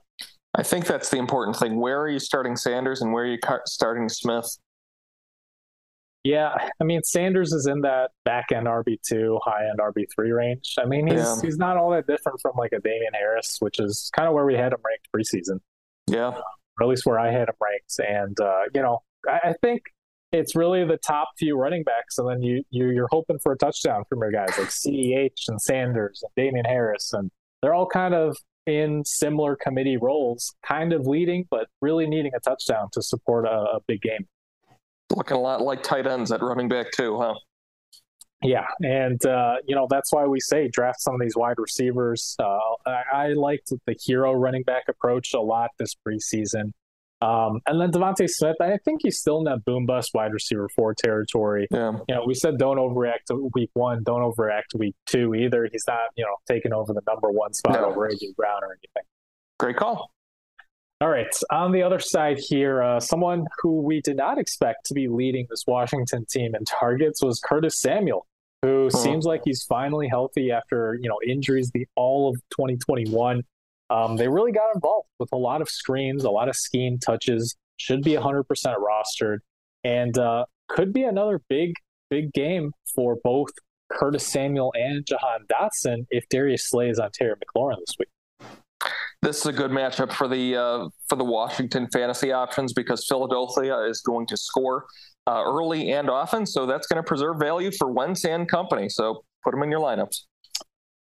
I 0.58 0.64
think 0.64 0.86
that's 0.86 1.10
the 1.10 1.18
important 1.18 1.58
thing. 1.58 1.80
Where 1.80 2.00
are 2.02 2.10
you 2.10 2.20
starting 2.20 2.56
Sanders 2.56 3.02
and 3.02 3.12
where 3.12 3.24
are 3.24 3.28
you 3.28 3.40
starting 3.66 4.08
Smith? 4.08 4.48
Yeah, 6.24 6.56
I 6.82 6.84
mean 6.84 7.04
Sanders 7.04 7.52
is 7.52 7.68
in 7.68 7.82
that 7.82 8.10
back 8.24 8.52
end 8.52 8.66
RB 8.66 8.98
two, 9.08 9.38
high 9.44 9.70
end 9.70 9.80
RB 9.80 10.06
three 10.16 10.32
range. 10.32 10.74
I 10.80 10.86
mean 10.86 11.06
he's 11.06 11.20
yeah. 11.20 11.36
he's 11.44 11.58
not 11.58 11.78
all 11.78 11.92
that 11.92 12.08
different 12.08 12.40
from 12.42 12.54
like 12.58 12.72
a 12.72 12.80
Damien 12.80 13.14
Harris, 13.14 13.58
which 13.60 13.80
is 13.80 14.10
kind 14.16 14.28
of 14.28 14.34
where 14.34 14.46
we 14.46 14.56
had 14.56 14.74
him 14.74 14.80
ranked 14.84 15.08
preseason. 15.16 15.60
Yeah, 16.08 16.30
or 16.30 16.84
at 16.84 16.88
least 16.88 17.06
where 17.06 17.20
I 17.20 17.32
had 17.32 17.48
him 17.48 17.56
ranked. 17.62 18.00
And 18.00 18.40
uh, 18.40 18.64
you 18.74 18.82
know, 18.82 19.04
I, 19.28 19.54
think 19.62 19.82
it's 20.32 20.56
really 20.56 20.86
the 20.86 20.98
top 20.98 21.30
few 21.38 21.58
running 21.58 21.84
backs, 21.84 22.18
and 22.18 22.30
then 22.30 22.42
you, 22.44 22.64
you 22.70 22.90
you're 22.90 23.10
hoping 23.12 23.40
for 23.40 23.54
a 23.54 23.58
touchdown 23.58 24.04
from 24.10 24.20
your 24.20 24.32
guys 24.32 24.58
like 24.58 24.70
Ceh 24.70 25.30
and 25.48 25.62
Sanders 25.62 26.24
and 26.24 26.32
Damien 26.36 26.66
Harris, 26.66 27.14
and 27.14 27.32
they're 27.62 27.74
all 27.74 27.88
kind 27.88 28.14
of 28.14 28.38
in 28.66 29.04
similar 29.06 29.56
committee 29.56 29.98
roles, 29.98 30.56
kind 30.66 30.94
of 30.94 31.06
leading, 31.08 31.46
but 31.50 31.68
really 31.82 32.08
needing 32.08 32.32
a 32.36 32.40
touchdown 32.40 32.88
to 32.94 33.02
support 33.02 33.46
a, 33.46 33.50
a 33.76 33.80
big 33.88 34.02
game. 34.02 34.28
Looking 35.16 35.38
a 35.38 35.42
lot 35.42 35.62
like 35.62 35.84
tight 35.84 36.08
ends 36.08 36.32
at 36.32 36.42
running 36.42 36.68
back 36.68 36.92
too, 36.92 37.18
huh? 37.18 37.36
Yeah, 38.42 38.66
and 38.82 39.24
uh, 39.26 39.56
you 39.68 39.76
know 39.76 39.88
that's 39.90 40.12
why 40.12 40.26
we 40.26 40.40
say 40.40 40.68
draft 40.68 41.02
some 41.02 41.16
of 41.16 41.22
these 41.22 41.36
wide 41.36 41.58
receivers. 41.58 42.36
Uh, 42.40 42.60
I, 42.86 43.04
I 43.14 43.28
liked 43.34 43.72
the 43.86 43.96
hero 44.04 44.34
running 44.34 44.64
back 44.64 44.84
approach 44.88 45.34
a 45.34 45.42
lot 45.42 45.72
this 45.80 45.96
preseason. 45.96 46.74
Um, 47.26 47.60
and 47.66 47.82
then 47.82 47.92
DeVonta 47.92 48.30
Smith, 48.30 48.58
I 48.62 48.78
think 48.86 49.02
he's 49.02 49.18
still 49.18 49.40
in 49.40 49.46
that 49.46 49.66
boom 49.66 49.88
bust 49.88 50.12
wide 50.14 50.32
receiver 50.32 50.70
four 50.76 50.94
territory. 50.94 51.68
Yeah. 51.72 51.94
You 52.08 52.16
know, 52.16 52.24
we 52.28 52.36
said 52.36 52.60
don't 52.60 52.78
overreact 52.78 53.26
to 53.30 53.50
week 53.56 53.72
one, 53.74 54.04
don't 54.04 54.22
overreact 54.22 54.68
to 54.72 54.78
week 54.78 54.96
two 55.08 55.34
either. 55.34 55.68
He's 55.72 55.86
not, 55.88 56.10
you 56.16 56.24
know, 56.24 56.36
taking 56.48 56.72
over 56.72 56.94
the 56.94 57.02
number 57.08 57.32
one 57.32 57.54
spot 57.54 57.82
no. 57.82 57.86
over 57.86 58.08
AJ 58.10 58.36
Brown 58.36 58.64
or 58.64 58.74
anything. 58.74 59.10
Great 59.60 59.76
call. 59.76 60.12
All 61.02 61.10
right. 61.10 61.34
On 61.52 61.72
the 61.72 61.82
other 61.82 62.00
side 62.00 62.38
here, 62.40 62.84
uh, 62.84 63.00
someone 63.00 63.46
who 63.60 63.82
we 63.82 64.02
did 64.02 64.18
not 64.18 64.38
expect 64.38 64.86
to 64.86 64.94
be 64.94 65.08
leading 65.08 65.48
this 65.50 65.64
Washington 65.68 66.26
team 66.30 66.54
in 66.54 66.64
targets 66.64 67.24
was 67.24 67.42
Curtis 67.44 67.82
Samuel, 67.82 68.28
who 68.62 68.86
oh. 68.86 68.90
seems 68.90 69.26
like 69.26 69.42
he's 69.44 69.64
finally 69.64 70.08
healthy 70.08 70.52
after 70.52 70.98
you 71.02 71.10
know 71.10 71.18
injuries 71.28 71.72
the 71.74 71.88
all 71.96 72.30
of 72.30 72.36
2021. 72.52 73.42
Um, 73.90 74.18
they 74.18 74.28
really 74.28 74.52
got 74.52 74.74
involved 74.74 75.08
with 75.20 75.30
a 75.32 75.38
lot 75.38 75.62
of 75.62 75.70
screens, 75.70 76.24
a 76.24 76.32
lot 76.32 76.50
of 76.50 76.56
scheme 76.56 76.98
touches. 77.00 77.56
Should 77.78 78.04
be 78.04 78.14
100% 78.14 78.46
rostered, 78.48 79.40
and 79.84 80.18
uh, 80.18 80.46
could 80.70 80.94
be 80.94 81.04
another 81.04 81.42
big, 81.50 81.74
big 82.10 82.32
game 82.32 82.72
for 82.96 83.18
both 83.22 83.50
Curtis 83.92 84.26
Samuel 84.26 84.72
and 84.76 85.06
Jahan 85.06 85.46
Dotson 85.52 86.06
if 86.10 86.28
Darius 86.30 86.70
Slay 86.70 86.90
is 86.90 87.00
on 87.00 87.10
Terry 87.14 87.34
McLaurin 87.36 87.78
this 87.86 87.96
week 88.00 88.10
this 89.26 89.40
is 89.40 89.46
a 89.48 89.54
good 89.54 89.72
matchup 89.72 90.14
for 90.14 90.28
the 90.28 90.56
uh, 90.56 90.88
for 91.08 91.16
the 91.16 91.24
Washington 91.24 91.88
fantasy 91.92 92.32
options 92.32 92.74
because 92.74 93.06
Philadelphia 93.08 93.80
is 93.80 94.02
going 94.02 94.28
to 94.28 94.38
score 94.38 94.86
uh, 95.28 95.44
early 95.46 95.92
and 95.92 96.10
often, 96.10 96.46
so 96.46 96.66
that's 96.66 96.88
going 96.88 97.02
to 97.02 97.08
preserve 97.08 97.40
value 97.40 97.72
for 97.72 97.92
Wentz 97.92 98.24
and 98.26 98.48
company. 98.48 98.88
So 98.88 99.24
put 99.44 99.52
them 99.52 99.64
in 99.64 99.72
your 99.72 99.80
lineups. 99.80 100.22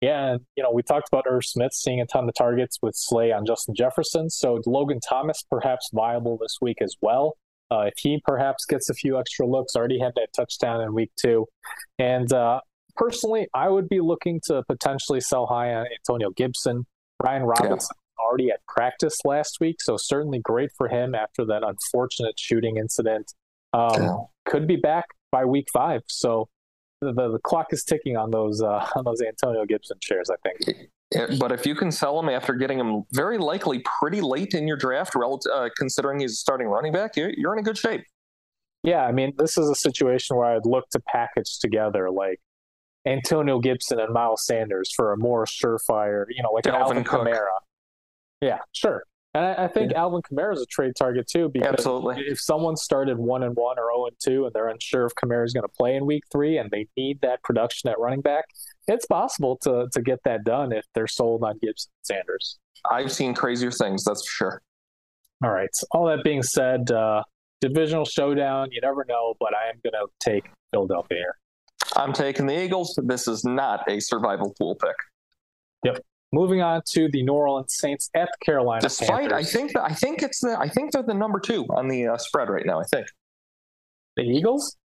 Yeah, 0.02 0.34
and 0.34 0.42
you 0.56 0.64
know 0.64 0.72
we 0.72 0.84
talked 0.84 1.08
about 1.12 1.26
Irv 1.28 1.44
Smith 1.44 1.74
seeing 1.74 2.00
a 2.00 2.06
ton 2.06 2.28
of 2.30 2.36
targets 2.36 2.78
with 2.82 2.94
Slay 2.96 3.32
on 3.32 3.46
Justin 3.46 3.74
Jefferson, 3.76 4.30
so 4.30 4.62
Logan 4.66 5.00
Thomas 5.00 5.44
perhaps 5.50 5.90
viable 5.94 6.38
this 6.38 6.58
week 6.62 6.82
as 6.82 6.96
well. 7.02 7.34
Uh, 7.72 7.86
if 7.88 7.94
he 7.98 8.22
perhaps 8.26 8.66
gets 8.66 8.90
a 8.90 8.94
few 8.94 9.20
extra 9.20 9.46
looks, 9.46 9.76
already 9.76 10.00
had 10.00 10.14
that 10.16 10.30
touchdown 10.36 10.82
in 10.82 10.94
week 10.94 11.12
two, 11.20 11.48
and 11.98 12.32
uh, 12.32 12.62
personally, 12.96 13.48
I 13.56 13.70
would 13.70 13.90
be 13.90 14.00
looking 14.00 14.40
to 14.46 14.64
potentially 14.68 15.20
sell 15.20 15.48
high 15.48 15.74
on 15.74 15.88
Antonio 15.88 16.30
Gibson. 16.30 16.86
Brian 17.20 17.44
Robinson 17.44 17.96
yeah. 17.96 18.24
already 18.24 18.52
at 18.52 18.60
practice 18.68 19.16
last 19.26 19.58
week, 19.60 19.78
so 19.82 19.98
certainly 19.98 20.40
great 20.40 20.70
for 20.78 20.90
him 20.90 21.16
after 21.16 21.44
that 21.46 21.64
unfortunate 21.64 22.40
shooting 22.40 22.78
incident. 22.78 23.34
Um, 23.74 24.04
yeah. 24.04 24.18
Could 24.46 24.68
be 24.68 24.76
back 24.76 25.06
by 25.32 25.44
week 25.46 25.68
five, 25.74 26.02
so 26.08 26.50
the, 27.02 27.14
the 27.14 27.40
clock 27.44 27.68
is 27.72 27.84
ticking 27.84 28.18
on 28.18 28.32
those 28.32 28.62
uh, 28.62 28.88
on 28.96 29.04
those 29.04 29.22
Antonio 29.22 29.66
Gibson 29.66 29.98
shares. 30.02 30.30
I 30.30 30.36
think. 30.44 30.90
Yeah, 31.14 31.28
but 31.40 31.54
if 31.54 31.66
you 31.66 31.74
can 31.74 31.92
sell 31.92 32.20
him 32.20 32.28
after 32.28 32.54
getting 32.54 32.80
him 32.80 33.04
very 33.14 33.38
likely 33.38 33.82
pretty 34.00 34.20
late 34.20 34.54
in 34.54 34.68
your 34.68 34.76
draft, 34.76 35.16
uh, 35.16 35.70
considering 35.78 36.20
he's 36.20 36.38
starting 36.38 36.68
running 36.68 36.92
back, 36.92 37.16
you're, 37.16 37.32
you're 37.38 37.54
in 37.54 37.60
a 37.60 37.64
good 37.64 37.78
shape. 37.78 38.04
Yeah, 38.84 39.06
I 39.06 39.14
mean, 39.14 39.34
this 39.38 39.58
is 39.58 39.70
a 39.70 39.76
situation 39.76 40.36
where 40.36 40.48
I'd 40.48 40.66
look 40.66 40.90
to 40.90 41.00
package 41.00 41.60
together 41.60 42.12
like 42.12 42.42
Antonio 43.06 43.60
Gibson 43.60 44.02
and 44.02 44.14
Miles 44.14 44.46
Sanders 44.46 44.92
for 44.94 45.14
a 45.14 45.18
more 45.18 45.46
surefire, 45.46 46.26
you 46.30 46.44
know, 46.44 46.52
like 46.52 46.68
Alvin, 46.68 46.98
Alvin 46.98 47.04
Kamara. 47.06 47.46
Yeah, 48.42 48.60
sure. 48.74 49.04
And 49.38 49.46
I, 49.46 49.66
I 49.66 49.68
think 49.68 49.92
yeah. 49.92 50.00
Alvin 50.00 50.24
Kamara 50.24 50.54
is 50.54 50.62
a 50.64 50.66
trade 50.66 50.94
target 50.98 51.28
too, 51.28 51.48
because 51.54 51.74
Absolutely. 51.74 52.24
if 52.26 52.42
someone 52.42 52.76
started 52.76 53.20
one 53.20 53.44
and 53.44 53.56
one 53.56 53.78
or 53.78 53.84
zero 53.84 53.92
oh 53.96 54.08
and 54.08 54.16
two, 54.20 54.46
and 54.46 54.54
they're 54.54 54.68
unsure 54.68 55.06
if 55.06 55.14
Kamara 55.14 55.46
is 55.46 55.54
going 55.54 55.62
to 55.62 55.74
play 55.78 55.96
in 55.96 56.08
week 56.08 56.24
three, 56.32 56.58
and 56.58 56.72
they 56.72 56.88
need 56.98 57.22
that 57.22 57.44
production 57.44 57.92
at 57.92 58.00
running 58.00 58.22
back, 58.22 58.46
it's 58.88 59.06
possible 59.06 59.56
to 59.62 59.88
to 59.94 60.02
get 60.02 60.18
that 60.26 60.44
done 60.44 60.72
if 60.72 60.86
they're 60.96 61.06
sold 61.06 61.44
on 61.44 61.60
Gibson 61.62 61.92
Sanders. 62.02 62.58
I've 62.90 63.12
seen 63.12 63.36
crazier 63.36 63.70
things, 63.70 64.04
that's 64.04 64.28
for 64.28 64.32
sure. 64.32 64.62
All 65.44 65.52
right. 65.52 65.70
So 65.74 65.86
All 65.92 66.08
that 66.08 66.24
being 66.24 66.42
said, 66.42 66.90
uh, 66.90 67.22
divisional 67.62 68.06
showdown. 68.06 68.70
You 68.72 68.82
never 68.82 69.06
know, 69.08 69.36
but 69.40 69.50
I 69.54 69.70
am 69.70 69.76
going 69.84 69.94
to 69.94 70.08
take 70.20 70.50
Philadelphia 70.74 71.20
here. 71.20 71.38
I'm 71.96 72.12
taking 72.12 72.48
the 72.48 72.60
Eagles. 72.60 73.00
This 73.04 73.28
is 73.28 73.44
not 73.44 73.88
a 73.88 74.00
survival 74.00 74.56
pool 74.58 74.74
pick. 74.74 74.96
Yep. 75.84 76.00
Moving 76.34 76.62
on 76.62 76.82
to 76.90 77.10
the 77.10 77.24
New 77.24 77.34
Orleans 77.34 77.76
Saints 77.78 78.10
at 78.14 78.28
the 78.28 78.46
Carolina. 78.46 78.82
Despite, 78.82 79.30
Panthers. 79.30 79.34
I 79.34 79.44
think, 79.44 79.78
I 79.78 79.94
think 79.94 80.22
it's 80.22 80.42
the, 80.42 80.58
I 80.60 80.68
think 80.68 80.92
they're 80.92 81.04
the 81.04 81.14
number 81.14 81.40
two 81.40 81.66
on 81.70 81.88
the 81.88 82.08
uh, 82.08 82.18
spread 82.18 82.50
right 82.50 82.66
now. 82.66 82.82
I 82.82 82.84
think 82.84 83.08
the 84.18 84.24
Eagles. 84.24 84.76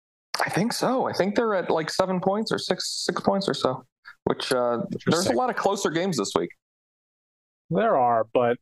I 0.40 0.48
think 0.48 0.72
so. 0.72 1.08
I 1.08 1.12
think 1.12 1.34
they're 1.34 1.54
at 1.54 1.68
like 1.68 1.90
seven 1.90 2.20
points 2.20 2.52
or 2.52 2.58
six 2.58 3.04
six 3.04 3.20
points 3.22 3.48
or 3.48 3.54
so. 3.54 3.84
Which 4.24 4.52
uh, 4.52 4.78
there's 5.06 5.26
a 5.26 5.32
lot 5.32 5.50
of 5.50 5.56
closer 5.56 5.90
games 5.90 6.16
this 6.16 6.30
week. 6.38 6.50
There 7.70 7.96
are, 7.96 8.26
but 8.32 8.56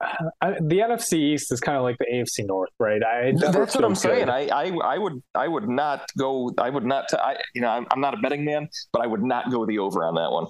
I, 0.00 0.52
the 0.60 0.78
NFC 0.78 1.14
East 1.14 1.52
is 1.52 1.60
kind 1.60 1.76
of 1.76 1.82
like 1.82 1.98
the 1.98 2.06
AFC 2.06 2.46
North, 2.46 2.70
right? 2.78 3.02
I 3.02 3.32
that's 3.36 3.74
what 3.74 3.84
I'm 3.84 3.92
good. 3.92 3.98
saying. 3.98 4.28
I, 4.28 4.48
I, 4.48 4.70
I 4.84 4.98
would 4.98 5.22
I 5.34 5.48
would 5.48 5.68
not 5.68 6.04
go. 6.16 6.52
I 6.58 6.70
would 6.70 6.84
not. 6.84 7.12
I 7.14 7.36
you 7.54 7.60
know, 7.60 7.68
I'm, 7.68 7.86
I'm 7.90 8.00
not 8.00 8.14
a 8.14 8.16
betting 8.18 8.44
man, 8.44 8.68
but 8.92 9.02
I 9.02 9.06
would 9.06 9.22
not 9.22 9.50
go 9.50 9.66
the 9.66 9.78
over 9.78 10.04
on 10.04 10.14
that 10.14 10.30
one. 10.30 10.46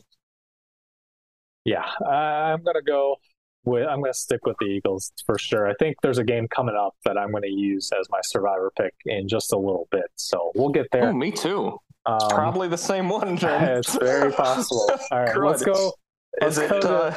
Yeah, 1.68 1.84
I'm 2.08 2.62
gonna 2.62 2.82
go 2.82 3.16
with. 3.64 3.86
I'm 3.86 4.00
gonna 4.00 4.14
stick 4.14 4.46
with 4.46 4.56
the 4.58 4.66
Eagles 4.66 5.12
for 5.26 5.38
sure. 5.38 5.68
I 5.68 5.74
think 5.74 5.96
there's 6.02 6.16
a 6.16 6.24
game 6.24 6.48
coming 6.48 6.74
up 6.74 6.94
that 7.04 7.18
I'm 7.18 7.30
gonna 7.30 7.48
use 7.48 7.90
as 7.98 8.06
my 8.08 8.20
survivor 8.24 8.72
pick 8.74 8.94
in 9.04 9.28
just 9.28 9.52
a 9.52 9.58
little 9.58 9.86
bit. 9.90 10.06
So 10.16 10.50
we'll 10.54 10.70
get 10.70 10.86
there. 10.92 11.08
Oh, 11.08 11.12
me 11.12 11.30
too. 11.30 11.78
Um, 12.06 12.18
Probably 12.30 12.68
the 12.68 12.78
same 12.78 13.10
one. 13.10 13.38
it's 13.42 13.94
very 13.98 14.32
possible. 14.32 14.90
All 15.10 15.20
right, 15.20 15.36
let's 15.36 15.62
go. 15.62 15.92
Is 16.40 16.56
it 16.56 16.84
uh, 16.84 17.14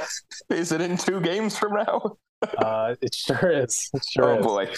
is 0.50 0.74
it 0.74 0.82
in 0.82 0.98
two 0.98 1.22
games 1.22 1.58
from 1.58 1.74
now? 1.74 2.18
uh, 2.58 2.96
it 3.02 3.14
sure 3.14 3.52
is. 3.52 3.90
It 3.94 4.04
sure 4.12 4.32
oh 4.32 4.40
is. 4.40 4.46
boy! 4.46 4.70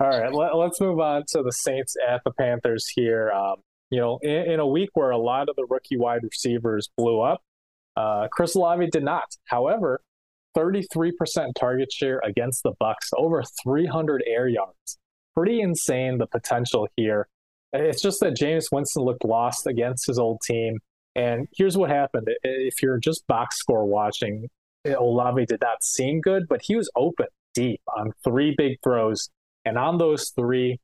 All 0.00 0.08
right, 0.08 0.32
let, 0.32 0.54
us 0.54 0.80
move 0.80 0.98
on 0.98 1.24
to 1.32 1.42
the 1.42 1.52
Saints 1.52 1.94
at 2.08 2.22
the 2.24 2.30
Panthers 2.30 2.88
here. 2.88 3.30
Um, 3.32 3.56
you 3.90 4.00
know, 4.00 4.18
in, 4.22 4.52
in, 4.52 4.60
a 4.60 4.66
week 4.66 4.90
where 4.94 5.10
a 5.10 5.18
lot 5.18 5.48
of 5.48 5.56
the 5.56 5.66
rookie 5.68 5.96
wide 5.96 6.22
receivers 6.22 6.88
blew 6.96 7.20
up, 7.20 7.42
uh, 8.00 8.28
Chris 8.28 8.54
Olave 8.54 8.88
did 8.90 9.04
not. 9.04 9.24
However, 9.46 10.00
33% 10.56 11.12
target 11.58 11.92
share 11.92 12.20
against 12.24 12.62
the 12.62 12.72
Bucs, 12.82 13.10
over 13.16 13.42
300 13.62 14.24
air 14.26 14.48
yards. 14.48 14.98
Pretty 15.34 15.60
insane 15.60 16.18
the 16.18 16.26
potential 16.26 16.88
here. 16.96 17.28
It's 17.72 18.02
just 18.02 18.18
that 18.20 18.36
Jameis 18.36 18.66
Winston 18.72 19.04
looked 19.04 19.24
lost 19.24 19.66
against 19.66 20.06
his 20.06 20.18
old 20.18 20.40
team. 20.46 20.78
And 21.14 21.46
here's 21.56 21.76
what 21.76 21.90
happened. 21.90 22.28
If 22.42 22.82
you're 22.82 22.98
just 22.98 23.26
box 23.26 23.58
score 23.58 23.86
watching, 23.86 24.48
Olave 24.84 25.46
did 25.46 25.60
not 25.60 25.82
seem 25.82 26.20
good, 26.20 26.44
but 26.48 26.60
he 26.64 26.74
was 26.76 26.90
open 26.96 27.26
deep 27.54 27.80
on 27.96 28.12
three 28.24 28.54
big 28.56 28.78
throws. 28.82 29.28
And 29.64 29.76
on 29.76 29.98
those 29.98 30.30
three 30.30 30.78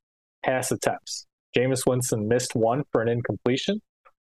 pass 0.45 0.71
attempts, 0.71 1.27
Jameis 1.57 1.87
Winston 1.87 2.29
missed 2.29 2.55
one 2.55 2.85
for 2.93 3.03
an 3.03 3.09
incompletion, 3.09 3.81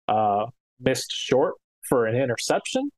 uh, 0.08 0.46
missed 0.80 1.12
short 1.12 1.56
for 1.88 2.06
an 2.06 2.16
interception. 2.16 2.92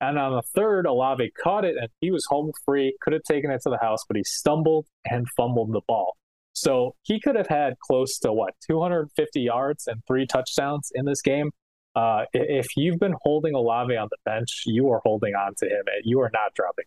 And 0.00 0.18
on 0.18 0.32
the 0.32 0.42
third, 0.54 0.86
Olave 0.86 1.32
caught 1.42 1.64
it 1.64 1.76
and 1.78 1.88
he 2.00 2.10
was 2.10 2.26
home 2.26 2.52
free, 2.64 2.96
could 3.00 3.12
have 3.12 3.22
taken 3.22 3.50
it 3.50 3.62
to 3.62 3.70
the 3.70 3.78
house, 3.78 4.04
but 4.06 4.16
he 4.16 4.24
stumbled 4.24 4.86
and 5.04 5.26
fumbled 5.36 5.72
the 5.72 5.80
ball. 5.86 6.16
So 6.52 6.94
he 7.02 7.20
could 7.20 7.36
have 7.36 7.48
had 7.48 7.74
close 7.80 8.18
to 8.20 8.32
what, 8.32 8.54
250 8.66 9.40
yards 9.40 9.86
and 9.86 10.02
three 10.06 10.26
touchdowns 10.26 10.92
in 10.94 11.04
this 11.04 11.20
game. 11.20 11.50
Uh, 11.96 12.24
if 12.32 12.76
you've 12.76 12.98
been 12.98 13.14
holding 13.22 13.54
Olave 13.54 13.96
on 13.96 14.08
the 14.10 14.16
bench, 14.24 14.62
you 14.66 14.90
are 14.90 15.00
holding 15.04 15.34
on 15.34 15.54
to 15.58 15.66
him. 15.66 15.82
and 15.86 16.02
You 16.04 16.20
are 16.20 16.30
not 16.32 16.54
dropping. 16.54 16.84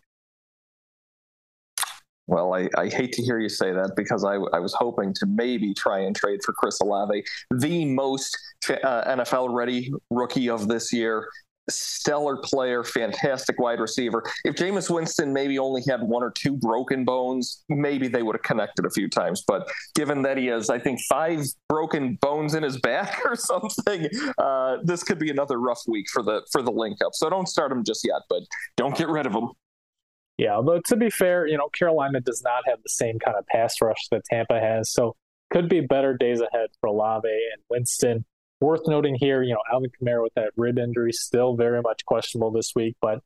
Well, 2.27 2.53
I, 2.53 2.67
I 2.77 2.89
hate 2.89 3.13
to 3.13 3.21
hear 3.21 3.39
you 3.39 3.47
say 3.47 3.71
that 3.71 3.93
because 3.95 4.25
I, 4.25 4.33
I 4.33 4.59
was 4.59 4.73
hoping 4.73 5.13
to 5.13 5.25
maybe 5.25 5.73
try 5.73 5.99
and 5.99 6.13
trade 6.13 6.41
for 6.45 6.51
Chris 6.51 6.79
Olave, 6.81 7.23
the 7.51 7.85
most 7.85 8.37
uh, 8.69 9.15
NFL 9.15 9.53
ready 9.53 9.93
rookie 10.09 10.49
of 10.49 10.67
this 10.67 10.91
year. 10.91 11.29
Stellar 11.69 12.37
player, 12.37 12.83
fantastic 12.83 13.59
wide 13.59 13.79
receiver. 13.79 14.23
If 14.45 14.55
Jameis 14.55 14.89
Winston 14.89 15.33
maybe 15.33 15.59
only 15.59 15.83
had 15.87 16.01
one 16.01 16.23
or 16.23 16.31
two 16.31 16.53
broken 16.53 17.05
bones, 17.05 17.63
maybe 17.69 18.07
they 18.07 18.23
would 18.23 18.35
have 18.35 18.43
connected 18.43 18.85
a 18.85 18.89
few 18.89 19.09
times. 19.09 19.43
But 19.47 19.69
given 19.95 20.21
that 20.23 20.37
he 20.37 20.47
has, 20.47 20.69
I 20.69 20.79
think, 20.79 20.99
five 21.09 21.45
broken 21.69 22.17
bones 22.21 22.53
in 22.53 22.63
his 22.63 22.79
back 22.79 23.21
or 23.25 23.35
something, 23.35 24.09
uh, 24.37 24.77
this 24.83 25.03
could 25.03 25.19
be 25.19 25.29
another 25.29 25.59
rough 25.59 25.81
week 25.87 26.07
for 26.09 26.23
the 26.23 26.41
for 26.51 26.61
the 26.61 26.71
link 26.71 26.99
up. 27.05 27.13
So 27.13 27.29
don't 27.29 27.47
start 27.47 27.71
him 27.71 27.83
just 27.83 28.05
yet, 28.05 28.21
but 28.29 28.43
don't 28.75 28.95
get 28.97 29.09
rid 29.09 29.25
of 29.25 29.33
him. 29.33 29.49
Yeah, 30.37 30.61
but 30.63 30.85
to 30.85 30.95
be 30.95 31.09
fair, 31.09 31.47
you 31.47 31.57
know, 31.57 31.69
Carolina 31.69 32.21
does 32.21 32.43
not 32.43 32.63
have 32.67 32.77
the 32.83 32.89
same 32.89 33.17
kind 33.17 33.35
of 33.35 33.45
pass 33.47 33.81
rush 33.81 34.07
that 34.11 34.21
Tampa 34.29 34.59
has. 34.59 34.91
So 34.91 35.15
could 35.49 35.67
be 35.67 35.81
better 35.81 36.15
days 36.15 36.41
ahead 36.41 36.69
for 36.79 36.87
Olave 36.87 37.27
and 37.27 37.61
Winston. 37.69 38.25
Worth 38.59 38.87
noting 38.87 39.15
here, 39.19 39.43
you 39.43 39.53
know, 39.53 39.61
Alvin 39.71 39.91
Kamara 40.01 40.23
with 40.23 40.33
that 40.35 40.51
rib 40.57 40.79
injury 40.79 41.11
still 41.11 41.55
very 41.55 41.81
much 41.81 42.03
questionable 42.05 42.51
this 42.51 42.71
week, 42.75 42.95
but 43.01 43.19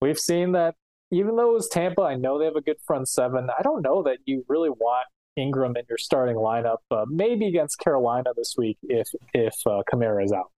we've 0.00 0.18
seen 0.18 0.52
that 0.52 0.74
even 1.10 1.36
though 1.36 1.50
it 1.50 1.54
was 1.54 1.68
Tampa, 1.68 2.02
I 2.02 2.14
know 2.14 2.38
they 2.38 2.44
have 2.44 2.56
a 2.56 2.60
good 2.60 2.78
front 2.86 3.08
seven. 3.08 3.48
I 3.56 3.62
don't 3.62 3.82
know 3.82 4.02
that 4.04 4.18
you 4.24 4.44
really 4.48 4.70
want 4.70 5.06
Ingram 5.36 5.76
in 5.76 5.84
your 5.88 5.98
starting 5.98 6.36
lineup. 6.36 6.78
Uh, 6.90 7.04
maybe 7.08 7.46
against 7.46 7.78
Carolina 7.78 8.30
this 8.36 8.54
week 8.56 8.78
if 8.82 9.08
if 9.34 9.54
uh, 9.66 9.82
Kamara 9.92 10.24
is 10.24 10.32
out. 10.32 10.50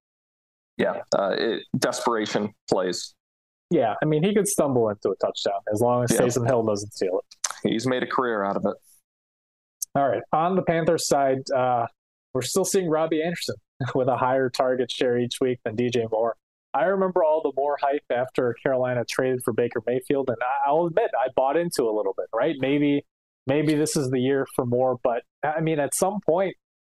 Yeah, 0.77 1.01
uh, 1.17 1.35
it, 1.37 1.63
desperation 1.77 2.53
plays. 2.69 3.15
Yeah, 3.69 3.95
I 4.01 4.05
mean 4.05 4.23
he 4.23 4.33
could 4.33 4.47
stumble 4.47 4.89
into 4.89 5.09
a 5.09 5.15
touchdown 5.15 5.59
as 5.71 5.81
long 5.81 6.03
as 6.03 6.11
yeah. 6.11 6.19
Taysom 6.19 6.47
Hill 6.47 6.63
doesn't 6.63 6.93
steal 6.93 7.19
it. 7.19 7.69
He's 7.69 7.87
made 7.87 8.03
a 8.03 8.07
career 8.07 8.43
out 8.43 8.55
of 8.55 8.65
it. 8.65 8.75
All 9.95 10.07
right, 10.07 10.23
on 10.31 10.55
the 10.55 10.63
Panthers 10.63 11.07
side, 11.07 11.39
uh, 11.55 11.85
we're 12.33 12.41
still 12.41 12.65
seeing 12.65 12.89
Robbie 12.89 13.21
Anderson 13.21 13.55
with 13.95 14.07
a 14.07 14.17
higher 14.17 14.49
target 14.49 14.91
share 14.91 15.17
each 15.17 15.35
week 15.39 15.59
than 15.63 15.75
DJ 15.75 16.09
Moore. 16.11 16.35
I 16.73 16.85
remember 16.85 17.23
all 17.23 17.41
the 17.43 17.51
Moore 17.55 17.77
hype 17.79 18.01
after 18.09 18.55
Carolina 18.63 19.03
traded 19.07 19.41
for 19.43 19.53
Baker 19.53 19.81
Mayfield, 19.85 20.29
and 20.29 20.37
I'll 20.65 20.87
admit 20.87 21.11
I 21.15 21.27
bought 21.35 21.55
into 21.55 21.83
a 21.83 21.93
little 21.95 22.15
bit. 22.17 22.25
Right? 22.33 22.55
Maybe, 22.57 23.05
maybe 23.45 23.75
this 23.75 23.95
is 23.95 24.09
the 24.09 24.19
year 24.19 24.47
for 24.55 24.65
Moore, 24.65 24.97
but 25.03 25.21
I 25.43 25.61
mean, 25.61 25.79
at 25.79 25.93
some 25.93 26.19
point, 26.25 26.55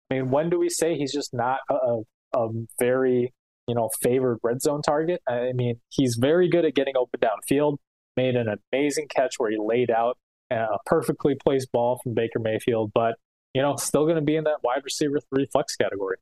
I 0.10 0.16
mean, 0.16 0.32
when 0.32 0.50
do 0.50 0.58
we 0.58 0.70
say 0.70 0.96
he's 0.96 1.14
just 1.14 1.34
not 1.34 1.60
a, 1.70 2.02
a 2.36 2.48
very 2.80 3.34
you 3.68 3.76
know 3.76 3.90
favored 4.02 4.40
red 4.42 4.62
zone 4.62 4.82
target? 4.82 5.22
I 5.28 5.52
mean, 5.54 5.80
he's 5.90 6.18
very 6.20 6.50
good 6.50 6.66
at 6.66 6.74
getting 6.74 6.98
open 6.98 7.20
downfield. 7.20 7.78
Made 8.16 8.36
an 8.36 8.48
amazing 8.74 9.08
catch 9.16 9.36
where 9.38 9.52
he 9.52 9.58
laid 9.60 9.92
out 9.92 10.18
uh, 10.50 10.56
a 10.56 10.78
perfectly 10.88 11.36
placed 11.36 11.72
ball 11.72 12.00
from 12.04 12.16
Baker 12.16 12.40
Mayfield, 12.40 12.92
but 12.96 13.16
you 13.58 13.64
know, 13.64 13.76
still 13.76 14.04
going 14.04 14.18
to 14.18 14.22
be 14.22 14.36
in 14.36 14.44
that 14.44 14.58
wide 14.64 14.84
receiver 14.84 15.20
three 15.34 15.48
flex 15.52 15.76
category. 15.76 16.18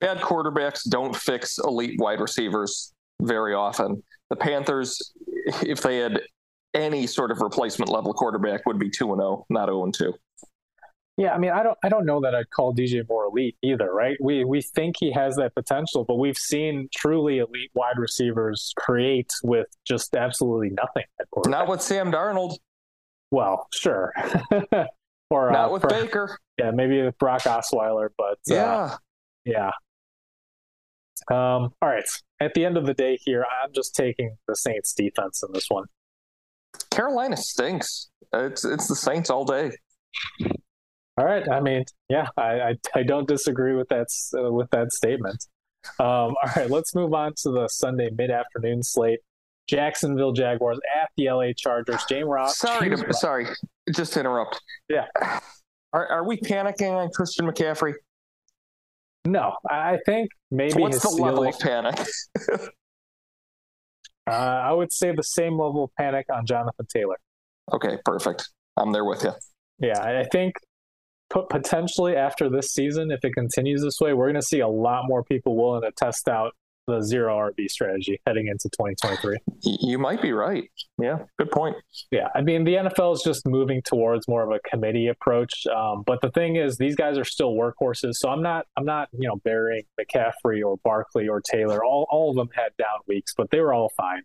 Bad 0.00 0.18
quarterbacks 0.22 0.88
don't 0.88 1.14
fix 1.14 1.58
elite 1.58 2.00
wide 2.00 2.20
receivers 2.20 2.94
very 3.20 3.52
often. 3.52 4.02
The 4.30 4.36
Panthers, 4.36 5.12
if 5.62 5.82
they 5.82 5.98
had 5.98 6.22
any 6.72 7.06
sort 7.06 7.32
of 7.32 7.42
replacement 7.42 7.90
level 7.90 8.14
quarterback, 8.14 8.64
would 8.64 8.78
be 8.78 8.88
two 8.88 9.12
and 9.12 9.20
zero, 9.20 9.40
oh, 9.42 9.46
not 9.50 9.66
zero 9.66 9.80
oh 9.80 9.84
and 9.84 9.92
two. 9.92 10.14
Yeah, 11.18 11.34
I 11.34 11.38
mean, 11.38 11.50
I 11.50 11.62
don't, 11.62 11.76
I 11.84 11.90
don't 11.90 12.06
know 12.06 12.22
that 12.22 12.34
I'd 12.34 12.48
call 12.48 12.74
DJ 12.74 13.06
Moore 13.06 13.26
elite 13.26 13.58
either, 13.62 13.92
right? 13.92 14.16
We 14.18 14.46
we 14.46 14.62
think 14.62 14.96
he 14.98 15.12
has 15.12 15.36
that 15.36 15.54
potential, 15.54 16.06
but 16.08 16.16
we've 16.16 16.38
seen 16.38 16.88
truly 16.96 17.40
elite 17.40 17.70
wide 17.74 17.98
receivers 17.98 18.72
create 18.78 19.30
with 19.44 19.66
just 19.86 20.16
absolutely 20.16 20.70
nothing. 20.70 21.04
Not 21.46 21.68
with 21.68 21.82
Sam 21.82 22.10
Darnold. 22.10 22.56
Well, 23.30 23.68
sure. 23.70 24.14
or 25.32 25.50
not 25.50 25.70
uh, 25.70 25.72
with 25.72 25.88
Baker. 25.88 26.38
Yeah, 26.58 26.70
maybe 26.70 27.02
with 27.02 27.18
Brock 27.18 27.42
Osweiler, 27.42 28.10
but 28.16 28.38
uh, 28.50 28.54
yeah, 28.54 28.96
yeah. 29.44 29.70
Um, 31.30 31.72
all 31.80 31.88
right. 31.88 32.04
At 32.40 32.52
the 32.54 32.64
end 32.64 32.76
of 32.76 32.84
the 32.84 32.94
day, 32.94 33.18
here 33.20 33.44
I'm 33.62 33.72
just 33.72 33.94
taking 33.94 34.36
the 34.46 34.54
Saints 34.54 34.92
defense 34.92 35.42
in 35.42 35.52
this 35.54 35.66
one. 35.68 35.86
Carolina 36.90 37.38
stinks. 37.38 38.10
It's 38.32 38.64
it's 38.64 38.86
the 38.86 38.94
Saints 38.94 39.30
all 39.30 39.44
day. 39.44 39.72
All 41.16 41.24
right. 41.24 41.48
I 41.50 41.60
mean, 41.60 41.84
yeah, 42.08 42.28
I 42.36 42.42
I, 42.42 42.74
I 42.94 43.02
don't 43.02 43.26
disagree 43.26 43.74
with 43.74 43.88
that 43.88 44.08
uh, 44.38 44.52
with 44.52 44.70
that 44.70 44.92
statement. 44.92 45.46
Um, 45.98 46.06
all 46.06 46.52
right, 46.54 46.70
let's 46.70 46.94
move 46.94 47.12
on 47.12 47.32
to 47.42 47.50
the 47.50 47.68
Sunday 47.68 48.10
mid 48.16 48.30
afternoon 48.30 48.82
slate. 48.82 49.20
Jacksonville 49.68 50.32
Jaguars 50.32 50.78
at 51.00 51.08
the 51.16 51.30
LA 51.30 51.52
Chargers. 51.56 52.04
James 52.08 52.26
Ross. 52.26 52.58
Sorry, 52.58 52.90
to, 52.90 53.14
sorry, 53.14 53.46
just 53.94 54.12
to 54.14 54.20
interrupt. 54.20 54.60
Yeah. 54.88 55.06
Are, 55.92 56.06
are 56.06 56.26
we 56.26 56.38
panicking 56.38 56.92
on 56.92 57.10
Christian 57.10 57.46
McCaffrey? 57.46 57.94
No, 59.24 59.54
I 59.68 59.98
think 60.04 60.30
maybe. 60.50 60.80
What's 60.80 61.00
the 61.00 61.10
ceiling, 61.10 61.24
level 61.24 61.48
of 61.48 61.58
panic? 61.58 61.98
uh, 64.26 64.30
I 64.30 64.72
would 64.72 64.92
say 64.92 65.14
the 65.14 65.22
same 65.22 65.52
level 65.52 65.84
of 65.84 65.90
panic 65.96 66.26
on 66.32 66.44
Jonathan 66.44 66.86
Taylor. 66.92 67.16
Okay, 67.72 67.98
perfect. 68.04 68.48
I'm 68.76 68.92
there 68.92 69.04
with 69.04 69.22
you. 69.22 69.32
Yeah, 69.78 70.02
I 70.02 70.24
think 70.32 70.54
potentially 71.50 72.16
after 72.16 72.50
this 72.50 72.72
season, 72.72 73.10
if 73.10 73.24
it 73.24 73.32
continues 73.32 73.82
this 73.82 74.00
way, 74.00 74.12
we're 74.12 74.26
going 74.26 74.40
to 74.40 74.46
see 74.46 74.60
a 74.60 74.68
lot 74.68 75.04
more 75.06 75.22
people 75.22 75.56
willing 75.56 75.82
to 75.82 75.92
test 75.92 76.28
out 76.28 76.52
the 76.86 77.00
zero 77.00 77.50
RB 77.50 77.68
strategy 77.68 78.20
heading 78.26 78.48
into 78.48 78.68
2023. 78.70 79.38
You 79.62 79.98
might 79.98 80.20
be 80.20 80.32
right. 80.32 80.70
Yeah, 81.00 81.18
good 81.38 81.50
point. 81.50 81.76
Yeah, 82.10 82.28
I 82.34 82.42
mean 82.42 82.64
the 82.64 82.74
NFL 82.74 83.14
is 83.14 83.22
just 83.22 83.46
moving 83.46 83.82
towards 83.82 84.28
more 84.28 84.42
of 84.42 84.50
a 84.50 84.60
committee 84.68 85.08
approach. 85.08 85.66
Um, 85.66 86.02
but 86.06 86.20
the 86.20 86.30
thing 86.30 86.56
is, 86.56 86.76
these 86.76 86.96
guys 86.96 87.18
are 87.18 87.24
still 87.24 87.52
workhorses. 87.54 88.14
So 88.14 88.28
I'm 88.28 88.42
not, 88.42 88.66
I'm 88.76 88.84
not, 88.84 89.08
you 89.12 89.28
know, 89.28 89.36
burying 89.44 89.84
McCaffrey 90.00 90.64
or 90.64 90.76
Barkley 90.84 91.28
or 91.28 91.40
Taylor. 91.40 91.84
All, 91.84 92.06
all 92.10 92.30
of 92.30 92.36
them 92.36 92.48
had 92.54 92.76
down 92.78 93.00
weeks, 93.06 93.34
but 93.36 93.50
they 93.50 93.60
were 93.60 93.72
all 93.72 93.92
fine. 93.96 94.22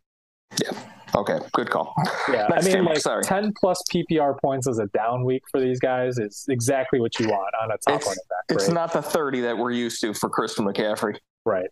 Yeah. 0.62 0.72
Okay. 1.16 1.40
Good 1.54 1.70
call. 1.70 1.94
Yeah. 2.30 2.50
I 2.54 2.62
mean, 2.62 2.84
like 2.84 2.98
sorry. 2.98 3.24
10 3.24 3.54
plus 3.58 3.82
PPR 3.90 4.38
points 4.42 4.68
as 4.68 4.80
a 4.80 4.88
down 4.88 5.24
week 5.24 5.44
for 5.50 5.62
these 5.62 5.80
guys 5.80 6.18
is 6.18 6.46
exactly 6.50 7.00
what 7.00 7.18
you 7.20 7.28
want 7.30 7.54
on 7.64 7.72
a 7.72 7.78
top 7.78 7.96
it's, 7.96 8.06
running 8.06 8.24
back. 8.30 8.44
It's 8.50 8.68
not 8.68 8.92
the 8.92 9.02
30 9.02 9.42
that 9.42 9.58
we're 9.58 9.72
used 9.72 10.02
to 10.02 10.14
for 10.14 10.30
Christian 10.30 10.66
McCaffrey. 10.66 11.16
Right. 11.46 11.70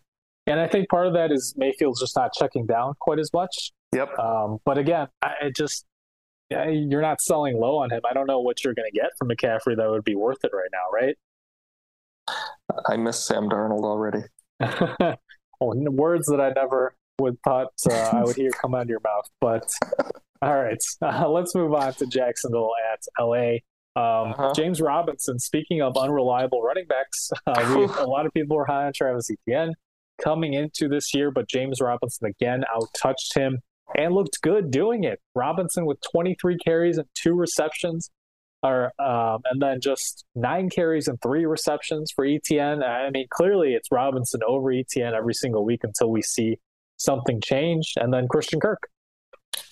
And 0.48 0.60
I 0.60 0.68
think 0.68 0.90
part 0.90 1.08
of 1.08 1.14
that 1.14 1.32
is 1.32 1.56
Mayfield's 1.58 2.00
just 2.00 2.16
not 2.16 2.32
checking 2.34 2.66
down 2.66 2.94
quite 3.00 3.20
as 3.20 3.32
much. 3.34 3.72
Yep. 3.94 4.18
Um, 4.20 4.60
but 4.66 4.78
again, 4.78 5.08
I 5.22 5.52
just 5.56 5.86
you're 6.52 7.02
not 7.02 7.22
selling 7.22 7.60
low 7.60 7.78
on 7.78 7.92
him. 7.92 8.02
I 8.10 8.14
don't 8.14 8.28
know 8.28 8.40
what 8.40 8.64
you're 8.64 8.76
going 8.76 8.90
to 8.92 8.98
get 8.98 9.12
from 9.18 9.30
McCaffrey 9.30 9.76
that 9.78 9.90
would 9.90 10.04
be 10.04 10.16
worth 10.16 10.38
it 10.44 10.52
right 10.54 10.70
now, 10.72 10.92
right? 10.94 11.18
I 12.88 12.98
miss 12.98 13.24
Sam 13.24 13.50
Darnold 13.50 13.84
already. 13.84 14.24
well, 14.60 15.74
words 15.92 16.28
that 16.28 16.40
I 16.40 16.50
never 16.50 16.96
would 17.20 17.38
thought 17.44 17.74
uh, 17.90 17.94
I 17.94 18.24
would 18.24 18.36
hear 18.36 18.52
come 18.52 18.76
out 18.76 18.84
of 18.84 18.90
your 18.90 19.02
mouth. 19.04 19.30
But 19.42 19.72
all 20.42 20.56
right, 20.56 20.78
uh, 21.02 21.30
let's 21.30 21.56
move 21.56 21.74
on 21.74 21.94
to 21.96 22.06
Jacksonville 22.06 22.72
at 22.92 23.02
LA. 23.20 23.58
Um, 23.98 24.32
uh-huh. 24.32 24.54
James 24.54 24.82
Robinson. 24.82 25.40
Speaking 25.40 25.82
of 25.82 25.98
unreliable 25.98 26.62
running 26.62 26.86
backs, 26.86 27.32
uh, 27.48 27.76
we, 27.78 27.86
a 27.86 28.08
lot 28.08 28.26
of 28.26 28.34
people 28.34 28.58
were 28.58 28.66
high 28.66 28.86
on 28.86 28.94
Travis 28.94 29.30
Etienne 29.32 29.74
coming 30.24 30.54
into 30.54 30.88
this 30.88 31.14
year, 31.14 31.32
but 31.32 31.48
James 31.48 31.80
Robinson 31.82 32.28
again 32.28 32.64
outtouched 32.76 33.36
him 33.36 33.60
and 33.98 34.14
looked 34.14 34.42
good 34.42 34.72
doing 34.72 35.04
it. 35.04 35.20
Robinson 35.36 35.86
with 35.86 35.98
23 36.12 36.58
carries 36.58 36.98
and 36.98 37.08
two 37.16 37.34
receptions, 37.34 38.10
or 38.64 38.92
um, 39.00 39.42
and 39.46 39.62
then 39.62 39.80
just 39.82 40.26
nine 40.36 40.70
carries 40.70 41.08
and 41.08 41.22
three 41.22 41.46
receptions 41.46 42.12
for 42.16 42.26
Etienne. 42.26 42.84
I 42.84 43.10
mean, 43.12 43.28
clearly 43.30 43.74
it's 43.74 43.92
Robinson 43.92 44.42
over 44.48 44.72
Etienne 44.72 45.14
every 45.14 45.34
single 45.34 45.66
week 45.66 45.82
until 45.84 46.10
we 46.10 46.22
see 46.22 46.58
something 46.98 47.42
change, 47.42 47.94
and 47.98 48.14
then 48.14 48.28
Christian 48.28 48.60
Kirk 48.60 48.90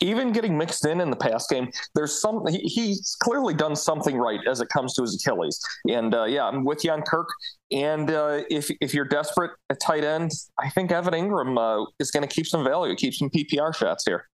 even 0.02 0.32
getting 0.32 0.58
mixed 0.58 0.86
in 0.86 1.02
in 1.02 1.10
the 1.10 1.16
pass 1.16 1.48
game, 1.48 1.72
there's 1.96 2.20
some 2.20 2.46
he, 2.48 2.60
he's 2.60 3.16
clearly 3.22 3.54
done 3.54 3.76
something 3.76 4.18
right 4.18 4.40
as 4.48 4.62
it 4.62 4.70
comes 4.70 4.94
to 4.96 5.02
his 5.02 5.16
Achilles. 5.16 5.60
And 5.90 6.14
uh, 6.14 6.26
yeah, 6.26 6.46
I'm 6.46 6.64
with 6.64 6.84
you 6.84 6.92
on 6.92 7.02
Kirk. 7.02 7.28
And 7.72 8.10
uh, 8.12 8.42
if 8.50 8.70
if 8.82 8.94
you're 8.94 9.06
desperate 9.06 9.52
at 9.70 9.80
tight 9.80 10.04
end, 10.04 10.32
I 10.60 10.70
think 10.70 10.92
Evan 10.92 11.14
Engram 11.14 11.58
uh, 11.58 11.86
is 12.00 12.12
going 12.12 12.28
to 12.28 12.34
keep 12.34 12.48
some 12.48 12.64
value, 12.64 12.96
keep 12.96 13.14
some 13.14 13.30
PPR 13.30 13.76
shots 13.76 14.04
here. 14.06 14.28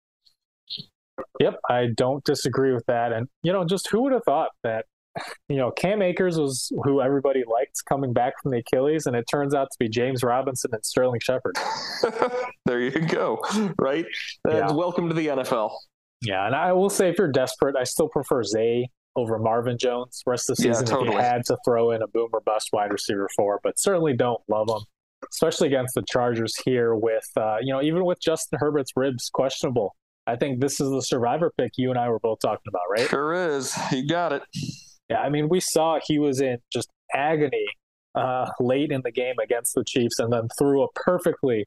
Yep, 1.40 1.60
I 1.70 1.88
don't 1.96 2.24
disagree 2.24 2.74
with 2.74 2.86
that. 2.88 3.12
And 3.12 3.28
you 3.44 3.54
know, 3.54 3.66
just 3.66 3.90
who 3.90 4.04
would 4.04 4.14
have 4.14 4.24
thought 4.24 4.52
that 4.64 4.86
you 5.48 5.58
know, 5.58 5.72
Cam 5.72 6.02
Akers 6.02 6.38
was 6.38 6.72
who 6.84 7.02
everybody 7.02 7.44
liked 7.52 7.78
coming 7.88 8.14
back 8.14 8.34
from 8.42 8.52
the 8.52 8.60
Achilles, 8.60 9.06
and 9.06 9.16
it 9.16 9.26
turns 9.30 9.54
out 9.54 9.70
to 9.72 9.78
be 9.80 9.90
James 9.90 10.24
Robinson 10.24 10.72
and 10.74 10.86
Sterling 10.86 11.20
Shepard. 11.22 11.58
there 12.66 12.80
you 12.80 12.92
go. 12.92 13.40
Right. 13.78 14.06
Yeah. 14.48 14.72
Welcome 14.72 15.10
to 15.10 15.16
the 15.16 15.28
NFL. 15.28 15.72
Yeah, 16.22 16.46
and 16.46 16.56
I 16.56 16.74
will 16.74 16.90
say, 16.90 17.10
if 17.10 17.18
you're 17.18 17.32
desperate, 17.32 17.76
I 17.78 17.84
still 17.86 18.10
prefer 18.10 18.44
Zay 18.44 18.90
over 19.16 19.40
Marvin 19.40 19.78
Jones. 19.78 20.22
Rest 20.26 20.50
of 20.50 20.58
the 20.58 20.64
season, 20.64 20.86
yeah, 20.86 20.92
totally. 20.92 21.10
if 21.10 21.14
you 21.14 21.20
had 21.20 21.46
to 21.46 21.58
throw 21.66 21.92
in 21.92 22.02
a 22.02 22.08
boom 22.08 22.30
or 22.34 22.42
bust 22.42 22.70
wide 22.74 22.92
receiver 22.92 23.30
for, 23.36 23.60
but 23.64 23.80
certainly 23.80 24.16
don't 24.16 24.42
love 24.50 24.68
them, 24.68 24.82
especially 25.32 25.68
against 25.68 25.96
the 25.96 26.04
Chargers 26.10 26.54
here. 26.66 26.94
With 26.94 27.28
uh, 27.38 27.58
you 27.62 27.74
know, 27.74 27.82
even 27.82 28.06
with 28.06 28.20
Justin 28.22 28.60
Herbert's 28.60 28.92
ribs 28.96 29.30
questionable, 29.34 29.96
I 30.28 30.36
think 30.36 30.60
this 30.60 30.80
is 30.80 30.90
the 30.90 31.02
survivor 31.02 31.52
pick 31.58 31.72
you 31.78 31.90
and 31.90 31.98
I 31.98 32.10
were 32.10 32.20
both 32.20 32.40
talking 32.40 32.68
about, 32.68 32.84
right? 32.90 33.08
Sure 33.10 33.34
is. 33.34 33.76
You 33.92 34.08
got 34.08 34.34
it. 34.34 34.44
Yeah, 35.10 35.22
I 35.22 35.30
mean, 35.30 35.50
we 35.50 35.60
saw 35.60 36.00
he 36.06 36.20
was 36.20 36.40
in 36.40 36.60
just 36.72 36.90
agony 37.14 37.66
uh, 38.16 38.50
late 38.60 38.92
in 38.92 39.02
the 39.04 39.12
game 39.12 39.36
against 39.42 39.74
the 39.76 39.84
Chiefs, 39.86 40.20
and 40.20 40.32
then 40.32 40.48
threw 40.58 40.84
a 40.84 40.88
perfectly 40.96 41.66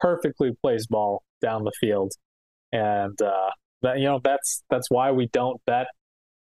perfectly 0.00 0.52
placed 0.62 0.88
ball 0.88 1.22
down 1.42 1.64
the 1.64 1.72
field, 1.80 2.12
and 2.72 3.20
uh, 3.22 3.50
that 3.82 3.98
you 3.98 4.04
know 4.04 4.20
that's 4.22 4.62
that's 4.70 4.90
why 4.90 5.10
we 5.10 5.26
don't 5.32 5.60
bet 5.66 5.86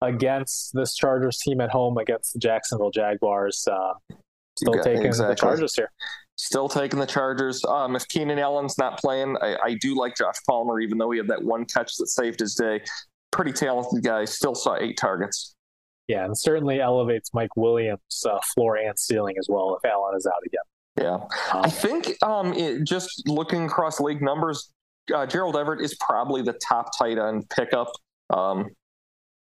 against 0.03 0.71
this 0.75 0.95
Chargers 0.95 1.39
team 1.39 1.61
at 1.61 1.71
home 1.71 1.99
against 1.99 2.33
the 2.33 2.39
Jacksonville 2.39 2.91
Jaguars. 2.91 3.67
Uh, 3.71 3.93
still 4.59 4.83
taking 4.83 5.07
exactly. 5.07 5.35
the 5.35 5.41
Chargers 5.41 5.75
here. 5.75 5.91
Still 6.37 6.69
taking 6.69 6.99
the 6.99 7.07
Chargers. 7.07 7.63
Um, 7.67 7.97
if 7.97 8.09
Keenan 8.09 8.39
Allen's 8.39 8.79
not 8.79 8.99
playing, 8.99 9.37
I, 9.43 9.57
I, 9.63 9.75
do 9.75 9.95
like 9.95 10.17
Josh 10.17 10.37
Palmer, 10.49 10.81
even 10.81 10.97
though 10.97 11.11
he 11.11 11.19
had 11.19 11.29
that 11.29 11.43
one 11.43 11.67
catch 11.67 11.97
that 11.97 12.07
saved 12.07 12.41
his 12.41 12.55
day. 12.55 12.81
Pretty 13.31 13.53
talented 13.53 14.03
guy. 14.03 14.25
Still 14.25 14.55
saw 14.55 14.77
eight 14.77 14.97
targets. 14.97 15.55
Yeah, 16.11 16.25
and 16.25 16.37
certainly 16.37 16.81
elevates 16.81 17.33
Mike 17.33 17.55
Williams' 17.57 18.27
uh, 18.29 18.41
floor 18.53 18.75
and 18.77 18.99
ceiling 18.99 19.37
as 19.39 19.47
well 19.49 19.77
if 19.77 19.89
Allen 19.89 20.17
is 20.17 20.27
out 20.27 20.43
again. 20.45 20.61
Yeah, 21.01 21.55
um, 21.55 21.65
I 21.65 21.71
think 21.71 22.21
um, 22.25 22.53
it, 22.53 22.83
just 22.85 23.29
looking 23.29 23.67
across 23.67 24.01
league 24.01 24.21
numbers, 24.21 24.73
uh, 25.15 25.25
Gerald 25.27 25.57
Everett 25.57 25.81
is 25.81 25.95
probably 26.01 26.43
the 26.43 26.55
top 26.55 26.91
tight 26.99 27.17
end 27.17 27.49
pickup. 27.49 27.93
Um, 28.29 28.71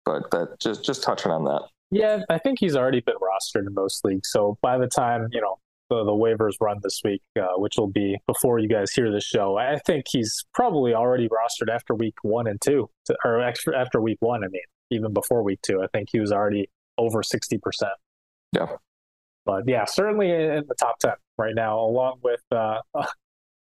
but 0.05 0.31
that 0.31 0.59
just 0.59 0.83
just 0.83 1.03
touching 1.03 1.31
on 1.31 1.43
that. 1.43 1.61
Yeah, 1.91 2.23
I 2.29 2.39
think 2.39 2.57
he's 2.59 2.75
already 2.75 3.01
been 3.01 3.15
rostered 3.15 3.67
in 3.67 3.73
most 3.75 4.03
leagues. 4.03 4.31
So 4.31 4.57
by 4.63 4.79
the 4.79 4.87
time 4.87 5.27
you 5.31 5.41
know 5.41 5.59
the, 5.91 6.03
the 6.03 6.13
waivers 6.13 6.53
run 6.59 6.79
this 6.81 6.99
week, 7.03 7.21
uh, 7.39 7.57
which 7.57 7.75
will 7.77 7.91
be 7.91 8.17
before 8.25 8.57
you 8.57 8.67
guys 8.67 8.91
hear 8.91 9.11
the 9.11 9.21
show, 9.21 9.55
I 9.55 9.77
think 9.85 10.05
he's 10.09 10.43
probably 10.51 10.95
already 10.95 11.29
rostered 11.29 11.71
after 11.71 11.93
week 11.93 12.15
one 12.23 12.47
and 12.47 12.59
two, 12.59 12.89
to, 13.05 13.15
or 13.23 13.39
after 13.39 13.75
after 13.75 14.01
week 14.01 14.17
one. 14.19 14.43
I 14.43 14.47
mean, 14.47 14.63
even 14.91 15.13
before 15.13 15.43
week 15.43 15.59
two, 15.61 15.81
I 15.81 15.87
think 15.87 16.09
he 16.11 16.19
was 16.19 16.31
already 16.31 16.69
over 16.97 17.23
sixty 17.23 17.57
percent. 17.57 17.93
Yeah, 18.51 18.67
but 19.45 19.63
yeah, 19.67 19.85
certainly 19.85 20.31
in 20.31 20.63
the 20.67 20.75
top 20.75 20.99
ten 20.99 21.15
right 21.37 21.55
now, 21.55 21.79
along 21.79 22.19
with 22.23 22.41
uh, 22.51 22.81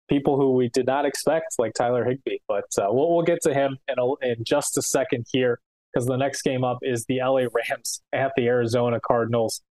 people 0.09 0.37
who 0.37 0.53
we 0.53 0.69
did 0.69 0.85
not 0.85 1.05
expect, 1.05 1.55
like 1.57 1.73
Tyler 1.73 2.05
Higbee. 2.05 2.37
But 2.47 2.65
uh, 2.77 2.87
we'll 2.89 3.13
we'll 3.13 3.25
get 3.25 3.39
to 3.43 3.53
him 3.53 3.77
in 3.87 3.95
a, 3.97 4.33
in 4.33 4.43
just 4.43 4.77
a 4.77 4.81
second 4.81 5.25
here 5.31 5.59
because 5.91 6.07
the 6.07 6.17
next 6.17 6.41
game 6.43 6.63
up 6.63 6.79
is 6.81 7.05
the 7.05 7.19
LA 7.19 7.45
Rams 7.53 8.01
at 8.13 8.31
the 8.35 8.47
Arizona 8.47 8.99
Cardinals. 8.99 9.61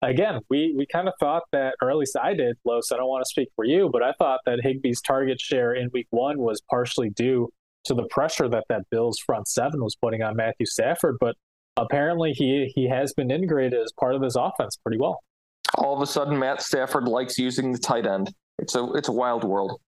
Again, 0.00 0.40
we, 0.48 0.74
we 0.76 0.86
kind 0.86 1.08
of 1.08 1.14
thought 1.18 1.42
that, 1.50 1.74
or 1.82 1.90
at 1.90 1.96
least 1.96 2.16
I 2.16 2.32
did, 2.32 2.56
Los. 2.64 2.92
I 2.92 2.96
don't 2.96 3.08
want 3.08 3.24
to 3.24 3.28
speak 3.28 3.48
for 3.56 3.64
you, 3.64 3.90
but 3.92 4.00
I 4.00 4.12
thought 4.12 4.40
that 4.46 4.60
Higbee's 4.64 5.00
target 5.00 5.40
share 5.40 5.74
in 5.74 5.90
week 5.92 6.06
one 6.10 6.38
was 6.38 6.62
partially 6.70 7.10
due 7.10 7.50
to 7.88 7.94
the 7.94 8.06
pressure 8.10 8.48
that 8.48 8.64
that 8.68 8.88
Bills 8.90 9.18
front 9.18 9.48
seven 9.48 9.82
was 9.82 9.96
putting 9.96 10.22
on 10.22 10.36
Matthew 10.36 10.66
Stafford. 10.66 11.16
But 11.20 11.36
apparently, 11.76 12.32
he 12.32 12.72
he 12.74 12.88
has 12.88 13.12
been 13.12 13.30
integrated 13.30 13.80
as 13.80 13.92
part 13.98 14.14
of 14.14 14.22
this 14.22 14.36
offense 14.36 14.76
pretty 14.76 14.98
well. 14.98 15.20
All 15.74 15.94
of 15.94 16.00
a 16.00 16.06
sudden, 16.06 16.38
Matt 16.38 16.62
Stafford 16.62 17.08
likes 17.08 17.38
using 17.38 17.72
the 17.72 17.78
tight 17.78 18.06
end. 18.06 18.32
It's 18.58 18.74
a 18.74 18.92
it's 18.92 19.08
a 19.08 19.12
wild 19.12 19.44
world. 19.44 19.80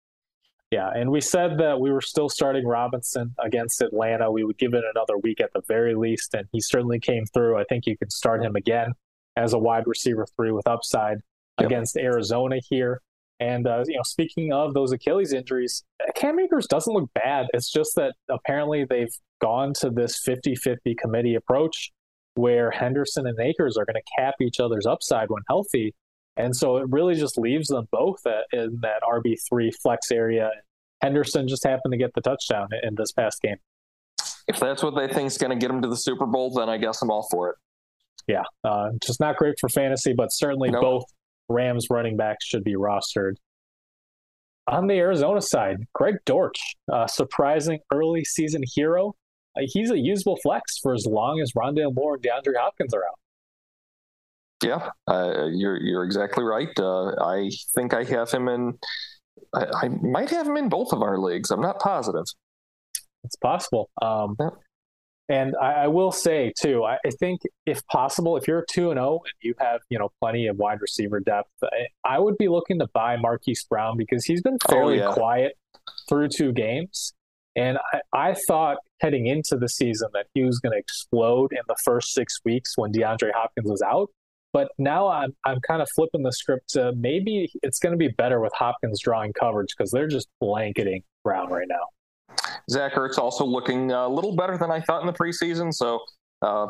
Yeah, 0.71 0.89
and 0.95 1.11
we 1.11 1.21
said 1.21 1.59
that 1.59 1.81
we 1.81 1.91
were 1.91 2.01
still 2.01 2.29
starting 2.29 2.65
Robinson 2.65 3.35
against 3.41 3.83
Atlanta. 3.83 4.31
We 4.31 4.45
would 4.45 4.57
give 4.57 4.73
it 4.73 4.85
another 4.95 5.19
week 5.19 5.41
at 5.41 5.53
the 5.53 5.63
very 5.67 5.97
least, 5.97 6.33
and 6.35 6.47
he 6.53 6.61
certainly 6.61 7.01
came 7.01 7.27
through. 7.27 7.59
I 7.59 7.65
think 7.65 7.87
you 7.87 7.97
can 7.97 8.09
start 8.09 8.45
him 8.45 8.55
again 8.55 8.93
as 9.37 9.53
a 9.53 9.59
wide 9.59 9.87
receiver 9.87 10.27
three 10.37 10.53
with 10.53 10.69
upside 10.69 11.19
yep. 11.59 11.67
against 11.67 11.97
Arizona 11.97 12.61
here. 12.69 13.01
And 13.41 13.67
uh, 13.67 13.85
you 13.87 13.97
know, 13.97 14.03
speaking 14.03 14.53
of 14.53 14.75
those 14.75 14.93
Achilles 14.93 15.33
injuries, 15.33 15.83
Cam 16.15 16.39
Akers 16.39 16.67
doesn't 16.67 16.93
look 16.93 17.11
bad. 17.15 17.47
It's 17.55 17.71
just 17.71 17.97
that 17.97 18.15
apparently 18.29 18.85
they've 18.85 19.13
gone 19.41 19.73
to 19.81 19.89
this 19.89 20.21
50-50 20.27 20.97
committee 20.99 21.35
approach 21.35 21.91
where 22.35 22.71
Henderson 22.71 23.27
and 23.27 23.41
Akers 23.41 23.77
are 23.79 23.87
going 23.87 23.97
to 23.97 24.13
cap 24.17 24.35
each 24.41 24.61
other's 24.61 24.87
upside 24.87 25.31
when 25.31 25.43
healthy. 25.49 25.95
And 26.37 26.55
so 26.55 26.77
it 26.77 26.87
really 26.91 27.15
just 27.15 27.39
leaves 27.39 27.69
them 27.69 27.89
both 27.91 28.21
in 28.53 28.79
that 28.83 29.03
RB3 29.03 29.75
flex 29.83 30.11
area. 30.13 30.51
Henderson 31.03 31.49
just 31.49 31.65
happened 31.65 31.93
to 31.93 31.99
get 31.99 32.13
the 32.15 32.21
touchdown 32.21 32.69
in 32.83 32.95
this 32.95 33.11
past 33.13 33.41
game. 33.41 33.57
If 34.47 34.61
that's 34.61 34.83
what 34.83 34.95
they 34.95 35.09
think 35.09 35.29
is 35.29 35.39
going 35.39 35.51
to 35.51 35.57
get 35.57 35.69
them 35.69 35.83
to 35.83 35.89
the 35.89 35.97
Super 35.97 36.27
Bowl, 36.27 36.51
then 36.51 36.69
I 36.69 36.77
guess 36.77 37.03
I'm 37.03 37.11
all 37.11 37.27
for 37.31 37.51
it. 37.51 37.57
Yeah, 38.27 38.43
uh, 38.65 38.91
just 39.03 39.19
not 39.19 39.37
great 39.37 39.55
for 39.59 39.69
fantasy, 39.69 40.13
but 40.13 40.33
certainly 40.33 40.71
nope. 40.71 40.83
both 40.83 41.05
Rams 41.51 41.87
running 41.91 42.17
backs 42.17 42.47
should 42.47 42.65
be 42.65 42.75
rostered. 42.75 43.35
On 44.69 44.87
the 44.87 44.95
Arizona 44.95 45.43
side, 45.43 45.79
Greg 45.95 46.17
Dortch, 46.25 46.77
uh, 46.93 47.07
surprising 47.07 47.81
early 47.93 48.25
season 48.25 48.63
hero. 48.75 49.15
Uh, 49.57 49.63
he's 49.65 49.91
a 49.91 49.99
usable 49.99 50.39
flex 50.43 50.79
for 50.79 50.95
as 50.95 51.07
long 51.07 51.41
as 51.41 51.53
Rondale 51.53 51.93
Moore 51.93 52.15
and 52.15 52.23
DeAndre 52.23 52.55
Hopkins 52.57 52.95
are 52.95 53.05
out. 53.05 53.19
Yeah, 54.63 54.91
uh, 55.09 55.47
you're 55.51 55.81
you're 55.81 56.05
exactly 56.05 56.45
right. 56.45 56.69
Uh, 56.79 57.15
I 57.21 57.51
think 57.75 57.95
I 57.95 58.05
have 58.05 58.31
him 58.31 58.47
in. 58.47 58.79
I, 59.55 59.67
I, 59.85 59.89
might 59.89 60.29
have 60.31 60.47
him 60.47 60.59
in 60.59 60.69
both 60.69 60.93
of 60.93 61.03
our 61.03 61.19
leagues. 61.19 61.51
I'm 61.51 61.63
not 61.63 61.81
positive. 61.81 62.27
It's 63.25 63.37
possible. 63.37 63.91
Um, 64.03 64.37
yeah. 64.39 64.51
And 65.31 65.55
I, 65.63 65.85
I, 65.85 65.87
will 65.87 66.11
say 66.11 66.53
too, 66.61 66.83
I, 66.83 66.99
I, 67.07 67.11
think 67.11 67.43
if 67.65 67.87
possible, 67.87 68.37
if 68.37 68.49
you're 68.49 68.67
two 68.69 68.91
and 68.91 68.99
zero 68.99 69.11
oh 69.11 69.23
and 69.25 69.33
you 69.41 69.55
have 69.61 69.81
you 69.89 69.97
know 69.97 70.11
plenty 70.21 70.49
of 70.49 70.57
wide 70.57 70.81
receiver 70.81 71.21
depth, 71.21 71.51
I, 71.63 71.87
I 72.05 72.19
would 72.19 72.37
be 72.37 72.49
looking 72.49 72.81
to 72.81 72.89
buy 72.93 73.17
Marquise 73.17 73.65
Brown 73.65 73.97
because 73.97 74.25
he's 74.25 74.43
been 74.43 74.59
oh, 74.69 74.73
fairly 74.73 75.01
oh, 75.01 75.09
yeah. 75.09 75.15
quiet 75.15 75.53
through 76.09 76.31
two 76.31 76.51
games. 76.53 77.15
And 77.55 77.79
I, 77.93 78.01
I 78.13 78.35
thought 78.49 78.79
heading 79.01 79.27
into 79.27 79.57
the 79.57 79.69
season 79.69 80.09
that 80.15 80.27
he 80.35 80.43
was 80.43 80.59
going 80.59 80.73
to 80.73 80.79
explode 80.79 81.53
in 81.53 81.63
the 81.69 81.77
first 81.85 82.13
six 82.13 82.41
weeks 82.45 82.77
when 82.77 82.93
DeAndre 82.93 83.31
Hopkins 83.33 83.71
was 83.71 83.83
out. 83.83 84.09
But 84.53 84.73
now 84.79 85.07
I'm 85.07 85.37
I'm 85.45 85.61
kind 85.61 85.81
of 85.81 85.89
flipping 85.95 86.25
the 86.25 86.33
script 86.33 86.71
to 86.71 86.93
maybe 86.97 87.53
it's 87.63 87.79
going 87.79 87.93
to 87.93 87.97
be 87.97 88.09
better 88.09 88.41
with 88.41 88.53
Hopkins 88.57 89.01
drawing 89.01 89.33
coverage 89.33 89.69
because 89.79 89.93
they're 89.93 90.09
just 90.09 90.27
blanketing 90.41 91.05
Brown 91.23 91.51
right 91.51 91.69
now. 91.69 91.87
Zach 92.71 92.95
Ertz 92.95 93.19
also 93.19 93.45
looking 93.45 93.93
a 93.93 94.09
little 94.09 94.35
better 94.35 94.57
than 94.57 94.71
I 94.71 94.81
thought 94.81 95.01
in 95.01 95.07
the 95.07 95.13
preseason. 95.13 95.73
So 95.73 96.01
uh, 96.43 96.67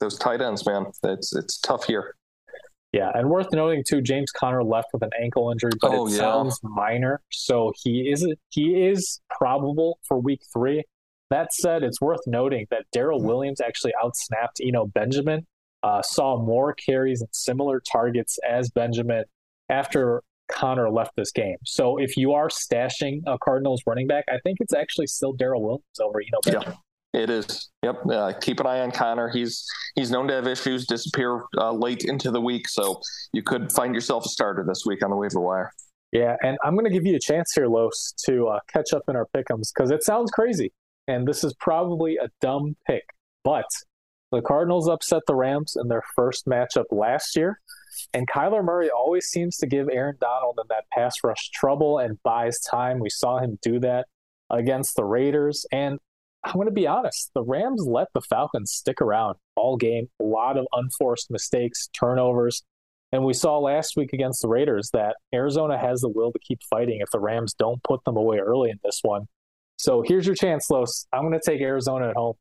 those 0.00 0.18
tight 0.18 0.40
ends, 0.40 0.66
man, 0.66 0.86
it's 1.02 1.34
it's 1.34 1.58
tough 1.58 1.84
here. 1.84 2.14
Yeah, 2.92 3.10
and 3.12 3.28
worth 3.28 3.48
noting 3.52 3.82
too, 3.86 4.00
James 4.00 4.30
Conner 4.30 4.62
left 4.62 4.88
with 4.92 5.02
an 5.02 5.10
ankle 5.20 5.50
injury, 5.50 5.72
but 5.80 5.90
oh, 5.90 6.06
it 6.06 6.12
yeah. 6.12 6.18
sounds 6.18 6.60
minor, 6.62 7.20
so 7.30 7.72
he 7.82 8.08
is 8.08 8.26
he 8.50 8.86
is 8.86 9.20
probable 9.36 9.98
for 10.06 10.18
Week 10.20 10.42
Three. 10.52 10.84
That 11.30 11.52
said, 11.52 11.82
it's 11.82 12.00
worth 12.00 12.20
noting 12.26 12.66
that 12.70 12.84
Darrel 12.92 13.20
Williams 13.20 13.60
actually 13.60 13.92
outsnapped 14.00 14.64
Eno 14.64 14.86
Benjamin 14.86 15.44
uh, 15.82 16.02
saw 16.02 16.40
more 16.40 16.74
carries 16.74 17.20
and 17.20 17.30
similar 17.32 17.80
targets 17.80 18.38
as 18.48 18.70
Benjamin 18.70 19.24
after 19.68 20.22
Conner 20.48 20.90
left 20.90 21.12
this 21.16 21.32
game. 21.32 21.56
So 21.64 21.96
if 21.96 22.16
you 22.16 22.32
are 22.32 22.48
stashing 22.48 23.20
a 23.26 23.38
Cardinals 23.38 23.82
running 23.86 24.06
back, 24.06 24.24
I 24.28 24.38
think 24.44 24.58
it's 24.60 24.74
actually 24.74 25.06
still 25.06 25.32
Darrel 25.32 25.62
Williams 25.62 25.84
over 26.00 26.20
you 26.20 26.30
know. 26.32 26.40
Benjamin. 26.44 26.78
Yeah, 27.12 27.20
it 27.20 27.30
is. 27.30 27.70
Yep. 27.82 28.06
Uh, 28.10 28.32
keep 28.40 28.60
an 28.60 28.66
eye 28.66 28.80
on 28.80 28.90
Conner. 28.90 29.28
He's 29.28 29.64
he's 29.94 30.10
known 30.10 30.28
to 30.28 30.34
have 30.34 30.46
issues, 30.46 30.86
disappear 30.86 31.44
uh, 31.56 31.72
late 31.72 32.04
into 32.04 32.30
the 32.30 32.40
week, 32.40 32.68
so 32.68 33.00
you 33.32 33.42
could 33.42 33.72
find 33.72 33.94
yourself 33.94 34.26
a 34.26 34.28
starter 34.28 34.64
this 34.66 34.82
week 34.84 35.02
on 35.04 35.10
the 35.10 35.16
waiver 35.16 35.40
wire. 35.40 35.72
Yeah, 36.12 36.36
and 36.42 36.56
I'm 36.62 36.74
going 36.74 36.84
to 36.84 36.92
give 36.92 37.04
you 37.04 37.16
a 37.16 37.20
chance 37.20 37.52
here, 37.54 37.66
Los, 37.66 38.14
to 38.26 38.46
uh, 38.46 38.60
catch 38.72 38.92
up 38.92 39.02
in 39.08 39.16
our 39.16 39.26
pickums 39.36 39.72
because 39.74 39.90
it 39.90 40.04
sounds 40.04 40.30
crazy, 40.30 40.72
and 41.08 41.26
this 41.26 41.42
is 41.42 41.54
probably 41.58 42.16
a 42.16 42.28
dumb 42.40 42.76
pick, 42.86 43.02
but 43.42 43.66
the 44.34 44.42
Cardinals 44.42 44.88
upset 44.88 45.22
the 45.26 45.34
Rams 45.34 45.76
in 45.80 45.88
their 45.88 46.02
first 46.16 46.46
matchup 46.46 46.86
last 46.90 47.36
year, 47.36 47.60
and 48.12 48.28
Kyler 48.28 48.64
Murray 48.64 48.90
always 48.90 49.26
seems 49.26 49.56
to 49.58 49.66
give 49.66 49.88
Aaron 49.90 50.16
Donald 50.20 50.58
and 50.58 50.68
that 50.68 50.84
pass 50.92 51.16
rush 51.22 51.50
trouble 51.50 51.98
and 51.98 52.22
buys 52.22 52.58
time. 52.60 52.98
We 52.98 53.10
saw 53.10 53.38
him 53.38 53.58
do 53.62 53.80
that 53.80 54.06
against 54.50 54.96
the 54.96 55.04
Raiders. 55.04 55.66
And 55.72 55.98
I'm 56.44 56.54
going 56.54 56.66
to 56.66 56.72
be 56.72 56.86
honest, 56.86 57.30
the 57.34 57.42
Rams 57.42 57.84
let 57.86 58.08
the 58.14 58.20
Falcons 58.20 58.72
stick 58.72 59.00
around 59.00 59.36
all 59.56 59.76
game. 59.76 60.08
A 60.20 60.24
lot 60.24 60.56
of 60.56 60.66
unforced 60.72 61.30
mistakes, 61.30 61.88
turnovers. 61.98 62.62
And 63.12 63.24
we 63.24 63.32
saw 63.32 63.58
last 63.58 63.96
week 63.96 64.12
against 64.12 64.42
the 64.42 64.48
Raiders 64.48 64.90
that 64.92 65.16
Arizona 65.32 65.78
has 65.78 66.00
the 66.00 66.08
will 66.08 66.32
to 66.32 66.38
keep 66.40 66.60
fighting 66.68 66.98
if 67.00 67.10
the 67.10 67.20
Rams 67.20 67.54
don't 67.54 67.82
put 67.82 68.04
them 68.04 68.16
away 68.16 68.38
early 68.38 68.70
in 68.70 68.78
this 68.82 69.00
one. 69.02 69.26
So 69.76 70.02
here's 70.04 70.26
your 70.26 70.34
chance, 70.34 70.68
Los. 70.70 71.06
I'm 71.12 71.22
going 71.22 71.32
to 71.32 71.40
take 71.44 71.60
Arizona 71.60 72.08
at 72.08 72.16
home. 72.16 72.34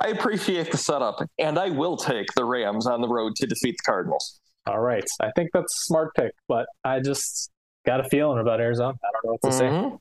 I 0.00 0.08
appreciate 0.08 0.70
the 0.70 0.78
setup, 0.78 1.22
and 1.38 1.58
I 1.58 1.70
will 1.70 1.96
take 1.96 2.32
the 2.34 2.44
Rams 2.44 2.86
on 2.86 3.00
the 3.00 3.08
road 3.08 3.36
to 3.36 3.46
defeat 3.46 3.76
the 3.78 3.82
Cardinals. 3.84 4.40
All 4.66 4.80
right. 4.80 5.04
I 5.20 5.30
think 5.36 5.50
that's 5.52 5.72
a 5.72 5.84
smart 5.84 6.14
pick, 6.14 6.32
but 6.48 6.66
I 6.84 7.00
just 7.00 7.50
got 7.84 8.00
a 8.00 8.04
feeling 8.04 8.38
about 8.38 8.60
Arizona. 8.60 8.94
I 9.02 9.08
don't 9.12 9.24
know 9.24 9.38
what 9.40 9.50
to 9.50 9.64
mm-hmm. 9.64 9.88
say. 9.90 9.98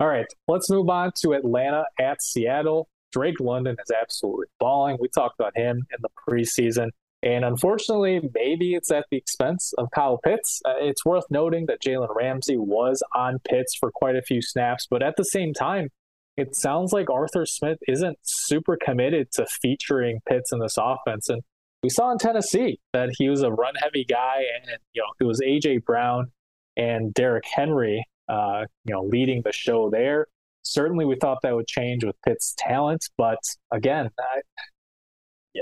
All 0.00 0.08
right. 0.08 0.26
Let's 0.48 0.70
move 0.70 0.88
on 0.88 1.12
to 1.22 1.32
Atlanta 1.32 1.84
at 2.00 2.22
Seattle. 2.22 2.88
Drake 3.12 3.40
London 3.40 3.76
is 3.84 3.90
absolutely 3.90 4.46
balling. 4.58 4.96
We 5.00 5.08
talked 5.08 5.38
about 5.38 5.56
him 5.56 5.86
in 5.90 5.98
the 6.00 6.08
preseason. 6.28 6.90
And 7.22 7.44
unfortunately, 7.44 8.20
maybe 8.34 8.74
it's 8.74 8.90
at 8.90 9.04
the 9.10 9.16
expense 9.16 9.72
of 9.78 9.88
Kyle 9.94 10.18
Pitts. 10.18 10.60
Uh, 10.64 10.74
it's 10.80 11.04
worth 11.04 11.24
noting 11.30 11.66
that 11.66 11.80
Jalen 11.80 12.14
Ramsey 12.14 12.56
was 12.56 13.02
on 13.14 13.38
Pitts 13.48 13.76
for 13.78 13.92
quite 13.92 14.16
a 14.16 14.22
few 14.22 14.42
snaps, 14.42 14.88
but 14.90 15.02
at 15.02 15.14
the 15.16 15.24
same 15.24 15.54
time, 15.54 15.90
it 16.36 16.54
sounds 16.56 16.92
like 16.92 17.10
Arthur 17.10 17.46
Smith 17.46 17.78
isn't 17.86 18.18
super 18.22 18.78
committed 18.82 19.30
to 19.32 19.46
featuring 19.46 20.20
Pitts 20.28 20.52
in 20.52 20.58
this 20.58 20.76
offense. 20.78 21.28
And 21.28 21.42
we 21.82 21.90
saw 21.90 22.10
in 22.10 22.18
Tennessee 22.18 22.80
that 22.92 23.10
he 23.18 23.28
was 23.28 23.42
a 23.42 23.50
run 23.50 23.74
heavy 23.76 24.04
guy 24.04 24.44
and, 24.54 24.78
you 24.94 25.02
know, 25.02 25.08
it 25.20 25.24
was 25.24 25.40
AJ 25.40 25.84
Brown 25.84 26.32
and 26.76 27.12
Derrick 27.12 27.44
Henry 27.52 28.04
uh, 28.28 28.64
you 28.84 28.94
know, 28.94 29.02
leading 29.02 29.42
the 29.44 29.52
show 29.52 29.90
there. 29.90 30.26
Certainly, 30.62 31.04
we 31.04 31.16
thought 31.16 31.38
that 31.42 31.54
would 31.54 31.66
change 31.66 32.04
with 32.04 32.16
Pitts' 32.24 32.54
talent, 32.56 33.04
but 33.18 33.38
again, 33.72 34.10
I, 34.18 34.40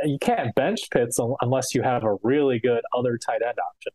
you 0.05 0.19
can't 0.21 0.55
bench 0.55 0.81
Pitts 0.93 1.19
unless 1.41 1.75
you 1.75 1.83
have 1.83 2.05
a 2.05 2.17
really 2.23 2.61
good 2.61 2.83
other 2.97 3.19
tight 3.19 3.41
end 3.43 3.59
option. 3.59 3.93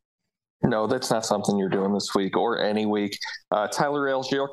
No, 0.64 0.88
that's 0.88 1.12
not 1.12 1.26
something 1.26 1.58
you're 1.58 1.70
doing 1.70 1.94
this 1.94 2.10
week 2.16 2.36
or 2.36 2.60
any 2.60 2.88
week. 2.88 3.18
Uh, 3.52 3.68
Tyler 3.68 4.08
Allgeier, 4.08 4.48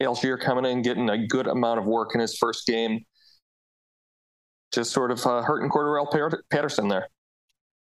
Allgeier 0.00 0.40
coming 0.40 0.64
in, 0.64 0.82
getting 0.82 1.10
a 1.10 1.26
good 1.26 1.46
amount 1.46 1.80
of 1.80 1.86
work 1.86 2.14
in 2.14 2.20
his 2.20 2.36
first 2.36 2.66
game. 2.66 3.04
Just 4.72 4.92
sort 4.92 5.10
of 5.10 5.24
uh, 5.26 5.42
hurting 5.42 5.70
Cordarrelle 5.70 6.38
Patterson 6.50 6.88
there. 6.88 7.08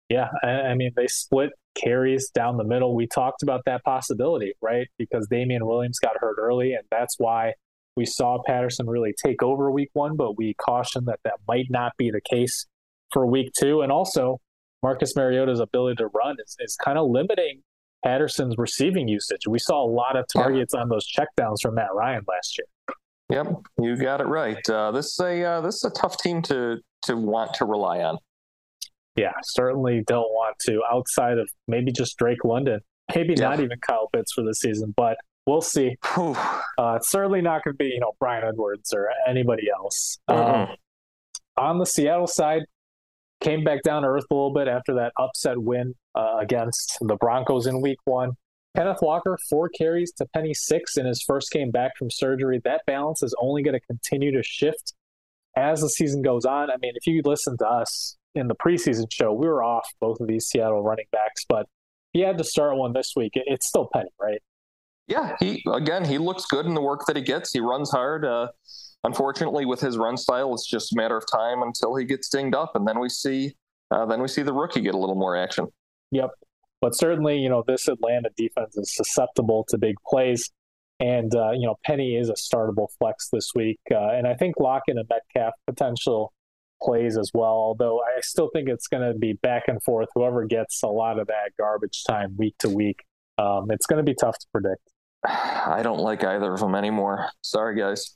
Yeah, 0.10 0.28
I 0.44 0.74
mean, 0.74 0.92
they 0.96 1.08
split 1.08 1.52
carries 1.76 2.30
down 2.32 2.58
the 2.58 2.66
middle. 2.66 2.96
We 2.96 3.08
talked 3.08 3.44
about 3.44 3.62
that 3.66 3.84
possibility, 3.84 4.54
right? 4.62 4.88
Because 4.98 5.28
Damien 5.28 5.66
Williams 5.66 6.00
got 6.00 6.18
hurt 6.20 6.36
early, 6.38 6.74
and 6.74 6.84
that's 6.92 7.16
why 7.18 7.54
we 7.96 8.06
saw 8.06 8.42
Patterson 8.46 8.88
really 8.88 9.14
take 9.24 9.42
over 9.42 9.72
week 9.72 9.90
one, 9.94 10.18
but 10.18 10.38
we 10.38 10.54
cautioned 10.56 11.08
that 11.08 11.20
that 11.24 11.36
might 11.48 11.68
not 11.70 11.94
be 11.98 12.12
the 12.12 12.22
case 12.22 12.66
for 13.12 13.26
week 13.26 13.52
two. 13.58 13.82
And 13.82 13.92
also, 13.92 14.40
Marcus 14.84 15.16
Mariota's 15.16 15.60
ability 15.60 15.98
to 15.98 16.08
run 16.08 16.36
is, 16.44 16.58
is 16.60 16.76
kind 16.76 16.98
of 16.98 17.10
limiting 17.10 17.62
Patterson's 18.04 18.56
receiving 18.58 19.08
usage. 19.08 19.42
We 19.48 19.60
saw 19.60 19.84
a 19.84 19.90
lot 19.90 20.16
of 20.16 20.26
targets 20.34 20.74
yeah. 20.76 20.82
on 20.82 20.90
those 20.90 21.06
checkdowns 21.08 21.58
from 21.62 21.76
Matt 21.76 21.94
Ryan 21.94 22.24
last 22.28 22.58
year. 22.58 22.96
Yep, 23.30 23.62
you 23.80 23.96
got 23.96 24.20
it 24.20 24.28
right. 24.28 24.70
Uh, 24.70 24.92
this 24.92 25.06
is 25.06 25.20
a 25.20 25.44
uh, 25.44 25.62
this 25.62 25.76
is 25.76 25.86
a 25.86 25.90
tough 25.92 26.18
team 26.18 26.42
to 26.44 26.78
to 27.04 27.16
want 27.16 27.54
to 27.56 27.66
rely 27.66 28.00
on. 28.00 28.18
Yeah, 29.16 29.32
certainly 29.44 30.04
don't 30.06 30.30
want 30.32 30.58
to 30.68 30.82
outside 30.92 31.38
of 31.38 31.50
maybe 31.68 31.92
just 31.92 32.18
Drake 32.18 32.44
London, 32.44 32.82
maybe 33.16 33.36
yeah. 33.38 33.50
not 33.50 33.60
even 33.60 33.78
Kyle 33.88 34.10
Pitts 34.14 34.34
for 34.34 34.44
the 34.44 34.54
season, 34.54 34.94
but 34.98 35.18
we'll 35.46 35.62
see. 35.62 35.96
uh, 36.78 37.00
certainly 37.00 37.42
not 37.42 37.64
going 37.64 37.74
to 37.74 37.78
be 37.78 37.86
you 37.86 38.00
know 38.00 38.12
Bryan 38.20 38.44
Edwards 38.46 38.94
or 38.94 39.10
anybody 39.28 39.68
else. 39.74 40.18
Mm-hmm. 40.30 40.72
Um, 40.72 40.78
on 41.58 41.80
the 41.80 41.86
Seattle 41.86 42.28
side, 42.28 42.64
came 43.42 43.64
back 43.64 43.82
down 43.84 44.04
to 44.04 44.08
earth 44.08 44.26
a 44.30 44.34
little 44.34 44.54
bit 44.54 44.68
after 44.68 44.94
that 44.96 45.12
upset 45.20 45.58
win 45.58 45.96
uh, 46.16 46.38
against 46.40 46.98
the 47.02 47.16
Broncos 47.16 47.68
in 47.68 47.82
Week 47.82 48.00
One. 48.06 48.32
Kenneth 48.76 49.00
Walker, 49.02 49.38
four 49.50 49.68
carries 49.70 50.14
to 50.14 50.26
Penny 50.34 50.54
six 50.54 50.96
in 50.96 51.06
his 51.06 51.22
first 51.22 51.52
game 51.52 51.72
back 51.72 51.92
from 51.98 52.10
surgery. 52.10 52.62
That 52.64 52.82
balance 52.88 53.22
is 53.22 53.36
only 53.42 53.64
going 53.64 53.74
to 53.74 53.86
continue 53.86 54.32
to 54.32 54.44
shift 54.44 54.94
as 55.58 55.82
the 55.82 55.90
season 55.90 56.22
goes 56.22 56.46
on. 56.46 56.72
I 56.72 56.76
mean, 56.82 56.94
if 56.96 57.06
you 57.06 57.22
listen 57.26 57.58
to 57.58 57.68
us 57.68 58.18
in 58.34 58.48
the 58.48 58.56
preseason 58.56 59.12
show, 59.12 59.34
we 59.34 59.48
were 59.48 59.62
off 59.62 59.90
both 60.00 60.22
of 60.22 60.28
these 60.28 60.46
Seattle 60.46 60.82
running 60.82 61.08
backs, 61.12 61.44
but 61.50 61.66
he 62.14 62.22
had 62.22 62.38
to 62.38 62.46
start 62.46 62.78
one 62.78 62.94
this 62.94 63.12
week. 63.16 63.34
It's 63.36 63.68
still 63.68 63.90
Penny, 63.92 64.10
right? 64.20 64.42
Yeah, 65.08 65.36
he 65.40 65.62
again 65.68 66.06
he 66.06 66.18
looks 66.18 66.46
good 66.46 66.66
in 66.66 66.74
the 66.74 66.82
work 66.82 67.02
that 67.08 67.18
he 67.18 67.22
gets. 67.22 67.52
He 67.52 67.60
runs 67.60 67.92
hard. 67.92 68.24
Uh, 68.24 68.48
unfortunately, 69.04 69.66
with 69.66 69.80
his 69.80 69.98
run 69.98 70.18
style, 70.18 70.54
it's 70.54 70.68
just 70.68 70.94
a 70.94 70.96
matter 70.98 71.18
of 71.18 71.26
time 71.32 71.62
until 71.62 71.96
he 71.96 72.06
gets 72.06 72.30
dinged 72.30 72.56
up, 72.56 72.76
and 72.76 72.88
then 72.88 73.00
we 73.00 73.10
see 73.10 73.54
uh, 73.92 74.06
then 74.06 74.22
we 74.22 74.28
see 74.28 74.42
the 74.42 74.54
rookie 74.54 74.82
get 74.82 74.96
a 74.96 74.98
little 74.98 75.16
more 75.16 75.36
action. 75.36 75.68
Yep, 76.12 76.32
but 76.82 76.96
certainly, 76.96 77.38
you 77.38 77.50
know, 77.50 77.64
this 77.66 77.88
Atlanta 77.88 78.30
defense 78.36 78.76
is 78.76 78.96
susceptible 78.96 79.66
to 79.70 79.78
big 79.78 79.96
plays. 80.08 80.50
And, 81.00 81.34
uh, 81.36 81.52
you 81.52 81.66
know, 81.66 81.76
Penny 81.86 82.16
is 82.16 82.30
a 82.30 82.34
startable 82.34 82.88
flex 83.00 83.30
this 83.32 83.52
week. 83.56 83.80
Uh, 83.92 84.10
and 84.10 84.28
I 84.28 84.34
think 84.36 84.56
Lockett 84.60 84.98
and 84.98 85.08
Metcalf 85.10 85.54
potential 85.68 86.34
plays 86.82 87.18
as 87.18 87.32
well. 87.34 87.54
Although 87.54 88.02
I 88.02 88.22
still 88.22 88.50
think 88.54 88.68
it's 88.68 88.88
going 88.88 89.12
to 89.12 89.18
be 89.18 89.34
back 89.34 89.64
and 89.68 89.82
forth. 89.84 90.10
Whoever 90.16 90.46
gets 90.46 90.82
a 90.84 90.88
lot 90.88 91.20
of 91.20 91.28
that 91.28 91.52
garbage 91.58 92.04
time 92.04 92.36
week 92.38 92.56
to 92.60 92.70
week, 92.70 93.04
um, 93.38 93.72
it's 93.72 93.86
going 93.86 94.04
to 94.04 94.10
be 94.10 94.16
tough 94.16 94.38
to 94.40 94.46
predict. 94.52 94.82
I 95.26 95.82
don't 95.84 96.00
like 96.00 96.24
either 96.24 96.54
of 96.54 96.60
them 96.60 96.76
anymore. 96.76 97.30
Sorry, 97.42 97.76
guys. 97.76 98.16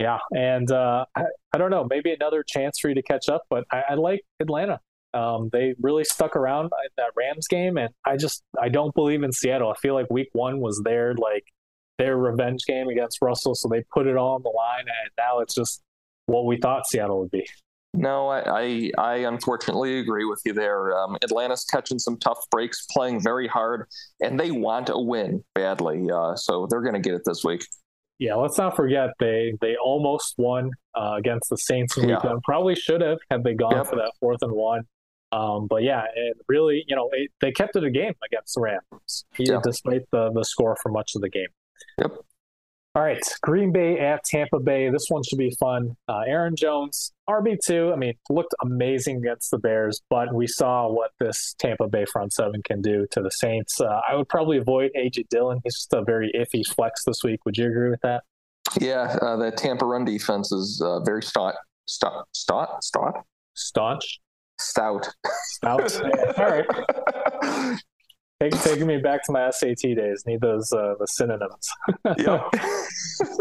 Yeah, 0.00 0.18
and 0.32 0.70
uh, 0.70 1.04
I, 1.14 1.24
I, 1.52 1.58
don't 1.58 1.70
know, 1.70 1.86
maybe 1.88 2.12
another 2.12 2.42
chance 2.42 2.80
for 2.80 2.88
you 2.88 2.96
to 2.96 3.02
catch 3.02 3.28
up, 3.28 3.42
but 3.48 3.64
I, 3.70 3.84
I 3.90 3.94
like 3.94 4.22
Atlanta. 4.40 4.80
Um, 5.14 5.48
they 5.52 5.76
really 5.80 6.02
stuck 6.02 6.34
around 6.34 6.64
in 6.64 6.90
that 6.96 7.10
Rams 7.16 7.46
game, 7.46 7.78
and 7.78 7.90
I 8.04 8.16
just 8.16 8.42
I 8.60 8.68
don't 8.68 8.92
believe 8.94 9.22
in 9.22 9.32
Seattle. 9.32 9.70
I 9.70 9.74
feel 9.80 9.94
like 9.94 10.10
Week 10.10 10.30
One 10.32 10.60
was 10.60 10.82
their 10.84 11.14
like 11.14 11.44
their 11.98 12.16
revenge 12.16 12.64
game 12.66 12.88
against 12.88 13.18
Russell, 13.22 13.54
so 13.54 13.68
they 13.68 13.84
put 13.94 14.08
it 14.08 14.16
all 14.16 14.34
on 14.34 14.42
the 14.42 14.48
line, 14.48 14.86
and 14.86 15.10
now 15.16 15.38
it's 15.38 15.54
just 15.54 15.80
what 16.26 16.46
we 16.46 16.56
thought 16.56 16.88
Seattle 16.88 17.20
would 17.20 17.30
be. 17.30 17.46
No, 17.96 18.26
I, 18.26 18.40
I, 18.62 18.90
I 18.98 19.14
unfortunately 19.18 20.00
agree 20.00 20.24
with 20.24 20.40
you 20.44 20.52
there. 20.52 20.98
Um, 20.98 21.16
Atlanta's 21.22 21.64
catching 21.64 22.00
some 22.00 22.18
tough 22.18 22.40
breaks, 22.50 22.86
playing 22.90 23.22
very 23.22 23.46
hard, 23.46 23.86
and 24.20 24.38
they 24.38 24.50
want 24.50 24.88
a 24.88 24.98
win 24.98 25.44
badly. 25.54 26.10
Uh, 26.12 26.34
so 26.34 26.66
they're 26.68 26.82
going 26.82 26.94
to 26.94 27.00
get 27.00 27.14
it 27.14 27.22
this 27.24 27.44
week. 27.44 27.64
Yeah, 28.18 28.36
let's 28.36 28.58
not 28.58 28.76
forget 28.76 29.10
they 29.18 29.54
they 29.60 29.76
almost 29.76 30.34
won 30.38 30.70
uh, 30.94 31.14
against 31.18 31.50
the 31.50 31.56
Saints 31.56 31.96
in 31.96 32.08
yeah. 32.08 32.24
one. 32.24 32.40
Probably 32.42 32.74
should 32.74 33.00
have 33.00 33.18
had 33.30 33.42
they 33.42 33.54
gone 33.54 33.76
yep. 33.76 33.86
for 33.86 33.96
that 33.96 34.12
fourth 34.20 34.42
and 34.42 34.52
one. 34.52 34.82
Um, 35.32 35.66
but 35.66 35.82
yeah, 35.82 36.04
it 36.14 36.36
really, 36.48 36.84
you 36.86 36.94
know, 36.94 37.10
it, 37.12 37.32
they 37.40 37.50
kept 37.50 37.74
it 37.74 37.82
a 37.82 37.90
game 37.90 38.14
against 38.24 38.54
the 38.54 38.60
Rams, 38.60 39.24
yeah. 39.36 39.58
despite 39.64 40.02
the 40.12 40.30
the 40.32 40.44
score 40.44 40.76
for 40.80 40.90
much 40.90 41.12
of 41.16 41.22
the 41.22 41.28
game. 41.28 41.48
Yep. 41.98 42.12
All 42.96 43.02
right, 43.02 43.18
Green 43.42 43.72
Bay 43.72 43.98
at 43.98 44.22
Tampa 44.22 44.60
Bay. 44.60 44.88
This 44.88 45.06
one 45.08 45.24
should 45.24 45.38
be 45.38 45.50
fun. 45.58 45.96
Uh, 46.08 46.20
Aaron 46.28 46.54
Jones, 46.54 47.12
RB2, 47.28 47.92
I 47.92 47.96
mean, 47.96 48.14
looked 48.30 48.54
amazing 48.62 49.16
against 49.16 49.50
the 49.50 49.58
Bears, 49.58 50.00
but 50.08 50.32
we 50.32 50.46
saw 50.46 50.88
what 50.88 51.10
this 51.18 51.56
Tampa 51.58 51.88
Bay 51.88 52.04
front 52.04 52.32
seven 52.32 52.62
can 52.62 52.80
do 52.82 53.08
to 53.10 53.20
the 53.20 53.30
Saints. 53.30 53.80
Uh, 53.80 54.00
I 54.08 54.14
would 54.14 54.28
probably 54.28 54.58
avoid 54.58 54.92
A.J. 54.94 55.24
Dillon. 55.28 55.58
He's 55.64 55.74
just 55.74 55.92
a 55.92 56.04
very 56.04 56.30
iffy 56.38 56.64
flex 56.64 57.02
this 57.04 57.24
week. 57.24 57.44
Would 57.44 57.56
you 57.56 57.66
agree 57.66 57.90
with 57.90 58.00
that? 58.02 58.22
Yeah, 58.80 59.18
uh, 59.20 59.36
the 59.38 59.50
Tampa 59.50 59.86
run 59.86 60.04
defense 60.04 60.52
is 60.52 60.80
uh, 60.80 61.00
very 61.00 61.22
stout. 61.24 61.54
Stout? 61.86 62.28
Stout? 62.32 62.84
Stout? 62.84 63.24
Staunch? 63.54 64.20
Stout. 64.60 65.10
Stout. 65.24 66.00
All 66.38 66.48
right. 66.48 67.80
Take, 68.50 68.62
taking 68.62 68.86
me 68.86 68.98
back 68.98 69.24
to 69.24 69.32
my 69.32 69.50
SAT 69.50 69.96
days. 69.96 70.24
Need 70.26 70.40
those 70.40 70.72
uh, 70.72 70.94
the 70.98 71.06
synonyms. 71.06 71.68
yeah. 72.18 72.42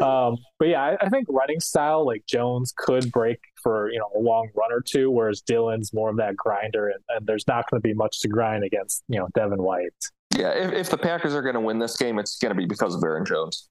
um, 0.02 0.38
but 0.60 0.70
yeah, 0.70 0.82
I, 0.82 0.98
I, 1.02 1.10
think 1.10 1.28
running 1.30 1.60
style 1.60 2.06
like 2.06 2.26
Jones 2.26 2.74
could 2.78 3.12
break 3.12 3.40
for 3.62 3.92
you 3.92 4.00
know 4.00 4.10
a 4.16 4.20
long 4.20 4.50
run 4.56 4.72
or 4.72 4.82
two, 4.82 5.12
whereas 5.12 5.42
Dillon's 5.42 5.94
more 5.94 6.10
of 6.10 6.18
that 6.18 6.38
grinder, 6.38 6.88
and, 6.88 7.04
and 7.10 7.28
there's 7.28 7.48
not 7.48 7.70
going 7.70 7.82
to 7.82 7.88
be 7.88 7.94
much 7.94 8.20
to 8.22 8.30
grind 8.30 8.64
against 8.64 9.04
you 9.10 9.20
know 9.20 9.28
Devin 9.36 9.62
White. 9.62 9.92
Yeah, 10.36 10.52
if, 10.52 10.72
if 10.74 10.90
the 10.90 10.98
Packers 10.98 11.36
are 11.36 11.42
going 11.42 11.56
to 11.56 11.62
win 11.62 11.80
this 11.80 11.98
game, 11.98 12.18
it's 12.18 12.38
going 12.38 12.52
to 12.52 12.58
be 12.58 12.66
because 12.66 12.96
of 12.96 13.04
Aaron 13.04 13.26
Jones. 13.26 13.70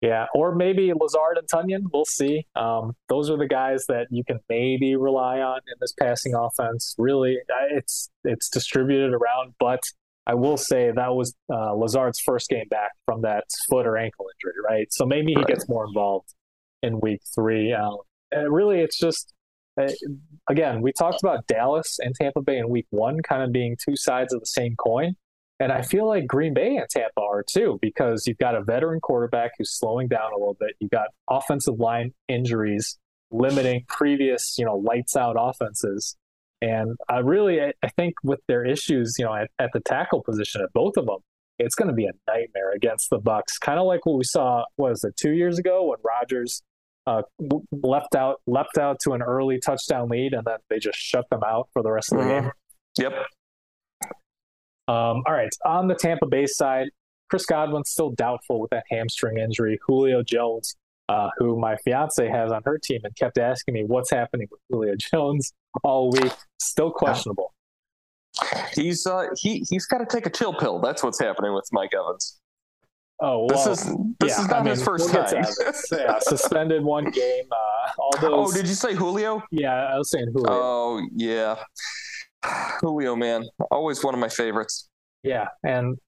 Yeah, 0.00 0.26
or 0.34 0.52
maybe 0.52 0.92
Lazard 0.92 1.38
and 1.38 1.48
Tonyan. 1.48 1.84
We'll 1.92 2.04
see. 2.04 2.44
Um, 2.56 2.96
those 3.08 3.30
are 3.30 3.36
the 3.36 3.46
guys 3.46 3.86
that 3.86 4.08
you 4.10 4.24
can 4.24 4.40
maybe 4.48 4.96
rely 4.96 5.38
on 5.38 5.58
in 5.58 5.74
this 5.80 5.92
passing 5.92 6.34
offense. 6.34 6.96
Really, 6.98 7.38
it's 7.70 8.10
it's 8.24 8.48
distributed 8.48 9.12
around, 9.12 9.54
but 9.60 9.80
I 10.26 10.34
will 10.34 10.56
say 10.56 10.90
that 10.94 11.14
was 11.14 11.34
uh, 11.52 11.74
Lazard's 11.74 12.20
first 12.20 12.48
game 12.48 12.68
back 12.68 12.92
from 13.06 13.22
that 13.22 13.44
foot 13.68 13.86
or 13.86 13.96
ankle 13.96 14.26
injury, 14.36 14.60
right? 14.68 14.86
So 14.92 15.04
maybe 15.04 15.32
he 15.32 15.36
right. 15.36 15.46
gets 15.46 15.68
more 15.68 15.84
involved 15.84 16.32
in 16.82 17.00
week 17.00 17.22
three. 17.34 17.72
Um, 17.72 17.98
really, 18.32 18.80
it's 18.80 18.98
just, 18.98 19.34
uh, 19.80 19.88
again, 20.48 20.80
we 20.80 20.92
talked 20.92 21.22
about 21.22 21.46
Dallas 21.46 21.98
and 22.00 22.14
Tampa 22.14 22.40
Bay 22.40 22.58
in 22.58 22.68
week 22.68 22.86
one 22.90 23.20
kind 23.22 23.42
of 23.42 23.52
being 23.52 23.76
two 23.84 23.96
sides 23.96 24.32
of 24.32 24.40
the 24.40 24.46
same 24.46 24.76
coin. 24.76 25.16
And 25.58 25.70
I 25.70 25.82
feel 25.82 26.08
like 26.08 26.26
Green 26.26 26.54
Bay 26.54 26.76
and 26.76 26.88
Tampa 26.88 27.20
are 27.20 27.44
too, 27.48 27.78
because 27.80 28.26
you've 28.26 28.38
got 28.38 28.56
a 28.56 28.62
veteran 28.62 29.00
quarterback 29.00 29.52
who's 29.58 29.70
slowing 29.70 30.08
down 30.08 30.32
a 30.32 30.36
little 30.36 30.56
bit. 30.58 30.70
You've 30.80 30.90
got 30.90 31.08
offensive 31.28 31.78
line 31.78 32.14
injuries 32.28 32.98
limiting 33.30 33.84
previous, 33.88 34.56
you 34.58 34.64
know, 34.64 34.76
lights 34.76 35.16
out 35.16 35.36
offenses. 35.38 36.16
And 36.62 36.96
I 37.08 37.18
really, 37.18 37.60
I 37.60 37.88
think 37.96 38.14
with 38.22 38.38
their 38.46 38.64
issues, 38.64 39.16
you 39.18 39.24
know, 39.24 39.34
at, 39.34 39.50
at 39.58 39.70
the 39.72 39.80
tackle 39.80 40.22
position 40.22 40.62
at 40.62 40.72
both 40.72 40.96
of 40.96 41.06
them, 41.06 41.18
it's 41.58 41.74
going 41.74 41.88
to 41.88 41.94
be 41.94 42.06
a 42.06 42.12
nightmare 42.28 42.70
against 42.72 43.10
the 43.10 43.18
Bucs. 43.18 43.60
Kind 43.60 43.80
of 43.80 43.86
like 43.86 44.06
what 44.06 44.16
we 44.16 44.24
saw 44.24 44.64
was 44.76 45.02
it 45.02 45.16
two 45.16 45.32
years 45.32 45.58
ago 45.58 45.88
when 45.88 45.98
Rodgers 46.04 46.62
uh, 47.06 47.22
left 47.72 48.14
out 48.14 48.40
left 48.46 48.78
out 48.78 48.98
to 49.00 49.12
an 49.12 49.22
early 49.22 49.58
touchdown 49.58 50.08
lead, 50.08 50.34
and 50.34 50.44
then 50.46 50.58
they 50.70 50.78
just 50.78 50.98
shut 50.98 51.28
them 51.30 51.42
out 51.44 51.68
for 51.72 51.82
the 51.82 51.90
rest 51.90 52.12
of 52.12 52.18
the 52.18 52.24
mm-hmm. 52.24 52.44
game. 52.44 52.52
Yep. 52.98 53.12
Um, 54.88 55.22
all 55.26 55.32
right, 55.32 55.52
on 55.64 55.88
the 55.88 55.96
Tampa 55.96 56.26
Bay 56.26 56.46
side, 56.46 56.88
Chris 57.28 57.44
Godwin's 57.44 57.90
still 57.90 58.10
doubtful 58.10 58.60
with 58.60 58.70
that 58.70 58.84
hamstring 58.88 59.38
injury. 59.38 59.80
Julio 59.84 60.22
Jones 60.22 60.76
uh, 61.08 61.28
who 61.38 61.58
my 61.58 61.76
fiance 61.84 62.26
has 62.28 62.52
on 62.52 62.62
her 62.64 62.78
team 62.78 63.00
and 63.04 63.14
kept 63.16 63.36
asking 63.38 63.74
me 63.74 63.84
what's 63.84 64.10
happening 64.10 64.48
with 64.50 64.60
Julio 64.70 64.94
Jones 65.12 65.52
all 65.82 66.10
week. 66.10 66.32
Still 66.60 66.90
questionable. 66.90 67.54
He's 68.74 69.06
uh, 69.06 69.26
he 69.36 69.64
he's 69.68 69.86
got 69.86 69.98
to 69.98 70.06
take 70.06 70.26
a 70.26 70.30
chill 70.30 70.54
pill. 70.54 70.80
That's 70.80 71.02
what's 71.02 71.20
happening 71.20 71.54
with 71.54 71.68
Mike 71.72 71.90
Evans. 71.94 72.38
Oh, 73.20 73.46
well, 73.46 73.48
this 73.48 73.66
is 73.66 73.96
this 74.18 74.30
yeah, 74.30 74.40
is 74.40 74.48
not 74.48 74.56
I 74.56 74.62
mean, 74.62 74.70
his 74.70 74.82
1st 74.82 75.14
we'll 75.14 75.24
time. 75.24 75.74
yeah, 76.06 76.18
suspended 76.18 76.82
one 76.82 77.04
game. 77.10 77.44
Uh, 77.52 77.90
all 77.98 78.10
those. 78.20 78.50
Oh, 78.50 78.52
did 78.52 78.66
you 78.66 78.74
say 78.74 78.94
Julio? 78.94 79.42
Yeah, 79.50 79.74
I 79.74 79.96
was 79.96 80.10
saying 80.10 80.28
Julio. 80.32 80.50
Oh, 80.50 81.08
yeah, 81.14 81.56
Julio, 82.80 83.14
man, 83.14 83.44
always 83.70 84.02
one 84.02 84.14
of 84.14 84.20
my 84.20 84.28
favorites. 84.28 84.88
Yeah, 85.22 85.46
and 85.62 85.98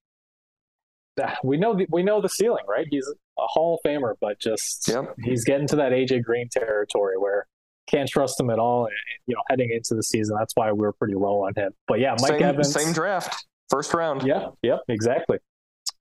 we 1.44 1.56
know 1.56 1.76
the, 1.76 1.86
we 1.90 2.02
know 2.02 2.20
the 2.20 2.28
ceiling, 2.28 2.64
right? 2.68 2.86
He's 2.90 3.06
a 3.38 3.46
Hall 3.46 3.78
of 3.78 3.88
Famer, 3.88 4.14
but 4.20 4.40
just 4.40 4.88
yep. 4.88 5.14
he's 5.22 5.44
getting 5.44 5.68
to 5.68 5.76
that 5.76 5.92
AJ 5.92 6.24
Green 6.24 6.48
territory 6.50 7.16
where 7.16 7.46
can't 7.86 8.08
trust 8.08 8.38
him 8.40 8.50
at 8.50 8.58
all. 8.58 8.86
And, 8.86 8.94
you 9.26 9.34
know, 9.34 9.42
heading 9.48 9.70
into 9.70 9.94
the 9.94 10.02
season, 10.02 10.36
that's 10.38 10.54
why 10.54 10.72
we 10.72 10.86
are 10.86 10.92
pretty 10.92 11.14
low 11.14 11.44
on 11.46 11.52
him. 11.56 11.72
But 11.86 12.00
yeah, 12.00 12.14
Mike 12.20 12.32
same, 12.32 12.42
Evans, 12.42 12.72
same 12.72 12.92
draft, 12.92 13.46
first 13.70 13.94
round. 13.94 14.22
Yeah, 14.22 14.48
yep, 14.62 14.80
exactly. 14.88 15.38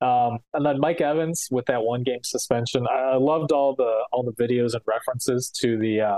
Um, 0.01 0.39
and 0.53 0.65
then 0.65 0.79
Mike 0.79 1.01
Evans 1.01 1.47
with 1.49 1.65
that 1.67 1.83
one 1.83 2.03
game 2.03 2.23
suspension. 2.23 2.85
I, 2.91 3.15
loved 3.15 3.51
all 3.51 3.75
the 3.75 4.03
all 4.11 4.23
the 4.23 4.33
videos 4.33 4.73
and 4.73 4.81
references 4.85 5.49
to 5.61 5.77
the 5.77 6.01
uh, 6.01 6.17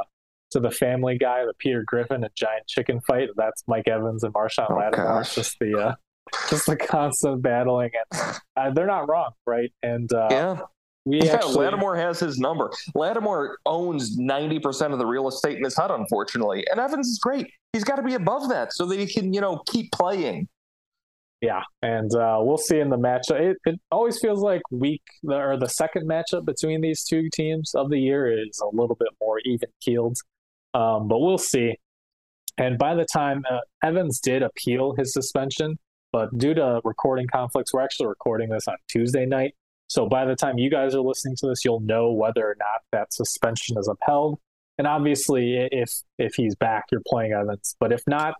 to 0.52 0.60
the 0.60 0.72
Family 0.72 1.18
Guy, 1.18 1.46
the 1.46 1.54
Peter 1.60 1.84
Griffin 1.86 2.24
and 2.24 2.34
giant 2.36 2.68
chicken 2.68 3.00
fight. 3.02 3.30
That's 3.36 3.64
Mike 3.68 3.88
Evans 3.88 4.24
and 4.24 4.34
Marshon 4.34 4.68
oh, 4.70 4.76
Lattimore. 4.76 5.06
Gosh. 5.18 5.36
Just 5.36 5.58
the 5.60 5.80
uh, 5.80 5.96
just 6.50 6.66
the 6.66 6.76
constant 6.90 7.44
battling, 7.44 7.92
and 8.12 8.40
uh, 8.56 8.72
they're 8.72 8.88
not 8.88 9.08
wrong, 9.08 9.32
right? 9.46 9.72
And 9.84 10.12
uh, 10.12 10.28
yeah. 10.32 10.58
We 11.06 11.22
in 11.22 11.28
actually, 11.28 11.54
fact, 11.54 11.58
Lattimore 11.58 11.96
has 11.98 12.20
his 12.20 12.40
number. 12.40 12.72
Lattimore 12.96 13.60
owns 13.66 14.18
90% 14.18 14.92
of 14.92 14.98
the 14.98 15.06
real 15.06 15.28
estate 15.28 15.58
in 15.58 15.64
his 15.64 15.76
hut, 15.76 15.92
unfortunately. 15.92 16.66
And 16.70 16.80
Evans 16.80 17.08
is 17.08 17.20
great. 17.20 17.48
He's 17.74 17.84
got 17.84 17.98
to 17.98 18.04
be 18.04 18.16
above 18.16 18.50
that 18.50 18.74
so 18.74 18.88
that 18.88 19.00
he 19.00 19.06
can, 19.06 19.32
you 19.32 19.40
know, 19.40 19.62
keep 19.68 19.92
playing. 19.92 20.48
Yeah, 21.42 21.62
and 21.84 22.10
uh, 22.16 22.40
we'll 22.40 22.58
see 22.58 22.80
in 22.80 22.90
the 22.90 22.98
matchup. 22.98 23.40
It, 23.40 23.58
it 23.66 23.80
always 23.92 24.20
feels 24.20 24.40
like 24.40 24.62
week 24.72 25.04
or 25.30 25.58
the 25.58 25.68
second 25.68 26.10
matchup 26.10 26.46
between 26.46 26.82
these 26.82 27.04
two 27.04 27.30
teams 27.32 27.76
of 27.76 27.92
the 27.92 28.00
year 28.00 28.32
is 28.32 28.60
a 28.64 28.76
little 28.76 28.96
bit 28.96 29.10
more 29.22 29.40
even 29.46 29.70
keeled, 29.82 30.18
um, 30.74 31.08
but 31.08 31.20
we'll 31.20 31.38
see. 31.38 31.76
And 32.58 32.78
by 32.80 32.96
the 32.96 33.06
time 33.14 33.44
uh, 33.52 33.60
Evans 33.84 34.20
did 34.22 34.42
appeal 34.42 34.96
his 34.98 35.14
suspension, 35.14 35.78
but 36.12 36.36
due 36.38 36.54
to 36.54 36.82
recording 36.84 37.28
conflicts, 37.28 37.74
we're 37.74 37.82
actually 37.82 38.08
recording 38.08 38.50
this 38.50 38.68
on 38.68 38.78
Tuesday 38.88 39.26
night. 39.26 39.54
So 39.88 40.08
by 40.08 40.26
the 40.26 40.36
time 40.36 40.58
you 40.58 40.70
guys 40.70 40.96
are 40.96 41.02
listening 41.02 41.36
to 41.38 41.48
this, 41.48 41.64
you'll 41.64 41.80
know 41.80 42.12
whether 42.12 42.46
or 42.46 42.56
not 42.60 42.82
that 42.92 43.14
suspension 43.14 43.78
is 43.78 43.88
upheld. 43.88 44.40
And 44.78 44.88
obviously, 44.88 45.68
if 45.72 45.90
if 46.18 46.34
he's 46.36 46.56
back, 46.56 46.86
you're 46.92 47.04
playing 47.08 47.32
Evans. 47.32 47.76
But 47.80 47.94
if 47.94 48.02
not, 48.08 48.36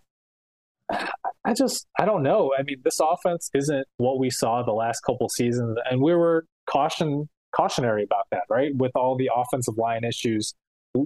I 0.90 1.54
just 1.56 1.86
I 1.98 2.04
don't 2.04 2.22
know. 2.22 2.52
I 2.58 2.62
mean, 2.62 2.78
this 2.84 3.00
offense 3.00 3.50
isn't 3.54 3.86
what 3.96 4.18
we 4.18 4.30
saw 4.30 4.62
the 4.62 4.72
last 4.72 5.00
couple 5.00 5.28
seasons, 5.28 5.78
and 5.90 6.02
we 6.02 6.14
were 6.14 6.44
caution 6.66 7.28
cautionary 7.56 8.04
about 8.04 8.26
that, 8.32 8.42
right? 8.50 8.72
With 8.74 8.92
all 8.94 9.16
the 9.16 9.30
offensive 9.34 9.78
line 9.78 10.04
issues 10.04 10.54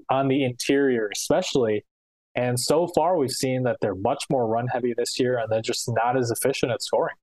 on 0.09 0.29
the 0.29 0.45
interior, 0.45 1.09
especially. 1.13 1.85
And 2.35 2.59
so 2.59 2.89
far, 2.95 3.17
we've 3.17 3.31
seen 3.31 3.65
that 3.65 3.79
they're 3.81 3.95
much 3.95 4.25
more 4.31 4.47
run 4.47 4.69
heavy 4.69 4.95
this 4.97 5.19
year, 5.19 5.39
and 5.39 5.51
they're 5.51 5.63
just 5.63 5.89
not 5.89 6.17
as 6.17 6.31
efficient 6.31 6.73
at 6.73 6.83
scoring. 6.83 7.17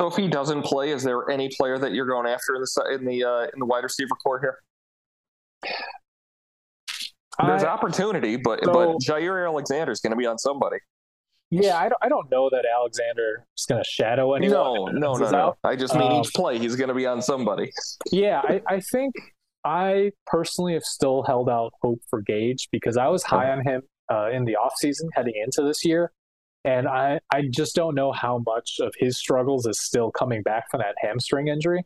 So, 0.00 0.06
if 0.06 0.16
he 0.16 0.28
doesn't 0.28 0.62
play, 0.62 0.92
is 0.92 1.02
there 1.02 1.28
any 1.28 1.50
player 1.58 1.78
that 1.78 1.92
you're 1.92 2.06
going 2.06 2.26
after 2.26 2.54
in 2.56 2.62
the 2.62 2.94
in 2.94 3.04
the 3.04 3.22
uh, 3.22 3.42
in 3.52 3.58
the 3.58 3.66
wide 3.66 3.84
receiver 3.84 4.14
core 4.14 4.40
here? 4.40 4.58
There's 7.46 7.64
I, 7.64 7.68
opportunity, 7.68 8.36
but 8.36 8.64
so, 8.64 8.72
but 8.72 8.88
Jaire 9.00 9.46
Alexander 9.46 9.92
is 9.92 10.00
going 10.00 10.12
to 10.12 10.16
be 10.16 10.24
on 10.24 10.38
somebody. 10.38 10.78
Yeah, 11.50 11.76
I 11.76 11.90
don't, 11.90 11.98
I 12.00 12.08
don't 12.08 12.30
know 12.30 12.48
that 12.48 12.64
Alexander 12.64 13.44
is 13.58 13.66
going 13.66 13.82
to 13.82 13.90
shadow 13.90 14.32
anyone. 14.32 14.94
No, 14.94 15.12
no, 15.12 15.12
no, 15.18 15.30
no. 15.30 15.56
I 15.64 15.76
just 15.76 15.94
mean 15.94 16.12
um, 16.12 16.20
each 16.20 16.32
play 16.32 16.58
he's 16.58 16.76
going 16.76 16.88
to 16.88 16.94
be 16.94 17.04
on 17.04 17.20
somebody. 17.20 17.70
Yeah, 18.10 18.40
I, 18.42 18.62
I 18.66 18.80
think 18.80 19.14
I 19.66 20.12
personally 20.26 20.72
have 20.72 20.84
still 20.84 21.24
held 21.24 21.50
out 21.50 21.72
hope 21.82 22.00
for 22.08 22.22
Gage 22.22 22.68
because 22.72 22.96
I 22.96 23.08
was 23.08 23.22
high 23.22 23.50
on 23.50 23.66
him 23.66 23.82
uh, 24.10 24.30
in 24.30 24.46
the 24.46 24.56
offseason 24.56 25.08
heading 25.14 25.34
into 25.44 25.62
this 25.66 25.84
year. 25.84 26.10
And 26.64 26.86
I, 26.86 27.20
I 27.32 27.42
just 27.50 27.74
don't 27.74 27.94
know 27.94 28.12
how 28.12 28.42
much 28.44 28.76
of 28.80 28.92
his 28.98 29.18
struggles 29.18 29.66
is 29.66 29.80
still 29.80 30.10
coming 30.10 30.42
back 30.42 30.70
from 30.70 30.80
that 30.80 30.94
hamstring 31.00 31.48
injury. 31.48 31.84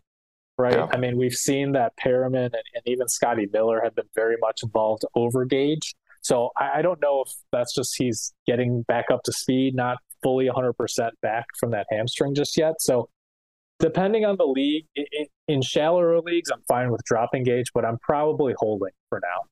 Right. 0.57 0.75
Yeah. 0.75 0.87
I 0.93 0.99
mean, 0.99 1.17
we've 1.17 1.35
seen 1.35 1.73
that 1.73 1.93
Perriman 1.97 2.47
and, 2.47 2.55
and 2.75 2.83
even 2.87 3.09
Scotty 3.09 3.49
Miller 3.53 3.81
have 3.83 3.95
been 3.95 4.09
very 4.15 4.37
much 4.41 4.63
involved 4.63 5.05
over 5.15 5.45
Gage. 5.45 5.95
So 6.23 6.51
I, 6.57 6.79
I 6.79 6.83
don't 6.83 7.01
know 7.01 7.25
if 7.27 7.33
that's 7.53 7.75
just 7.75 7.97
he's 7.97 8.33
getting 8.47 8.83
back 8.83 9.07
up 9.13 9.23
to 9.25 9.33
speed, 9.33 9.75
not 9.75 9.99
fully 10.23 10.47
100% 10.47 11.11
back 11.23 11.47
from 11.59 11.71
that 11.73 11.87
hamstring 11.91 12.35
just 12.35 12.57
yet. 12.57 12.81
So 12.81 13.09
depending 13.79 14.25
on 14.25 14.37
the 14.37 14.47
league, 14.47 14.87
in, 14.95 15.27
in 15.49 15.63
shallower 15.63 16.21
leagues, 16.21 16.51
I'm 16.51 16.63
fine 16.69 16.91
with 16.91 17.03
dropping 17.05 17.45
Gage, 17.45 17.67
but 17.75 17.85
I'm 17.85 17.99
probably 17.99 18.55
holding 18.57 18.93
for 19.09 19.21
now. 19.23 19.49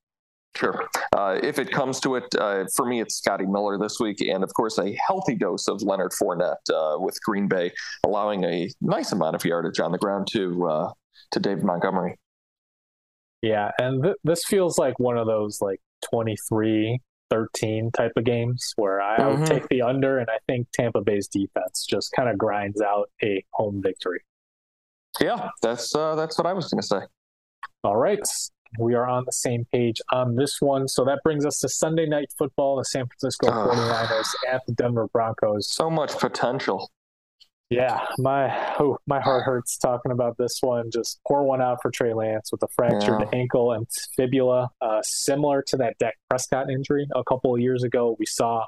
Sure. 0.55 0.87
Uh, 1.15 1.39
if 1.41 1.57
it 1.57 1.71
comes 1.71 1.99
to 2.01 2.15
it, 2.15 2.23
uh, 2.35 2.65
for 2.75 2.85
me, 2.85 3.01
it's 3.01 3.15
Scotty 3.15 3.45
Miller 3.45 3.77
this 3.79 3.99
week, 3.99 4.21
and 4.21 4.43
of 4.43 4.53
course, 4.53 4.77
a 4.77 4.95
healthy 5.07 5.35
dose 5.35 5.67
of 5.67 5.81
Leonard 5.81 6.11
Fournette 6.11 6.57
uh, 6.71 6.99
with 6.99 7.19
Green 7.23 7.47
Bay, 7.47 7.71
allowing 8.03 8.43
a 8.43 8.69
nice 8.79 9.11
amount 9.11 9.35
of 9.35 9.43
yardage 9.43 9.79
on 9.79 9.91
the 9.91 9.97
ground 9.97 10.27
to 10.33 10.67
uh, 10.67 10.91
to 11.31 11.39
David 11.39 11.63
Montgomery. 11.63 12.17
Yeah, 13.41 13.71
and 13.79 14.03
th- 14.03 14.15
this 14.23 14.45
feels 14.45 14.77
like 14.77 14.99
one 14.99 15.17
of 15.17 15.25
those 15.25 15.59
like 15.59 15.81
23 16.11 16.99
13 17.33 17.89
type 17.91 18.11
of 18.15 18.23
games 18.23 18.73
where 18.75 19.01
I, 19.01 19.17
mm-hmm. 19.17 19.39
would 19.39 19.47
take 19.47 19.67
the 19.69 19.81
under, 19.81 20.19
and 20.19 20.29
I 20.29 20.37
think 20.47 20.67
Tampa 20.71 21.01
Bay's 21.01 21.27
defense 21.27 21.85
just 21.89 22.11
kind 22.15 22.29
of 22.29 22.37
grinds 22.37 22.79
out 22.79 23.09
a 23.23 23.43
home 23.53 23.81
victory. 23.83 24.21
Yeah, 25.19 25.49
that's 25.61 25.95
uh, 25.95 26.15
that's 26.15 26.37
what 26.37 26.45
I 26.45 26.53
was 26.53 26.69
going 26.69 26.81
to 26.81 26.87
say. 26.87 27.01
All 27.83 27.97
right, 27.97 28.19
we 28.79 28.95
are 28.95 29.07
on 29.07 29.23
the 29.25 29.31
same 29.31 29.65
page 29.71 30.01
on 30.11 30.35
this 30.35 30.57
one. 30.59 30.87
So 30.87 31.05
that 31.05 31.19
brings 31.23 31.45
us 31.45 31.59
to 31.59 31.69
Sunday 31.69 32.05
night 32.05 32.31
football, 32.37 32.77
the 32.77 32.85
San 32.85 33.07
Francisco 33.07 33.47
49ers 33.47 34.27
at 34.51 34.61
the 34.65 34.73
Denver 34.73 35.07
Broncos. 35.07 35.69
So 35.69 35.89
much 35.89 36.17
potential. 36.17 36.91
Yeah, 37.69 38.05
my 38.19 38.75
oh, 38.79 38.97
my 39.07 39.19
heart 39.19 39.45
hurts 39.45 39.77
talking 39.77 40.11
about 40.11 40.37
this 40.37 40.59
one. 40.61 40.91
Just 40.91 41.19
pour 41.27 41.43
one 41.43 41.59
out 41.59 41.79
for 41.81 41.89
Trey 41.89 42.13
Lance 42.13 42.51
with 42.51 42.61
a 42.61 42.67
fractured 42.75 43.21
yeah. 43.21 43.39
ankle 43.39 43.71
and 43.71 43.87
fibula, 44.15 44.69
uh, 44.79 45.01
similar 45.01 45.63
to 45.67 45.77
that 45.77 45.97
Dak 45.97 46.13
Prescott 46.29 46.69
injury 46.69 47.07
a 47.15 47.23
couple 47.23 47.55
of 47.55 47.61
years 47.61 47.83
ago. 47.83 48.15
We 48.19 48.27
saw, 48.27 48.65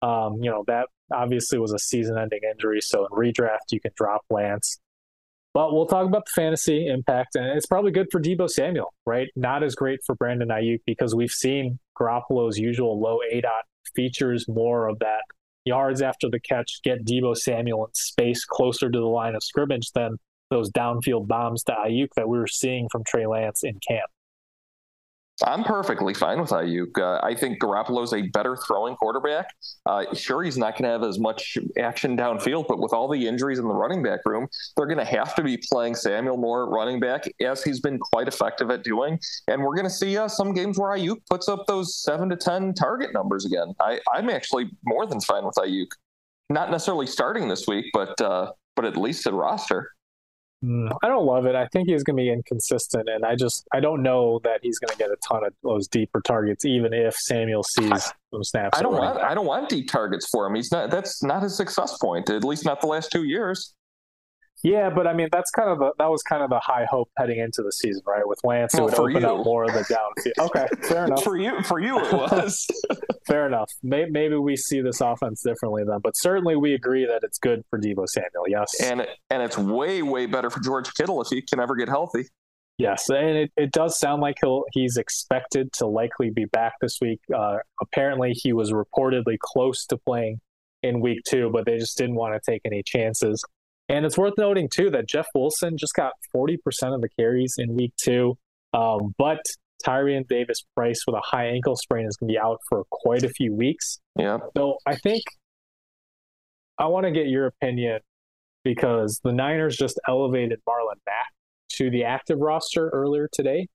um, 0.00 0.38
you 0.40 0.50
know, 0.50 0.64
that 0.66 0.86
obviously 1.12 1.58
was 1.58 1.72
a 1.72 1.78
season-ending 1.78 2.40
injury. 2.50 2.80
So 2.80 3.06
in 3.06 3.10
redraft, 3.10 3.70
you 3.70 3.80
can 3.80 3.90
drop 3.94 4.22
Lance. 4.30 4.78
But 5.58 5.74
we'll 5.74 5.86
talk 5.86 6.06
about 6.06 6.24
the 6.24 6.40
fantasy 6.40 6.86
impact, 6.86 7.34
and 7.34 7.46
it's 7.46 7.66
probably 7.66 7.90
good 7.90 8.06
for 8.12 8.20
Deebo 8.20 8.48
Samuel, 8.48 8.94
right? 9.04 9.26
Not 9.34 9.64
as 9.64 9.74
great 9.74 9.98
for 10.06 10.14
Brandon 10.14 10.50
Aiyuk 10.50 10.82
because 10.86 11.16
we've 11.16 11.32
seen 11.32 11.80
Garoppolo's 12.00 12.58
usual 12.58 13.00
low 13.00 13.18
A 13.28 13.40
dot 13.40 13.64
features 13.96 14.46
more 14.46 14.86
of 14.86 15.00
that 15.00 15.22
yards 15.64 16.00
after 16.00 16.30
the 16.30 16.38
catch, 16.38 16.78
get 16.84 17.04
Deebo 17.04 17.36
Samuel 17.36 17.86
in 17.86 17.94
space 17.94 18.44
closer 18.44 18.88
to 18.88 18.98
the 19.00 19.04
line 19.04 19.34
of 19.34 19.42
scrimmage 19.42 19.90
than 19.96 20.18
those 20.48 20.70
downfield 20.70 21.26
bombs 21.26 21.64
to 21.64 21.72
Aiyuk 21.72 22.10
that 22.14 22.28
we 22.28 22.38
were 22.38 22.46
seeing 22.46 22.88
from 22.92 23.02
Trey 23.02 23.26
Lance 23.26 23.64
in 23.64 23.80
camp. 23.80 24.08
I'm 25.44 25.62
perfectly 25.62 26.14
fine 26.14 26.40
with 26.40 26.50
Aiyuk. 26.50 26.98
Uh, 26.98 27.24
I 27.24 27.34
think 27.34 27.60
Garoppolo's 27.60 28.12
a 28.12 28.22
better 28.22 28.56
throwing 28.56 28.96
quarterback. 28.96 29.54
Uh, 29.86 30.12
sure, 30.14 30.42
he's 30.42 30.58
not 30.58 30.72
going 30.72 30.84
to 30.84 30.90
have 30.90 31.04
as 31.04 31.20
much 31.20 31.56
action 31.78 32.16
downfield, 32.16 32.66
but 32.66 32.80
with 32.80 32.92
all 32.92 33.08
the 33.08 33.26
injuries 33.26 33.60
in 33.60 33.68
the 33.68 33.74
running 33.74 34.02
back 34.02 34.20
room, 34.26 34.48
they're 34.76 34.86
going 34.86 34.98
to 34.98 35.04
have 35.04 35.36
to 35.36 35.42
be 35.44 35.56
playing 35.70 35.94
Samuel 35.94 36.36
more 36.36 36.68
running 36.68 36.98
back, 36.98 37.24
as 37.40 37.62
he's 37.62 37.80
been 37.80 37.98
quite 37.98 38.26
effective 38.26 38.70
at 38.70 38.82
doing. 38.82 39.18
And 39.46 39.62
we're 39.62 39.76
going 39.76 39.86
to 39.86 39.90
see 39.90 40.16
uh, 40.16 40.26
some 40.26 40.52
games 40.52 40.76
where 40.76 40.96
Aiyuk 40.96 41.18
puts 41.30 41.48
up 41.48 41.66
those 41.68 42.02
seven 42.02 42.28
to 42.30 42.36
ten 42.36 42.74
target 42.74 43.12
numbers 43.12 43.44
again. 43.44 43.74
I, 43.80 44.00
am 44.16 44.30
actually 44.30 44.70
more 44.84 45.06
than 45.06 45.20
fine 45.20 45.44
with 45.44 45.54
Aiyuk, 45.54 45.88
Not 46.50 46.72
necessarily 46.72 47.06
starting 47.06 47.48
this 47.48 47.66
week, 47.68 47.86
but 47.92 48.20
uh, 48.20 48.52
but 48.74 48.84
at 48.84 48.96
least 48.96 49.26
at 49.26 49.34
roster. 49.34 49.92
Mm, 50.64 50.90
I 51.02 51.08
don't 51.08 51.24
love 51.24 51.46
it. 51.46 51.54
I 51.54 51.68
think 51.68 51.88
he's 51.88 52.02
going 52.02 52.16
to 52.16 52.20
be 52.20 52.32
inconsistent, 52.32 53.08
and 53.08 53.24
I 53.24 53.36
just 53.36 53.66
I 53.72 53.78
don't 53.78 54.02
know 54.02 54.40
that 54.42 54.58
he's 54.62 54.78
going 54.80 54.90
to 54.90 54.96
get 54.96 55.10
a 55.10 55.16
ton 55.28 55.44
of 55.44 55.52
those 55.62 55.86
deeper 55.86 56.20
targets, 56.20 56.64
even 56.64 56.92
if 56.92 57.14
Samuel 57.14 57.62
sees 57.62 58.12
some 58.32 58.42
snaps. 58.42 58.76
I 58.76 58.82
don't 58.82 58.94
want 58.94 59.18
I 59.18 59.34
don't 59.34 59.46
want 59.46 59.68
deep 59.68 59.88
targets 59.88 60.28
for 60.28 60.46
him. 60.46 60.56
He's 60.56 60.72
not. 60.72 60.90
That's 60.90 61.22
not 61.22 61.44
his 61.44 61.56
success 61.56 61.96
point. 61.98 62.28
At 62.28 62.42
least 62.42 62.64
not 62.64 62.80
the 62.80 62.88
last 62.88 63.12
two 63.12 63.24
years. 63.24 63.74
Yeah, 64.62 64.90
but 64.90 65.06
I 65.06 65.12
mean 65.12 65.28
that's 65.30 65.50
kind 65.50 65.70
of 65.70 65.78
the, 65.78 65.92
that 65.98 66.10
was 66.10 66.22
kind 66.22 66.42
of 66.42 66.50
the 66.50 66.58
high 66.58 66.86
hope 66.90 67.10
heading 67.16 67.38
into 67.38 67.62
the 67.62 67.70
season, 67.70 68.02
right? 68.06 68.26
With 68.26 68.40
Lance, 68.42 68.74
it 68.74 68.82
would 68.82 68.94
open 68.94 69.22
you. 69.22 69.28
up 69.28 69.44
more 69.44 69.64
of 69.64 69.72
the 69.72 69.80
downfield. 69.80 70.46
Okay, 70.46 70.66
fair 70.82 71.04
enough. 71.06 71.22
for 71.22 71.36
you, 71.36 71.62
for 71.62 71.78
you, 71.78 71.98
it 71.98 72.12
was 72.12 72.66
fair 73.26 73.46
enough. 73.46 73.70
Maybe, 73.82 74.10
maybe 74.10 74.36
we 74.36 74.56
see 74.56 74.80
this 74.80 75.00
offense 75.00 75.42
differently 75.42 75.84
then, 75.84 75.98
but 76.02 76.16
certainly 76.16 76.56
we 76.56 76.74
agree 76.74 77.06
that 77.06 77.20
it's 77.22 77.38
good 77.38 77.62
for 77.70 77.78
Deebo 77.78 78.08
Samuel. 78.08 78.48
Yes, 78.48 78.80
and 78.82 79.06
and 79.30 79.42
it's 79.42 79.56
way 79.56 80.02
way 80.02 80.26
better 80.26 80.50
for 80.50 80.60
George 80.60 80.92
Kittle 80.94 81.22
if 81.22 81.28
he 81.28 81.42
can 81.42 81.60
ever 81.60 81.76
get 81.76 81.88
healthy. 81.88 82.26
Yes, 82.78 83.08
and 83.10 83.36
it, 83.36 83.52
it 83.56 83.72
does 83.72 83.98
sound 83.98 84.22
like 84.22 84.36
he'll 84.40 84.64
he's 84.72 84.96
expected 84.96 85.72
to 85.74 85.86
likely 85.86 86.30
be 86.30 86.44
back 86.46 86.74
this 86.80 86.98
week. 87.00 87.20
Uh, 87.36 87.58
apparently, 87.82 88.32
he 88.32 88.52
was 88.52 88.72
reportedly 88.72 89.36
close 89.40 89.84
to 89.86 89.96
playing 89.96 90.40
in 90.82 91.00
week 91.00 91.20
two, 91.28 91.50
but 91.52 91.66
they 91.66 91.76
just 91.76 91.98
didn't 91.98 92.14
want 92.14 92.34
to 92.40 92.50
take 92.50 92.62
any 92.64 92.82
chances. 92.84 93.44
And 93.88 94.04
it's 94.04 94.18
worth 94.18 94.34
noting 94.36 94.68
too 94.72 94.90
that 94.90 95.08
Jeff 95.08 95.26
Wilson 95.34 95.76
just 95.78 95.94
got 95.94 96.12
40% 96.34 96.56
of 96.94 97.00
the 97.00 97.08
carries 97.18 97.54
in 97.58 97.74
week 97.74 97.92
two. 98.02 98.36
Um, 98.74 99.14
but 99.16 99.40
Tyrion 99.86 100.26
Davis 100.28 100.64
Price 100.76 101.00
with 101.06 101.16
a 101.16 101.22
high 101.24 101.46
ankle 101.46 101.76
sprain 101.76 102.06
is 102.06 102.16
going 102.16 102.28
to 102.28 102.32
be 102.32 102.38
out 102.38 102.58
for 102.68 102.84
quite 102.90 103.22
a 103.22 103.28
few 103.30 103.54
weeks. 103.54 103.98
Yeah. 104.16 104.38
So 104.56 104.76
I 104.86 104.96
think 104.96 105.22
I 106.78 106.86
want 106.86 107.06
to 107.06 107.12
get 107.12 107.28
your 107.28 107.46
opinion 107.46 108.00
because 108.64 109.20
the 109.24 109.32
Niners 109.32 109.76
just 109.76 109.98
elevated 110.06 110.60
Marlon 110.68 110.98
Mack 111.06 111.28
to 111.76 111.90
the 111.90 112.04
active 112.04 112.38
roster 112.40 112.90
earlier 112.90 113.28
today. 113.32 113.68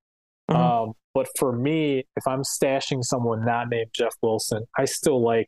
Mm-hmm. 0.50 0.62
Um, 0.62 0.94
but 1.14 1.28
for 1.38 1.54
me, 1.54 2.06
if 2.16 2.28
I'm 2.28 2.42
stashing 2.42 3.04
someone 3.04 3.46
not 3.46 3.70
named 3.70 3.92
Jeff 3.96 4.14
Wilson, 4.22 4.66
I 4.78 4.86
still 4.86 5.24
like 5.24 5.48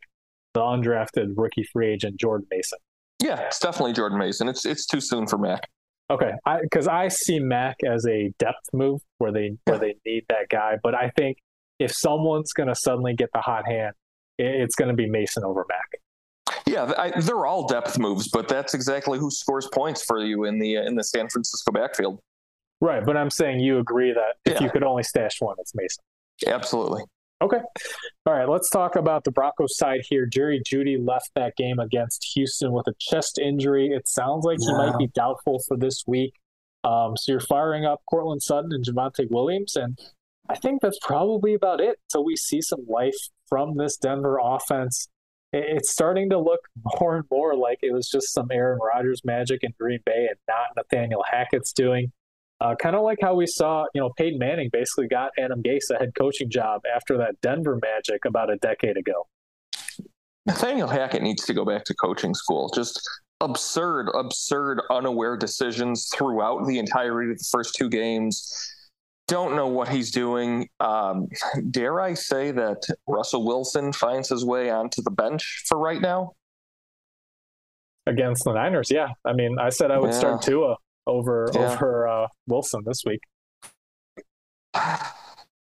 the 0.53 0.61
undrafted 0.61 1.33
rookie 1.35 1.65
free 1.73 1.91
agent 1.91 2.19
Jordan 2.19 2.47
Mason. 2.49 2.79
Yeah, 3.21 3.39
it's 3.41 3.59
definitely 3.59 3.93
Jordan 3.93 4.17
Mason. 4.17 4.47
It's 4.47 4.65
it's 4.65 4.85
too 4.85 5.01
soon 5.01 5.27
for 5.27 5.37
Mack. 5.37 5.67
Okay, 6.11 6.33
because 6.61 6.87
I, 6.87 7.05
I, 7.05 7.07
see 7.07 7.39
Mack 7.39 7.77
as 7.83 8.05
a 8.05 8.31
depth 8.37 8.69
move 8.73 9.01
where 9.17 9.31
they 9.31 9.57
where 9.65 9.79
they 9.79 9.95
need 10.05 10.25
that 10.29 10.49
guy, 10.49 10.77
but 10.83 10.93
I 10.93 11.09
think 11.15 11.37
if 11.79 11.91
someone's 11.91 12.53
going 12.53 12.69
to 12.69 12.75
suddenly 12.75 13.15
get 13.15 13.29
the 13.33 13.41
hot 13.41 13.65
hand, 13.65 13.95
it's 14.37 14.75
going 14.75 14.89
to 14.89 14.95
be 14.95 15.09
Mason 15.09 15.43
over 15.43 15.65
Mack. 15.67 16.55
Yeah, 16.67 16.91
I, 16.97 17.19
they're 17.21 17.45
all 17.45 17.67
depth 17.67 17.97
moves, 17.97 18.27
but 18.27 18.47
that's 18.47 18.73
exactly 18.73 19.17
who 19.17 19.31
scores 19.31 19.67
points 19.73 20.03
for 20.03 20.23
you 20.23 20.45
in 20.45 20.59
the 20.59 20.75
in 20.75 20.95
the 20.95 21.03
San 21.03 21.27
Francisco 21.29 21.71
backfield. 21.71 22.19
Right, 22.81 23.03
but 23.03 23.17
I'm 23.17 23.31
saying 23.31 23.61
you 23.61 23.79
agree 23.79 24.13
that 24.13 24.35
if 24.45 24.59
yeah. 24.59 24.63
you 24.63 24.69
could 24.69 24.83
only 24.83 25.03
stash 25.03 25.37
one, 25.39 25.55
it's 25.59 25.73
Mason. 25.73 26.03
Absolutely. 26.45 27.03
Okay. 27.41 27.59
All 28.25 28.33
right, 28.33 28.47
let's 28.47 28.69
talk 28.69 28.95
about 28.95 29.23
the 29.23 29.31
Broncos 29.31 29.77
side 29.77 30.01
here. 30.09 30.25
Jerry 30.25 30.61
Jeudy 30.65 30.97
left 30.97 31.31
that 31.35 31.55
game 31.57 31.79
against 31.79 32.31
Houston 32.33 32.71
with 32.71 32.87
a 32.87 32.93
chest 32.99 33.37
injury. 33.39 33.87
It 33.87 34.07
sounds 34.07 34.45
like 34.45 34.57
yeah. 34.61 34.67
he 34.67 34.73
might 34.77 34.97
be 34.97 35.07
doubtful 35.07 35.59
for 35.67 35.75
this 35.77 36.03
week. 36.07 36.33
Um, 36.85 37.17
so 37.17 37.33
you're 37.33 37.41
firing 37.41 37.83
up 37.83 38.01
Courtland 38.09 38.41
Sutton 38.41 38.71
and 38.71 38.85
Javonte 38.85 39.29
Williams, 39.29 39.75
and 39.75 39.99
I 40.49 40.55
think 40.55 40.81
that's 40.81 40.99
probably 41.01 41.53
about 41.53 41.81
it 41.81 41.97
until 42.09 42.23
we 42.23 42.35
see 42.35 42.61
some 42.61 42.85
life 42.87 43.17
from 43.49 43.77
this 43.77 43.97
Denver 43.97 44.39
offense. 44.41 45.07
It's 45.51 45.91
starting 45.91 46.29
to 46.29 46.39
look 46.39 46.61
more 46.99 47.17
and 47.17 47.25
more 47.29 47.55
like 47.55 47.79
it 47.81 47.91
was 47.91 48.09
just 48.09 48.33
some 48.33 48.47
Aaron 48.51 48.79
Rodgers 48.81 49.21
magic 49.25 49.63
in 49.63 49.73
Green 49.79 49.99
Bay 50.05 50.27
and 50.29 50.37
not 50.47 50.67
Nathaniel 50.77 51.23
Hackett's 51.29 51.73
doing. 51.73 52.11
Uh, 52.65 52.73
kind 52.75 52.95
of 52.95 53.03
like 53.03 53.19
how 53.21 53.35
we 53.35 53.45
saw, 53.45 53.85
you 53.93 54.01
know, 54.01 54.09
Peyton 54.17 54.39
Manning 54.39 54.69
basically 54.71 55.07
got 55.07 55.29
Adam 55.37 55.61
Gase 55.61 55.91
a 55.93 55.99
head 55.99 56.13
coaching 56.17 56.49
job 56.49 56.81
after 56.95 57.15
that 57.17 57.39
Denver 57.41 57.79
Magic 57.79 58.25
about 58.25 58.49
a 58.49 58.55
decade 58.57 58.97
ago. 58.97 59.27
Nathaniel 60.47 60.87
Hackett 60.87 61.21
needs 61.21 61.45
to 61.45 61.53
go 61.53 61.63
back 61.63 61.83
to 61.85 61.93
coaching 61.93 62.33
school. 62.33 62.71
Just 62.73 63.07
absurd, 63.39 64.09
absurd, 64.15 64.81
unaware 64.89 65.37
decisions 65.37 66.09
throughout 66.15 66.65
the 66.65 66.79
entirety 66.79 67.33
of 67.33 67.37
the 67.37 67.47
first 67.51 67.75
two 67.75 67.87
games. 67.87 68.51
Don't 69.27 69.55
know 69.55 69.67
what 69.67 69.87
he's 69.87 70.09
doing. 70.09 70.67
Um, 70.79 71.27
dare 71.69 72.01
I 72.01 72.15
say 72.15 72.49
that 72.49 72.81
Russell 73.07 73.45
Wilson 73.45 73.93
finds 73.93 74.29
his 74.29 74.43
way 74.43 74.71
onto 74.71 75.03
the 75.03 75.11
bench 75.11 75.63
for 75.67 75.77
right 75.77 76.01
now? 76.01 76.31
Against 78.07 78.43
the 78.43 78.53
Niners, 78.53 78.89
yeah. 78.89 79.09
I 79.23 79.33
mean, 79.33 79.57
I 79.59 79.69
said 79.69 79.91
I 79.91 79.99
would 79.99 80.11
yeah. 80.11 80.19
start 80.19 80.41
Tua 80.41 80.77
over 81.07 81.49
yeah. 81.53 81.73
over 81.73 82.07
uh, 82.07 82.27
Wilson 82.47 82.81
this 82.85 83.03
week. 83.05 83.21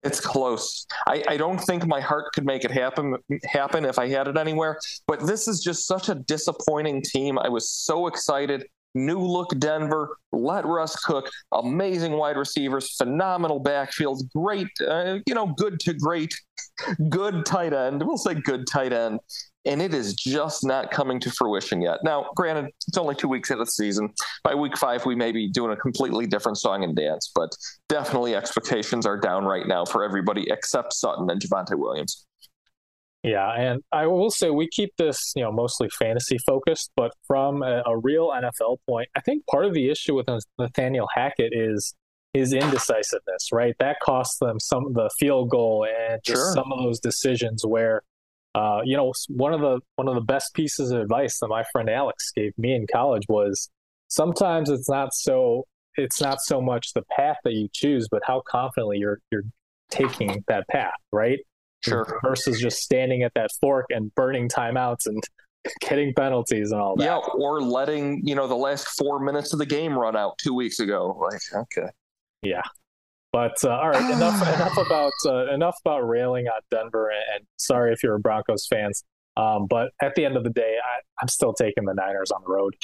It's 0.05 0.20
close. 0.20 0.86
I, 1.09 1.24
I 1.28 1.36
don't 1.36 1.59
think 1.59 1.86
my 1.86 2.01
heart 2.01 2.32
could 2.32 2.47
make 2.47 2.64
it 2.64 2.70
happen 2.70 3.16
happen 3.45 3.84
if 3.84 3.99
I 3.99 4.09
had 4.09 4.28
it 4.28 4.36
anywhere. 4.36 4.78
But 5.07 5.26
this 5.26 5.49
is 5.49 5.61
just 5.61 5.86
such 5.86 6.09
a 6.09 6.14
disappointing 6.14 7.03
team. 7.03 7.39
I 7.39 7.49
was 7.49 7.68
so 7.68 8.07
excited. 8.07 8.64
New 8.95 9.18
look 9.18 9.51
Denver. 9.59 10.16
Let 10.32 10.64
Russ 10.64 10.97
cook. 10.97 11.28
Amazing 11.53 12.12
wide 12.12 12.36
receivers. 12.36 12.95
Phenomenal 12.97 13.59
backfield. 13.59 14.22
Great, 14.34 14.68
uh, 14.86 15.18
you 15.26 15.34
know, 15.34 15.49
good 15.49 15.80
to 15.80 15.95
great. 15.95 16.32
Good 17.09 17.45
tight 17.45 17.72
end. 17.72 18.03
We'll 18.07 18.18
say 18.18 18.34
good 18.34 18.66
tight 18.68 18.93
end 18.93 19.18
and 19.68 19.82
it 19.82 19.92
is 19.92 20.14
just 20.14 20.64
not 20.64 20.90
coming 20.90 21.20
to 21.20 21.30
fruition 21.30 21.82
yet. 21.82 21.98
Now, 22.02 22.30
granted, 22.34 22.72
it's 22.88 22.96
only 22.96 23.14
two 23.14 23.28
weeks 23.28 23.50
into 23.50 23.64
the 23.64 23.70
season. 23.70 24.12
By 24.42 24.54
week 24.54 24.76
five, 24.78 25.04
we 25.04 25.14
may 25.14 25.30
be 25.30 25.48
doing 25.50 25.72
a 25.72 25.76
completely 25.76 26.26
different 26.26 26.56
song 26.56 26.82
and 26.82 26.96
dance, 26.96 27.30
but 27.34 27.54
definitely 27.88 28.34
expectations 28.34 29.04
are 29.04 29.20
down 29.20 29.44
right 29.44 29.68
now 29.68 29.84
for 29.84 30.02
everybody 30.02 30.50
except 30.50 30.94
Sutton 30.94 31.30
and 31.30 31.40
Javonte 31.40 31.78
Williams. 31.78 32.24
Yeah, 33.22 33.52
and 33.52 33.82
I 33.92 34.06
will 34.06 34.30
say 34.30 34.48
we 34.48 34.68
keep 34.68 34.96
this, 34.96 35.32
you 35.36 35.42
know, 35.42 35.52
mostly 35.52 35.88
fantasy 35.98 36.38
focused, 36.46 36.90
but 36.96 37.12
from 37.26 37.62
a, 37.62 37.82
a 37.84 37.98
real 37.98 38.30
NFL 38.30 38.78
point, 38.88 39.08
I 39.16 39.20
think 39.20 39.44
part 39.46 39.66
of 39.66 39.74
the 39.74 39.90
issue 39.90 40.14
with 40.14 40.28
Nathaniel 40.58 41.08
Hackett 41.14 41.52
is 41.52 41.94
his 42.32 42.52
indecisiveness, 42.52 43.48
right? 43.52 43.74
That 43.80 43.96
costs 44.00 44.38
them 44.38 44.60
some 44.60 44.86
of 44.86 44.94
the 44.94 45.10
field 45.18 45.50
goal 45.50 45.86
and 45.86 46.20
just 46.24 46.38
sure. 46.38 46.52
some 46.52 46.72
of 46.72 46.78
those 46.78 47.00
decisions 47.00 47.66
where 47.66 48.02
uh, 48.59 48.80
you 48.84 48.96
know, 48.96 49.12
one 49.28 49.52
of 49.52 49.61
the 49.61 49.78
one 49.94 50.09
of 50.09 50.16
the 50.16 50.20
best 50.20 50.52
pieces 50.52 50.90
of 50.90 51.00
advice 51.00 51.38
that 51.38 51.46
my 51.46 51.62
friend 51.70 51.88
Alex 51.88 52.32
gave 52.34 52.52
me 52.59 52.74
in 52.74 52.86
college 52.92 53.22
was 53.28 53.70
sometimes 54.09 54.68
it's 54.68 54.88
not 54.88 55.14
so 55.14 55.64
it's 55.94 56.20
not 56.20 56.40
so 56.40 56.61
much 56.61 56.92
the 56.92 57.04
path 57.16 57.36
that 57.44 57.52
you 57.52 57.68
choose, 57.72 58.09
but 58.11 58.20
how 58.26 58.42
confidently 58.48 58.98
you're 58.98 59.20
you're 59.30 59.44
taking 59.90 60.42
that 60.48 60.66
path, 60.68 60.98
right? 61.12 61.38
Sure. 61.84 62.18
Versus 62.24 62.61
just 62.61 62.78
standing 62.78 63.22
at 63.22 63.32
that 63.34 63.50
fork 63.61 63.86
and 63.90 64.12
burning 64.16 64.48
timeouts 64.48 65.06
and 65.06 65.22
getting 65.80 66.12
penalties 66.12 66.72
and 66.72 66.80
all 66.80 66.96
that. 66.96 67.04
Yeah, 67.04 67.20
or 67.34 67.62
letting 67.62 68.26
you 68.26 68.34
know 68.34 68.48
the 68.48 68.56
last 68.56 68.88
four 68.98 69.20
minutes 69.20 69.52
of 69.52 69.61
the 69.61 69.66
game 69.66 69.96
run 69.96 70.16
out 70.16 70.36
two 70.38 70.54
weeks 70.54 70.80
ago. 70.80 71.16
Like, 71.20 71.40
okay. 71.54 71.90
Yeah, 72.42 72.62
but 73.32 73.56
uh, 73.64 73.70
all 73.70 73.90
right, 73.90 74.10
enough 74.10 74.42
enough 74.54 74.76
about 74.76 75.12
uh, 75.26 75.52
enough 75.52 75.76
about 75.84 76.00
railing 76.08 76.46
on 76.46 76.60
Denver. 76.70 77.10
And, 77.10 77.36
and, 77.36 77.46
sorry 77.56 77.92
if 77.92 78.02
you're 78.02 78.14
a 78.14 78.20
Broncos 78.20 78.66
fans, 78.66 79.04
um, 79.36 79.66
but 79.68 79.90
at 80.02 80.14
the 80.14 80.24
end 80.24 80.36
of 80.36 80.44
the 80.44 80.50
day, 80.50 80.76
I, 80.82 81.00
I'm 81.20 81.28
still 81.28 81.52
taking 81.52 81.84
the 81.84 81.94
Niners 81.94 82.30
on 82.30 82.42
the 82.42 82.52
road. 82.52 82.74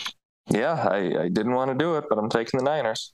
Yeah, 0.50 0.74
I, 0.74 1.24
I 1.24 1.28
didn't 1.28 1.52
want 1.52 1.70
to 1.70 1.76
do 1.76 1.96
it, 1.96 2.04
but 2.08 2.18
I'm 2.18 2.28
taking 2.28 2.58
the 2.58 2.64
Niners. 2.64 3.12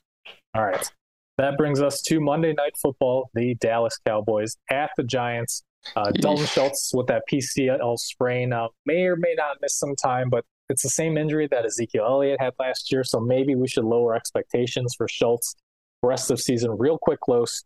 All 0.53 0.63
right, 0.63 0.89
that 1.37 1.57
brings 1.57 1.81
us 1.81 2.01
to 2.03 2.19
Monday 2.19 2.53
Night 2.53 2.73
Football. 2.81 3.29
The 3.33 3.55
Dallas 3.55 3.97
Cowboys 4.05 4.57
at 4.69 4.91
the 4.97 5.03
Giants. 5.03 5.63
Uh, 5.95 6.11
Dalton 6.11 6.45
Schultz 6.45 6.91
with 6.93 7.07
that 7.07 7.23
PCL 7.31 7.97
sprain 7.97 8.53
uh, 8.53 8.67
may 8.85 9.01
or 9.07 9.15
may 9.15 9.33
not 9.35 9.57
miss 9.61 9.75
some 9.79 9.95
time, 9.95 10.29
but 10.29 10.45
it's 10.69 10.83
the 10.83 10.89
same 10.89 11.17
injury 11.17 11.47
that 11.49 11.65
Ezekiel 11.65 12.05
Elliott 12.05 12.39
had 12.39 12.53
last 12.59 12.91
year, 12.91 13.03
so 13.03 13.19
maybe 13.19 13.55
we 13.55 13.67
should 13.67 13.83
lower 13.83 14.15
expectations 14.15 14.93
for 14.95 15.07
Schultz 15.07 15.55
rest 16.03 16.31
of 16.31 16.39
season 16.39 16.71
real 16.77 16.97
quick 16.97 17.19
close. 17.19 17.63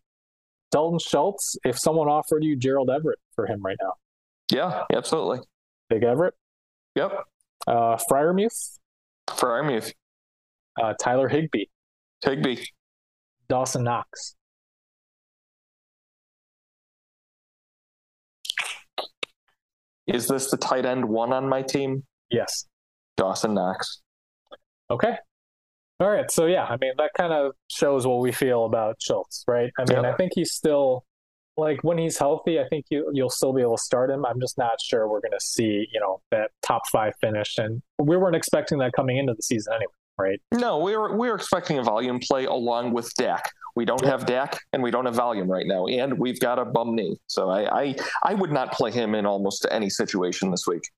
Dalton 0.71 0.99
Schultz, 0.99 1.55
if 1.63 1.77
someone 1.79 2.07
offered 2.07 2.43
you 2.43 2.55
Gerald 2.55 2.89
Everett 2.89 3.19
for 3.33 3.45
him 3.45 3.61
right 3.63 3.77
now. 3.81 3.93
Yeah, 4.51 4.83
absolutely. 4.93 5.39
Big 5.89 6.03
Everett. 6.03 6.33
Yep. 6.95 7.11
Uh, 7.67 7.97
Freiermuth. 8.09 8.77
Freiermuth. 9.29 9.93
Uh, 10.81 10.93
Tyler 10.99 11.29
Higbee. 11.29 11.65
Higbee. 12.23 12.63
Dawson 13.47 13.83
Knox. 13.83 14.35
Is 20.07 20.27
this 20.27 20.51
the 20.51 20.57
tight 20.57 20.85
end 20.85 21.05
one 21.05 21.33
on 21.33 21.47
my 21.49 21.61
team? 21.61 22.03
Yes. 22.29 22.67
Dawson 23.17 23.53
Knox. 23.53 24.01
Okay. 24.89 25.15
All 25.99 26.09
right. 26.09 26.29
So 26.29 26.45
yeah, 26.45 26.65
I 26.65 26.77
mean 26.77 26.93
that 26.97 27.11
kind 27.15 27.31
of 27.31 27.53
shows 27.69 28.05
what 28.05 28.19
we 28.19 28.31
feel 28.31 28.65
about 28.65 28.97
Schultz, 29.01 29.43
right? 29.47 29.71
I 29.79 29.85
mean, 29.91 30.03
yeah. 30.03 30.11
I 30.11 30.15
think 30.15 30.33
he's 30.35 30.51
still 30.51 31.05
like 31.57 31.83
when 31.83 31.97
he's 31.97 32.17
healthy, 32.17 32.59
I 32.59 32.67
think 32.67 32.85
you 32.89 33.09
you'll 33.13 33.29
still 33.29 33.53
be 33.53 33.61
able 33.61 33.77
to 33.77 33.83
start 33.83 34.09
him. 34.09 34.25
I'm 34.25 34.39
just 34.41 34.57
not 34.57 34.81
sure 34.81 35.07
we're 35.07 35.21
going 35.21 35.31
to 35.31 35.45
see, 35.45 35.87
you 35.93 35.99
know, 35.99 36.19
that 36.31 36.51
top 36.61 36.81
5 36.89 37.13
finish 37.21 37.57
and 37.57 37.81
we 37.97 38.17
weren't 38.17 38.35
expecting 38.35 38.79
that 38.79 38.91
coming 38.93 39.17
into 39.17 39.33
the 39.33 39.41
season 39.41 39.73
anyway, 39.73 39.93
right? 40.17 40.41
No, 40.53 40.79
we 40.79 40.97
were 40.97 41.15
we 41.15 41.29
were 41.29 41.35
expecting 41.35 41.77
a 41.77 41.83
volume 41.83 42.19
play 42.19 42.43
along 42.43 42.91
with 42.91 43.13
Dak. 43.15 43.49
We 43.77 43.85
don't 43.85 44.03
have 44.05 44.25
Dak 44.25 44.59
and 44.73 44.83
we 44.83 44.91
don't 44.91 45.05
have 45.05 45.15
volume 45.15 45.49
right 45.49 45.65
now, 45.65 45.87
and 45.87 46.19
we've 46.19 46.39
got 46.41 46.59
a 46.59 46.65
bum 46.65 46.93
knee. 46.95 47.17
So 47.27 47.49
I, 47.49 47.83
I 47.83 47.95
I 48.23 48.33
would 48.33 48.51
not 48.51 48.73
play 48.73 48.91
him 48.91 49.15
in 49.15 49.25
almost 49.25 49.65
any 49.71 49.89
situation 49.89 50.51
this 50.51 50.67
week. 50.67 50.89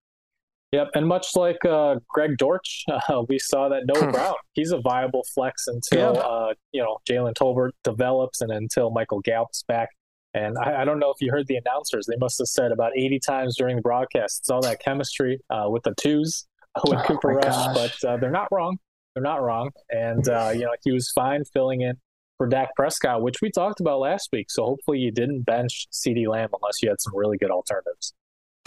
Yep, 0.74 0.89
and 0.95 1.07
much 1.07 1.36
like 1.36 1.63
uh, 1.63 1.95
Greg 2.09 2.38
Dortch, 2.38 2.84
uh, 3.09 3.24
we 3.30 3.39
saw 3.39 3.70
that 3.70 3.84
Noah 3.86 4.11
Brown, 4.11 4.36
he's 4.53 4.72
a 4.72 4.80
viable 4.80 5.24
flex 5.34 5.68
until 5.68 6.15
yeah. 6.15 6.20
uh, 6.20 6.53
you 6.74 6.84
know 6.84 6.97
Jalen 7.09 7.36
Tolbert 7.36 7.72
develops 7.84 8.41
and 8.41 8.51
until 8.51 8.91
Michael 8.91 9.22
Gallup's 9.22 9.63
back. 9.68 9.89
And 10.34 10.57
I, 10.57 10.82
I, 10.82 10.86
don't 10.86 10.99
know 10.99 11.09
if 11.09 11.15
you 11.22 11.32
heard 11.32 11.47
the 11.47 11.55
announcers; 11.55 12.05
they 12.05 12.18
must 12.20 12.38
have 12.39 12.47
said 12.47 12.72
about 12.72 12.91
80 12.95 13.20
times 13.26 13.55
during 13.55 13.78
the 13.78 13.82
broadcast, 13.82 14.41
"It's 14.41 14.49
all 14.49 14.61
that 14.61 14.82
chemistry 14.82 15.39
uh, 15.49 15.68
with 15.70 15.84
the 15.84 15.95
twos 15.95 16.45
with 16.84 16.99
oh 16.99 17.03
Cooper 17.03 17.30
Rush," 17.30 17.45
gosh. 17.45 17.76
but 18.01 18.07
uh, 18.07 18.18
they're 18.18 18.30
not 18.30 18.49
wrong. 18.51 18.78
They're 19.15 19.24
not 19.24 19.41
wrong, 19.41 19.72
and 19.89 20.28
uh, 20.28 20.51
you 20.53 20.61
know 20.61 20.72
he 20.84 20.91
was 20.91 21.09
fine 21.11 21.45
filling 21.45 21.80
in 21.82 21.95
for 22.38 22.45
Dak 22.45 22.76
Prescott, 22.76 23.22
which 23.22 23.41
we 23.41 23.49
talked 23.49 23.80
about 23.80 23.99
last 23.99 24.30
week. 24.34 24.47
So 24.51 24.65
hopefully 24.65 24.99
you 24.99 25.11
didn't 25.11 25.43
bench 25.43 25.88
CeeDee 25.93 26.28
Lamb 26.28 26.49
unless 26.61 26.84
you 26.84 26.89
had 26.89 26.99
some 26.99 27.15
really 27.15 27.38
good 27.38 27.51
alternatives 27.51 28.13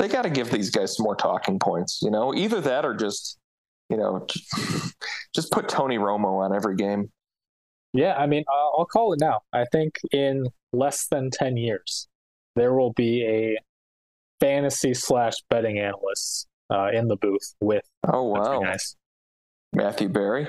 they 0.00 0.08
got 0.08 0.22
to 0.22 0.30
give 0.30 0.50
these 0.50 0.70
guys 0.70 0.96
some 0.96 1.04
more 1.04 1.14
talking 1.14 1.58
points. 1.58 2.00
You 2.02 2.10
know, 2.10 2.34
either 2.34 2.60
that 2.62 2.84
or 2.84 2.94
just 2.94 3.38
you 3.88 3.96
know 3.96 4.26
just 5.34 5.52
put 5.52 5.68
Tony 5.68 5.98
Romo 5.98 6.44
on 6.44 6.54
every 6.54 6.76
game. 6.76 7.10
Yeah, 7.92 8.14
I 8.14 8.26
mean, 8.26 8.44
I'll 8.48 8.86
call 8.86 9.12
it 9.12 9.20
now. 9.20 9.40
I 9.52 9.64
think 9.70 9.96
in 10.12 10.46
less 10.72 11.06
than 11.10 11.30
ten 11.30 11.56
years, 11.56 12.08
there 12.56 12.74
will 12.74 12.92
be 12.92 13.24
a 13.24 13.56
fantasy 14.40 14.94
slash 14.94 15.34
betting 15.50 15.78
analyst 15.78 16.46
uh, 16.70 16.88
in 16.92 17.08
the 17.08 17.16
booth 17.16 17.54
with. 17.60 17.84
Oh 18.06 18.24
wow! 18.24 18.62
Matthew 19.72 20.08
Berry. 20.08 20.48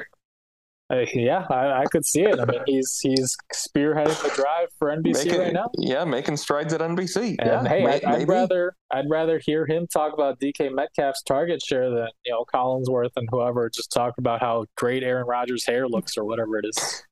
Uh, 0.92 1.06
yeah, 1.14 1.46
I, 1.50 1.84
I, 1.84 1.86
could 1.86 2.06
see 2.06 2.24
it. 2.24 2.38
I 2.38 2.44
mean, 2.44 2.62
he's 2.66 3.00
he's 3.02 3.38
spearheading 3.54 4.22
the 4.24 4.30
drive 4.36 4.68
for 4.78 4.90
NBC 4.90 5.26
making, 5.26 5.40
right 5.40 5.54
now. 5.54 5.70
Yeah, 5.78 6.04
making 6.04 6.36
strides 6.36 6.74
at 6.74 6.82
NBC. 6.82 7.38
And 7.40 7.66
yeah, 7.66 7.68
hey, 7.68 7.86
may, 7.86 7.94
I'd, 7.94 8.04
I'd, 8.04 8.28
rather 8.28 8.76
I'd 8.92 9.10
rather 9.10 9.40
hear 9.46 9.66
him 9.66 9.88
talk 9.88 10.14
about 10.14 10.40
DK 10.42 10.74
Metcalf's 10.74 11.22
target 11.24 11.62
share 11.64 11.90
than 11.90 12.10
you 12.26 12.34
know 12.34 12.44
Collinsworth 12.54 13.12
and 13.16 13.28
whoever 13.32 13.70
just 13.70 13.92
talk 13.92 14.16
about 14.18 14.42
how 14.42 14.66
great 14.76 15.02
Aaron 15.04 15.26
Rodgers' 15.26 15.66
hair 15.66 15.88
looks 15.88 16.18
or 16.18 16.26
whatever 16.26 16.58
it 16.58 16.66
is. 16.68 17.04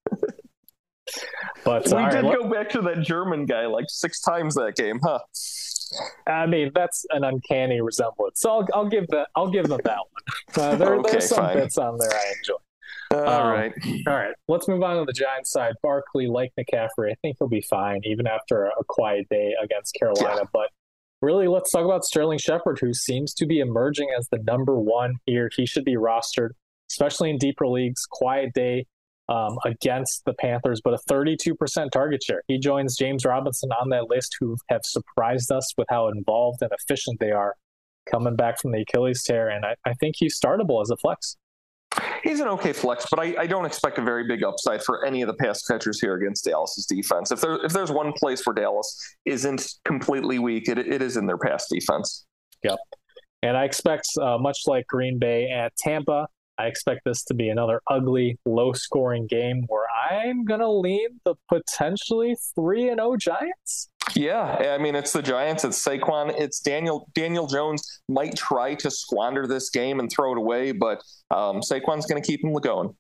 but 1.64 1.84
we 1.86 1.90
did 1.90 2.24
right, 2.24 2.38
go 2.38 2.50
back 2.50 2.70
to 2.72 2.82
that 2.82 3.02
German 3.02 3.46
guy 3.46 3.66
like 3.66 3.86
six 3.88 4.20
times 4.20 4.56
that 4.56 4.76
game, 4.76 5.00
huh? 5.02 5.20
I 6.28 6.48
mean, 6.48 6.72
that's 6.76 7.06
an 7.12 7.24
uncanny 7.24 7.80
resemblance. 7.80 8.42
So 8.42 8.50
I'll, 8.52 8.68
I'll 8.74 8.90
give 8.90 9.08
that. 9.08 9.30
I'll 9.38 9.50
give 9.50 9.68
them 9.68 9.80
that 9.86 9.98
one. 9.98 10.66
Uh, 10.66 10.76
there, 10.76 10.96
okay, 11.00 11.12
there's 11.14 11.30
some 11.30 11.46
fine. 11.46 11.56
bits 11.56 11.78
on 11.78 11.98
there 11.98 12.12
I 12.14 12.34
enjoy. 12.38 12.56
All 13.12 13.28
um, 13.28 13.52
right, 13.52 13.74
All 14.08 14.16
right. 14.16 14.36
Let's 14.48 14.68
move 14.68 14.84
on 14.84 14.98
to 14.98 15.06
the 15.06 15.14
Giants 15.14 15.52
side. 15.52 15.74
Barkley, 15.82 16.28
like 16.28 16.52
McCaffrey, 16.60 17.12
I 17.12 17.16
think 17.22 17.38
he'll 17.40 17.48
be 17.48 17.64
fine, 17.68 18.02
even 18.04 18.28
after 18.28 18.66
a 18.66 18.84
quiet 18.88 19.28
day 19.30 19.54
against 19.64 19.96
Carolina. 19.96 20.42
Yeah. 20.42 20.50
But 20.54 20.70
really, 21.22 21.48
let's 21.48 21.72
talk 21.72 21.86
about 21.86 22.04
Sterling 22.04 22.38
Shepard, 22.38 22.80
who 22.80 22.94
seems 22.94 23.34
to 23.36 23.48
be 23.48 23.60
emerging 23.60 24.10
as 24.18 24.28
the 24.30 24.38
number 24.44 24.80
one 24.80 25.16
here. 25.26 25.50
He 25.56 25.66
should 25.66 25.86
be 25.86 25.96
rostered, 25.96 26.50
especially 26.92 27.32
in 27.32 27.40
deeper 27.40 27.68
leagues. 27.68 28.06
Quiet 28.06 28.52
day 28.54 28.86
um, 29.28 29.58
against 29.66 30.24
the 30.26 30.34
Panthers, 30.34 30.82
but 30.84 30.94
a 30.94 31.00
32% 31.10 31.92
target 31.92 32.24
share. 32.24 32.44
He 32.48 32.60
joins 32.60 32.96
James 32.98 33.26
Robinson 33.26 33.72
on 33.72 33.90
that 33.90 34.10
list, 34.10 34.36
who 34.40 34.56
have 34.70 34.82
surprised 34.84 35.52
us 35.52 35.72
with 35.78 35.88
how 35.90 36.10
involved 36.10 36.62
and 36.62 36.72
efficient 36.72 37.20
they 37.20 37.32
are 37.32 37.56
coming 38.12 38.36
back 38.36 38.60
from 38.60 38.72
the 38.72 38.82
Achilles 38.82 39.24
tear. 39.24 39.50
And 39.50 39.66
I, 39.66 39.76
I 39.86 39.94
think 39.94 40.16
he's 40.18 40.40
startable 40.40 40.82
as 40.82 40.90
a 40.90 40.98
flex. 40.98 41.38
He's 42.24 42.40
an 42.40 42.48
okay 42.50 42.74
flex, 42.74 43.06
but 43.10 43.20
I, 43.20 43.36
I, 43.40 43.48
don't 43.48 43.66
expect 43.66 43.98
a 43.98 44.04
very 44.04 44.24
big 44.28 44.44
upside 44.44 44.84
for 44.84 45.06
any 45.06 45.24
of 45.24 45.28
the 45.28 45.34
pass 45.34 45.64
catchers 45.64 46.00
here 46.00 46.14
against 46.16 46.46
Dallas's 46.46 46.86
defense. 46.86 47.32
If 47.32 47.42
there 47.42 47.56
if 47.66 47.74
there's 47.74 47.92
one 47.92 48.14
place 48.14 48.46
where 48.46 48.54
Dallas 48.54 48.96
isn't 49.26 49.68
completely 49.86 50.38
weak, 50.38 50.70
it, 50.70 50.78
it 50.78 51.02
is 51.02 51.18
in 51.18 51.26
their 51.26 51.38
pass 51.38 51.66
defense. 51.68 52.26
Yep. 52.64 52.78
And 53.42 53.58
I 53.58 53.64
expect, 53.64 54.06
uh, 54.22 54.38
much 54.38 54.60
like 54.68 54.86
Green 54.88 55.18
Bay 55.18 55.50
at 55.50 55.76
Tampa, 55.78 56.28
I 56.60 56.66
expect 56.66 57.02
this 57.06 57.24
to 57.26 57.34
be 57.34 57.48
another 57.48 57.82
ugly, 57.90 58.38
low 58.46 58.74
scoring 58.74 59.28
game 59.28 59.64
where 59.68 59.86
I'm 60.12 60.44
going 60.44 60.60
to 60.60 60.70
lean 60.70 61.22
the 61.24 61.36
potentially 61.48 62.36
3 62.56 62.90
and 62.90 63.00
0 63.00 63.16
Giants. 63.16 63.90
Yeah, 64.14 64.74
I 64.76 64.78
mean 64.78 64.96
it's 64.96 65.14
the 65.14 65.22
Giants, 65.22 65.64
it's 65.64 65.82
Saquon, 65.82 66.38
it's 66.38 66.60
Daniel 66.60 67.08
Daniel 67.14 67.48
Jones 67.48 68.02
might 68.10 68.36
try 68.36 68.76
to 68.76 68.92
squander 68.92 69.48
this 69.48 69.70
game 69.70 70.00
and 70.00 70.12
throw 70.12 70.34
it 70.34 70.38
away, 70.38 70.74
but 70.74 71.02
um, 71.32 71.62
Saquon's 71.62 72.06
going 72.06 72.22
to 72.22 72.28
keep 72.28 72.44
him 72.44 72.54
going. 72.56 72.94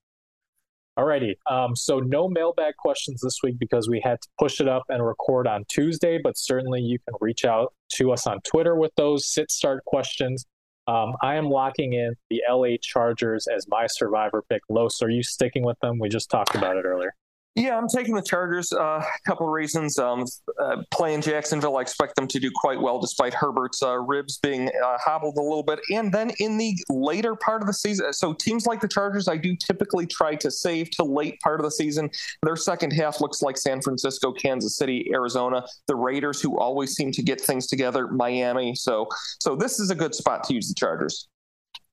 Alrighty, 0.97 1.35
um, 1.49 1.75
so 1.75 1.99
no 1.99 2.29
mailbag 2.29 2.75
questions 2.77 3.21
this 3.21 3.39
week 3.43 3.55
because 3.59 3.89
we 3.89 4.01
had 4.03 4.21
to 4.21 4.27
push 4.37 4.61
it 4.61 4.67
up 4.67 4.83
and 4.89 5.05
record 5.05 5.47
on 5.47 5.65
Tuesday, 5.69 6.19
but 6.21 6.37
certainly 6.37 6.81
you 6.81 6.99
can 6.99 7.15
reach 7.19 7.43
out 7.43 7.73
to 7.93 8.11
us 8.11 8.27
on 8.27 8.39
Twitter 8.41 8.75
with 8.75 8.91
those 8.95 9.27
sit 9.27 9.49
start 9.51 9.83
questions. 9.85 10.45
Um, 10.89 11.15
I 11.21 11.35
am 11.35 11.45
locking 11.45 11.93
in 11.93 12.15
the 12.31 12.41
LA 12.49 12.77
Chargers 12.81 13.45
as 13.55 13.67
my 13.67 13.85
survivor 13.85 14.43
pick. 14.49 14.61
Los, 14.69 15.03
are 15.03 15.09
you 15.09 15.21
sticking 15.21 15.63
with 15.63 15.77
them? 15.81 15.99
We 15.99 16.09
just 16.09 16.31
talked 16.31 16.55
about 16.55 16.77
it 16.77 16.85
earlier. 16.85 17.13
Yeah, 17.55 17.77
I'm 17.77 17.87
taking 17.87 18.15
the 18.15 18.21
Chargers. 18.21 18.71
Uh, 18.71 19.03
a 19.03 19.27
couple 19.27 19.45
of 19.45 19.51
reasons. 19.51 19.97
Um, 19.97 20.23
uh, 20.61 20.77
playing 20.91 21.21
Jacksonville, 21.21 21.77
I 21.77 21.81
expect 21.81 22.15
them 22.15 22.27
to 22.27 22.39
do 22.39 22.51
quite 22.53 22.79
well 22.79 22.99
despite 22.99 23.33
Herbert's 23.33 23.81
uh, 23.83 23.97
ribs 23.97 24.37
being 24.37 24.69
uh, 24.69 24.97
hobbled 25.03 25.35
a 25.37 25.41
little 25.41 25.63
bit. 25.63 25.79
And 25.89 26.13
then 26.13 26.31
in 26.39 26.57
the 26.57 26.77
later 26.89 27.35
part 27.35 27.61
of 27.61 27.67
the 27.67 27.73
season, 27.73 28.13
so 28.13 28.33
teams 28.33 28.65
like 28.65 28.79
the 28.79 28.87
Chargers, 28.87 29.27
I 29.27 29.35
do 29.35 29.55
typically 29.55 30.05
try 30.05 30.35
to 30.35 30.51
save 30.51 30.91
to 30.91 31.03
late 31.03 31.39
part 31.41 31.59
of 31.59 31.65
the 31.65 31.71
season. 31.71 32.09
Their 32.43 32.55
second 32.55 32.91
half 32.91 33.19
looks 33.19 33.41
like 33.41 33.57
San 33.57 33.81
Francisco, 33.81 34.31
Kansas 34.31 34.77
City, 34.77 35.09
Arizona, 35.13 35.65
the 35.87 35.95
Raiders, 35.95 36.41
who 36.41 36.57
always 36.59 36.93
seem 36.93 37.11
to 37.11 37.23
get 37.23 37.41
things 37.41 37.67
together, 37.67 38.07
Miami. 38.07 38.75
So, 38.75 39.07
so 39.41 39.55
this 39.55 39.79
is 39.79 39.89
a 39.89 39.95
good 39.95 40.13
spot 40.13 40.43
to 40.45 40.53
use 40.53 40.69
the 40.69 40.75
Chargers. 40.75 41.27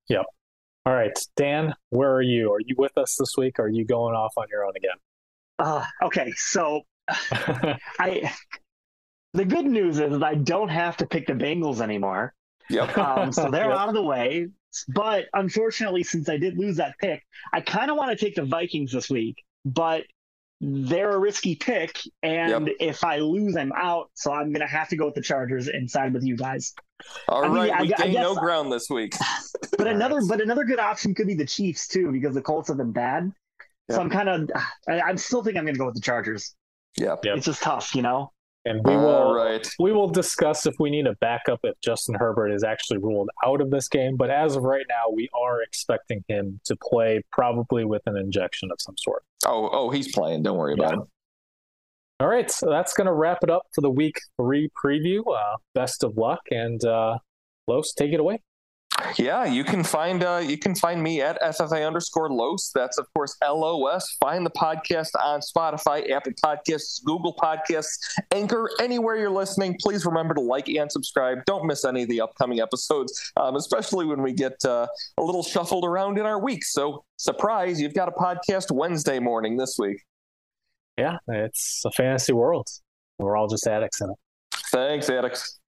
Yep. 0.08 0.26
All 0.84 0.94
right, 0.94 1.18
Dan, 1.36 1.74
where 1.90 2.14
are 2.14 2.22
you? 2.22 2.52
Are 2.52 2.60
you 2.60 2.76
with 2.78 2.96
us 2.96 3.16
this 3.18 3.34
week? 3.36 3.58
Or 3.58 3.64
are 3.64 3.68
you 3.68 3.84
going 3.84 4.14
off 4.14 4.34
on 4.36 4.46
your 4.48 4.64
own 4.64 4.74
again? 4.76 4.94
Uh, 5.58 5.84
okay, 6.02 6.32
so 6.36 6.82
I 7.08 8.32
the 9.32 9.44
good 9.44 9.66
news 9.66 9.98
is 9.98 10.22
I 10.22 10.34
don't 10.34 10.68
have 10.68 10.96
to 10.98 11.06
pick 11.06 11.26
the 11.26 11.34
Bengals 11.34 11.80
anymore. 11.80 12.34
Yep. 12.70 12.98
Um, 12.98 13.32
so 13.32 13.50
they're 13.50 13.68
yep. 13.70 13.78
out 13.78 13.88
of 13.88 13.94
the 13.94 14.02
way. 14.02 14.48
But 14.88 15.26
unfortunately, 15.32 16.02
since 16.02 16.28
I 16.28 16.36
did 16.36 16.58
lose 16.58 16.76
that 16.76 16.96
pick, 17.00 17.22
I 17.52 17.60
kind 17.60 17.90
of 17.90 17.96
want 17.96 18.16
to 18.16 18.22
take 18.22 18.34
the 18.34 18.44
Vikings 18.44 18.92
this 18.92 19.08
week. 19.08 19.42
But 19.64 20.04
they're 20.60 21.12
a 21.12 21.18
risky 21.18 21.54
pick, 21.54 21.98
and 22.22 22.66
yep. 22.66 22.76
if 22.80 23.04
I 23.04 23.18
lose, 23.18 23.56
I'm 23.56 23.72
out. 23.72 24.10
So 24.14 24.32
I'm 24.32 24.52
gonna 24.52 24.66
have 24.66 24.88
to 24.88 24.96
go 24.96 25.06
with 25.06 25.14
the 25.14 25.22
Chargers 25.22 25.68
and 25.68 25.90
side 25.90 26.14
with 26.14 26.24
you 26.24 26.36
guys. 26.36 26.72
All 27.28 27.44
I 27.44 27.48
right, 27.48 27.78
mean, 27.78 27.88
we 27.88 27.94
I, 27.94 28.06
gain 28.06 28.14
no 28.14 28.34
ground 28.34 28.72
this 28.72 28.88
week. 28.88 29.14
but 29.76 29.86
another, 29.86 30.22
but 30.26 30.40
another 30.40 30.64
good 30.64 30.78
option 30.78 31.14
could 31.14 31.26
be 31.26 31.34
the 31.34 31.44
Chiefs 31.44 31.88
too, 31.88 32.10
because 32.10 32.34
the 32.34 32.40
Colts 32.40 32.68
have 32.68 32.78
been 32.78 32.92
bad. 32.92 33.32
So 33.90 34.00
I'm 34.00 34.10
kind 34.10 34.28
of, 34.28 34.50
I, 34.88 35.08
am 35.08 35.16
still 35.16 35.44
think 35.44 35.56
I'm 35.56 35.64
going 35.64 35.74
to 35.74 35.78
go 35.78 35.86
with 35.86 35.94
the 35.94 36.00
Chargers. 36.00 36.54
Yeah, 36.96 37.14
yep. 37.22 37.36
it's 37.36 37.46
just 37.46 37.62
tough, 37.62 37.94
you 37.94 38.02
know. 38.02 38.32
And 38.64 38.84
we 38.84 38.96
will 38.96 39.32
right. 39.32 39.64
we 39.78 39.92
will 39.92 40.08
discuss 40.08 40.66
if 40.66 40.74
we 40.80 40.90
need 40.90 41.06
a 41.06 41.14
backup 41.20 41.60
if 41.62 41.80
Justin 41.82 42.16
Herbert 42.16 42.48
is 42.48 42.64
actually 42.64 42.98
ruled 42.98 43.30
out 43.44 43.60
of 43.60 43.70
this 43.70 43.86
game. 43.86 44.16
But 44.16 44.30
as 44.30 44.56
of 44.56 44.64
right 44.64 44.84
now, 44.88 45.04
we 45.14 45.28
are 45.40 45.62
expecting 45.62 46.24
him 46.26 46.60
to 46.64 46.74
play 46.82 47.22
probably 47.30 47.84
with 47.84 48.02
an 48.06 48.16
injection 48.16 48.72
of 48.72 48.78
some 48.80 48.96
sort. 48.98 49.22
Oh, 49.46 49.70
oh, 49.72 49.90
he's 49.90 50.12
playing. 50.12 50.42
Don't 50.42 50.58
worry 50.58 50.74
yeah. 50.76 50.84
about 50.84 50.98
it. 50.98 51.08
All 52.18 52.28
right, 52.28 52.50
so 52.50 52.68
that's 52.70 52.94
going 52.94 53.06
to 53.06 53.12
wrap 53.12 53.38
it 53.42 53.50
up 53.50 53.66
for 53.74 53.82
the 53.82 53.90
week 53.90 54.16
three 54.40 54.70
preview. 54.82 55.20
Uh, 55.32 55.58
best 55.74 56.02
of 56.02 56.16
luck, 56.16 56.40
and 56.50 56.82
uh, 56.84 57.18
Los, 57.68 57.92
take 57.92 58.12
it 58.12 58.20
away. 58.20 58.40
Yeah, 59.18 59.44
you 59.44 59.62
can 59.62 59.84
find 59.84 60.22
uh, 60.22 60.42
you 60.42 60.56
can 60.56 60.74
find 60.74 61.02
me 61.02 61.20
at 61.20 61.40
FFA 61.42 61.86
underscore 61.86 62.30
Los. 62.30 62.70
That's 62.74 62.98
of 62.98 63.06
course 63.14 63.36
LOS. 63.42 64.16
Find 64.20 64.44
the 64.44 64.50
podcast 64.50 65.10
on 65.18 65.40
Spotify, 65.40 66.10
Apple 66.10 66.32
Podcasts, 66.42 67.04
Google 67.04 67.34
Podcasts, 67.34 67.98
Anchor, 68.32 68.70
anywhere 68.80 69.16
you're 69.16 69.30
listening. 69.30 69.76
Please 69.80 70.06
remember 70.06 70.34
to 70.34 70.40
like 70.40 70.68
and 70.68 70.90
subscribe. 70.90 71.44
Don't 71.44 71.66
miss 71.66 71.84
any 71.84 72.02
of 72.02 72.08
the 72.08 72.20
upcoming 72.20 72.60
episodes, 72.60 73.32
um, 73.36 73.56
especially 73.56 74.06
when 74.06 74.22
we 74.22 74.32
get 74.32 74.64
uh, 74.64 74.86
a 75.18 75.22
little 75.22 75.42
shuffled 75.42 75.84
around 75.84 76.18
in 76.18 76.24
our 76.24 76.40
week. 76.40 76.64
So, 76.64 77.04
surprise, 77.18 77.80
you've 77.80 77.94
got 77.94 78.08
a 78.08 78.12
podcast 78.12 78.74
Wednesday 78.74 79.18
morning 79.18 79.58
this 79.58 79.76
week. 79.78 80.02
Yeah, 80.98 81.18
it's 81.28 81.82
a 81.84 81.90
fantasy 81.90 82.32
world. 82.32 82.68
We're 83.18 83.36
all 83.36 83.48
just 83.48 83.66
addicts 83.66 84.00
in 84.00 84.10
it. 84.10 84.16
Thanks, 84.72 85.10
addicts. 85.10 85.58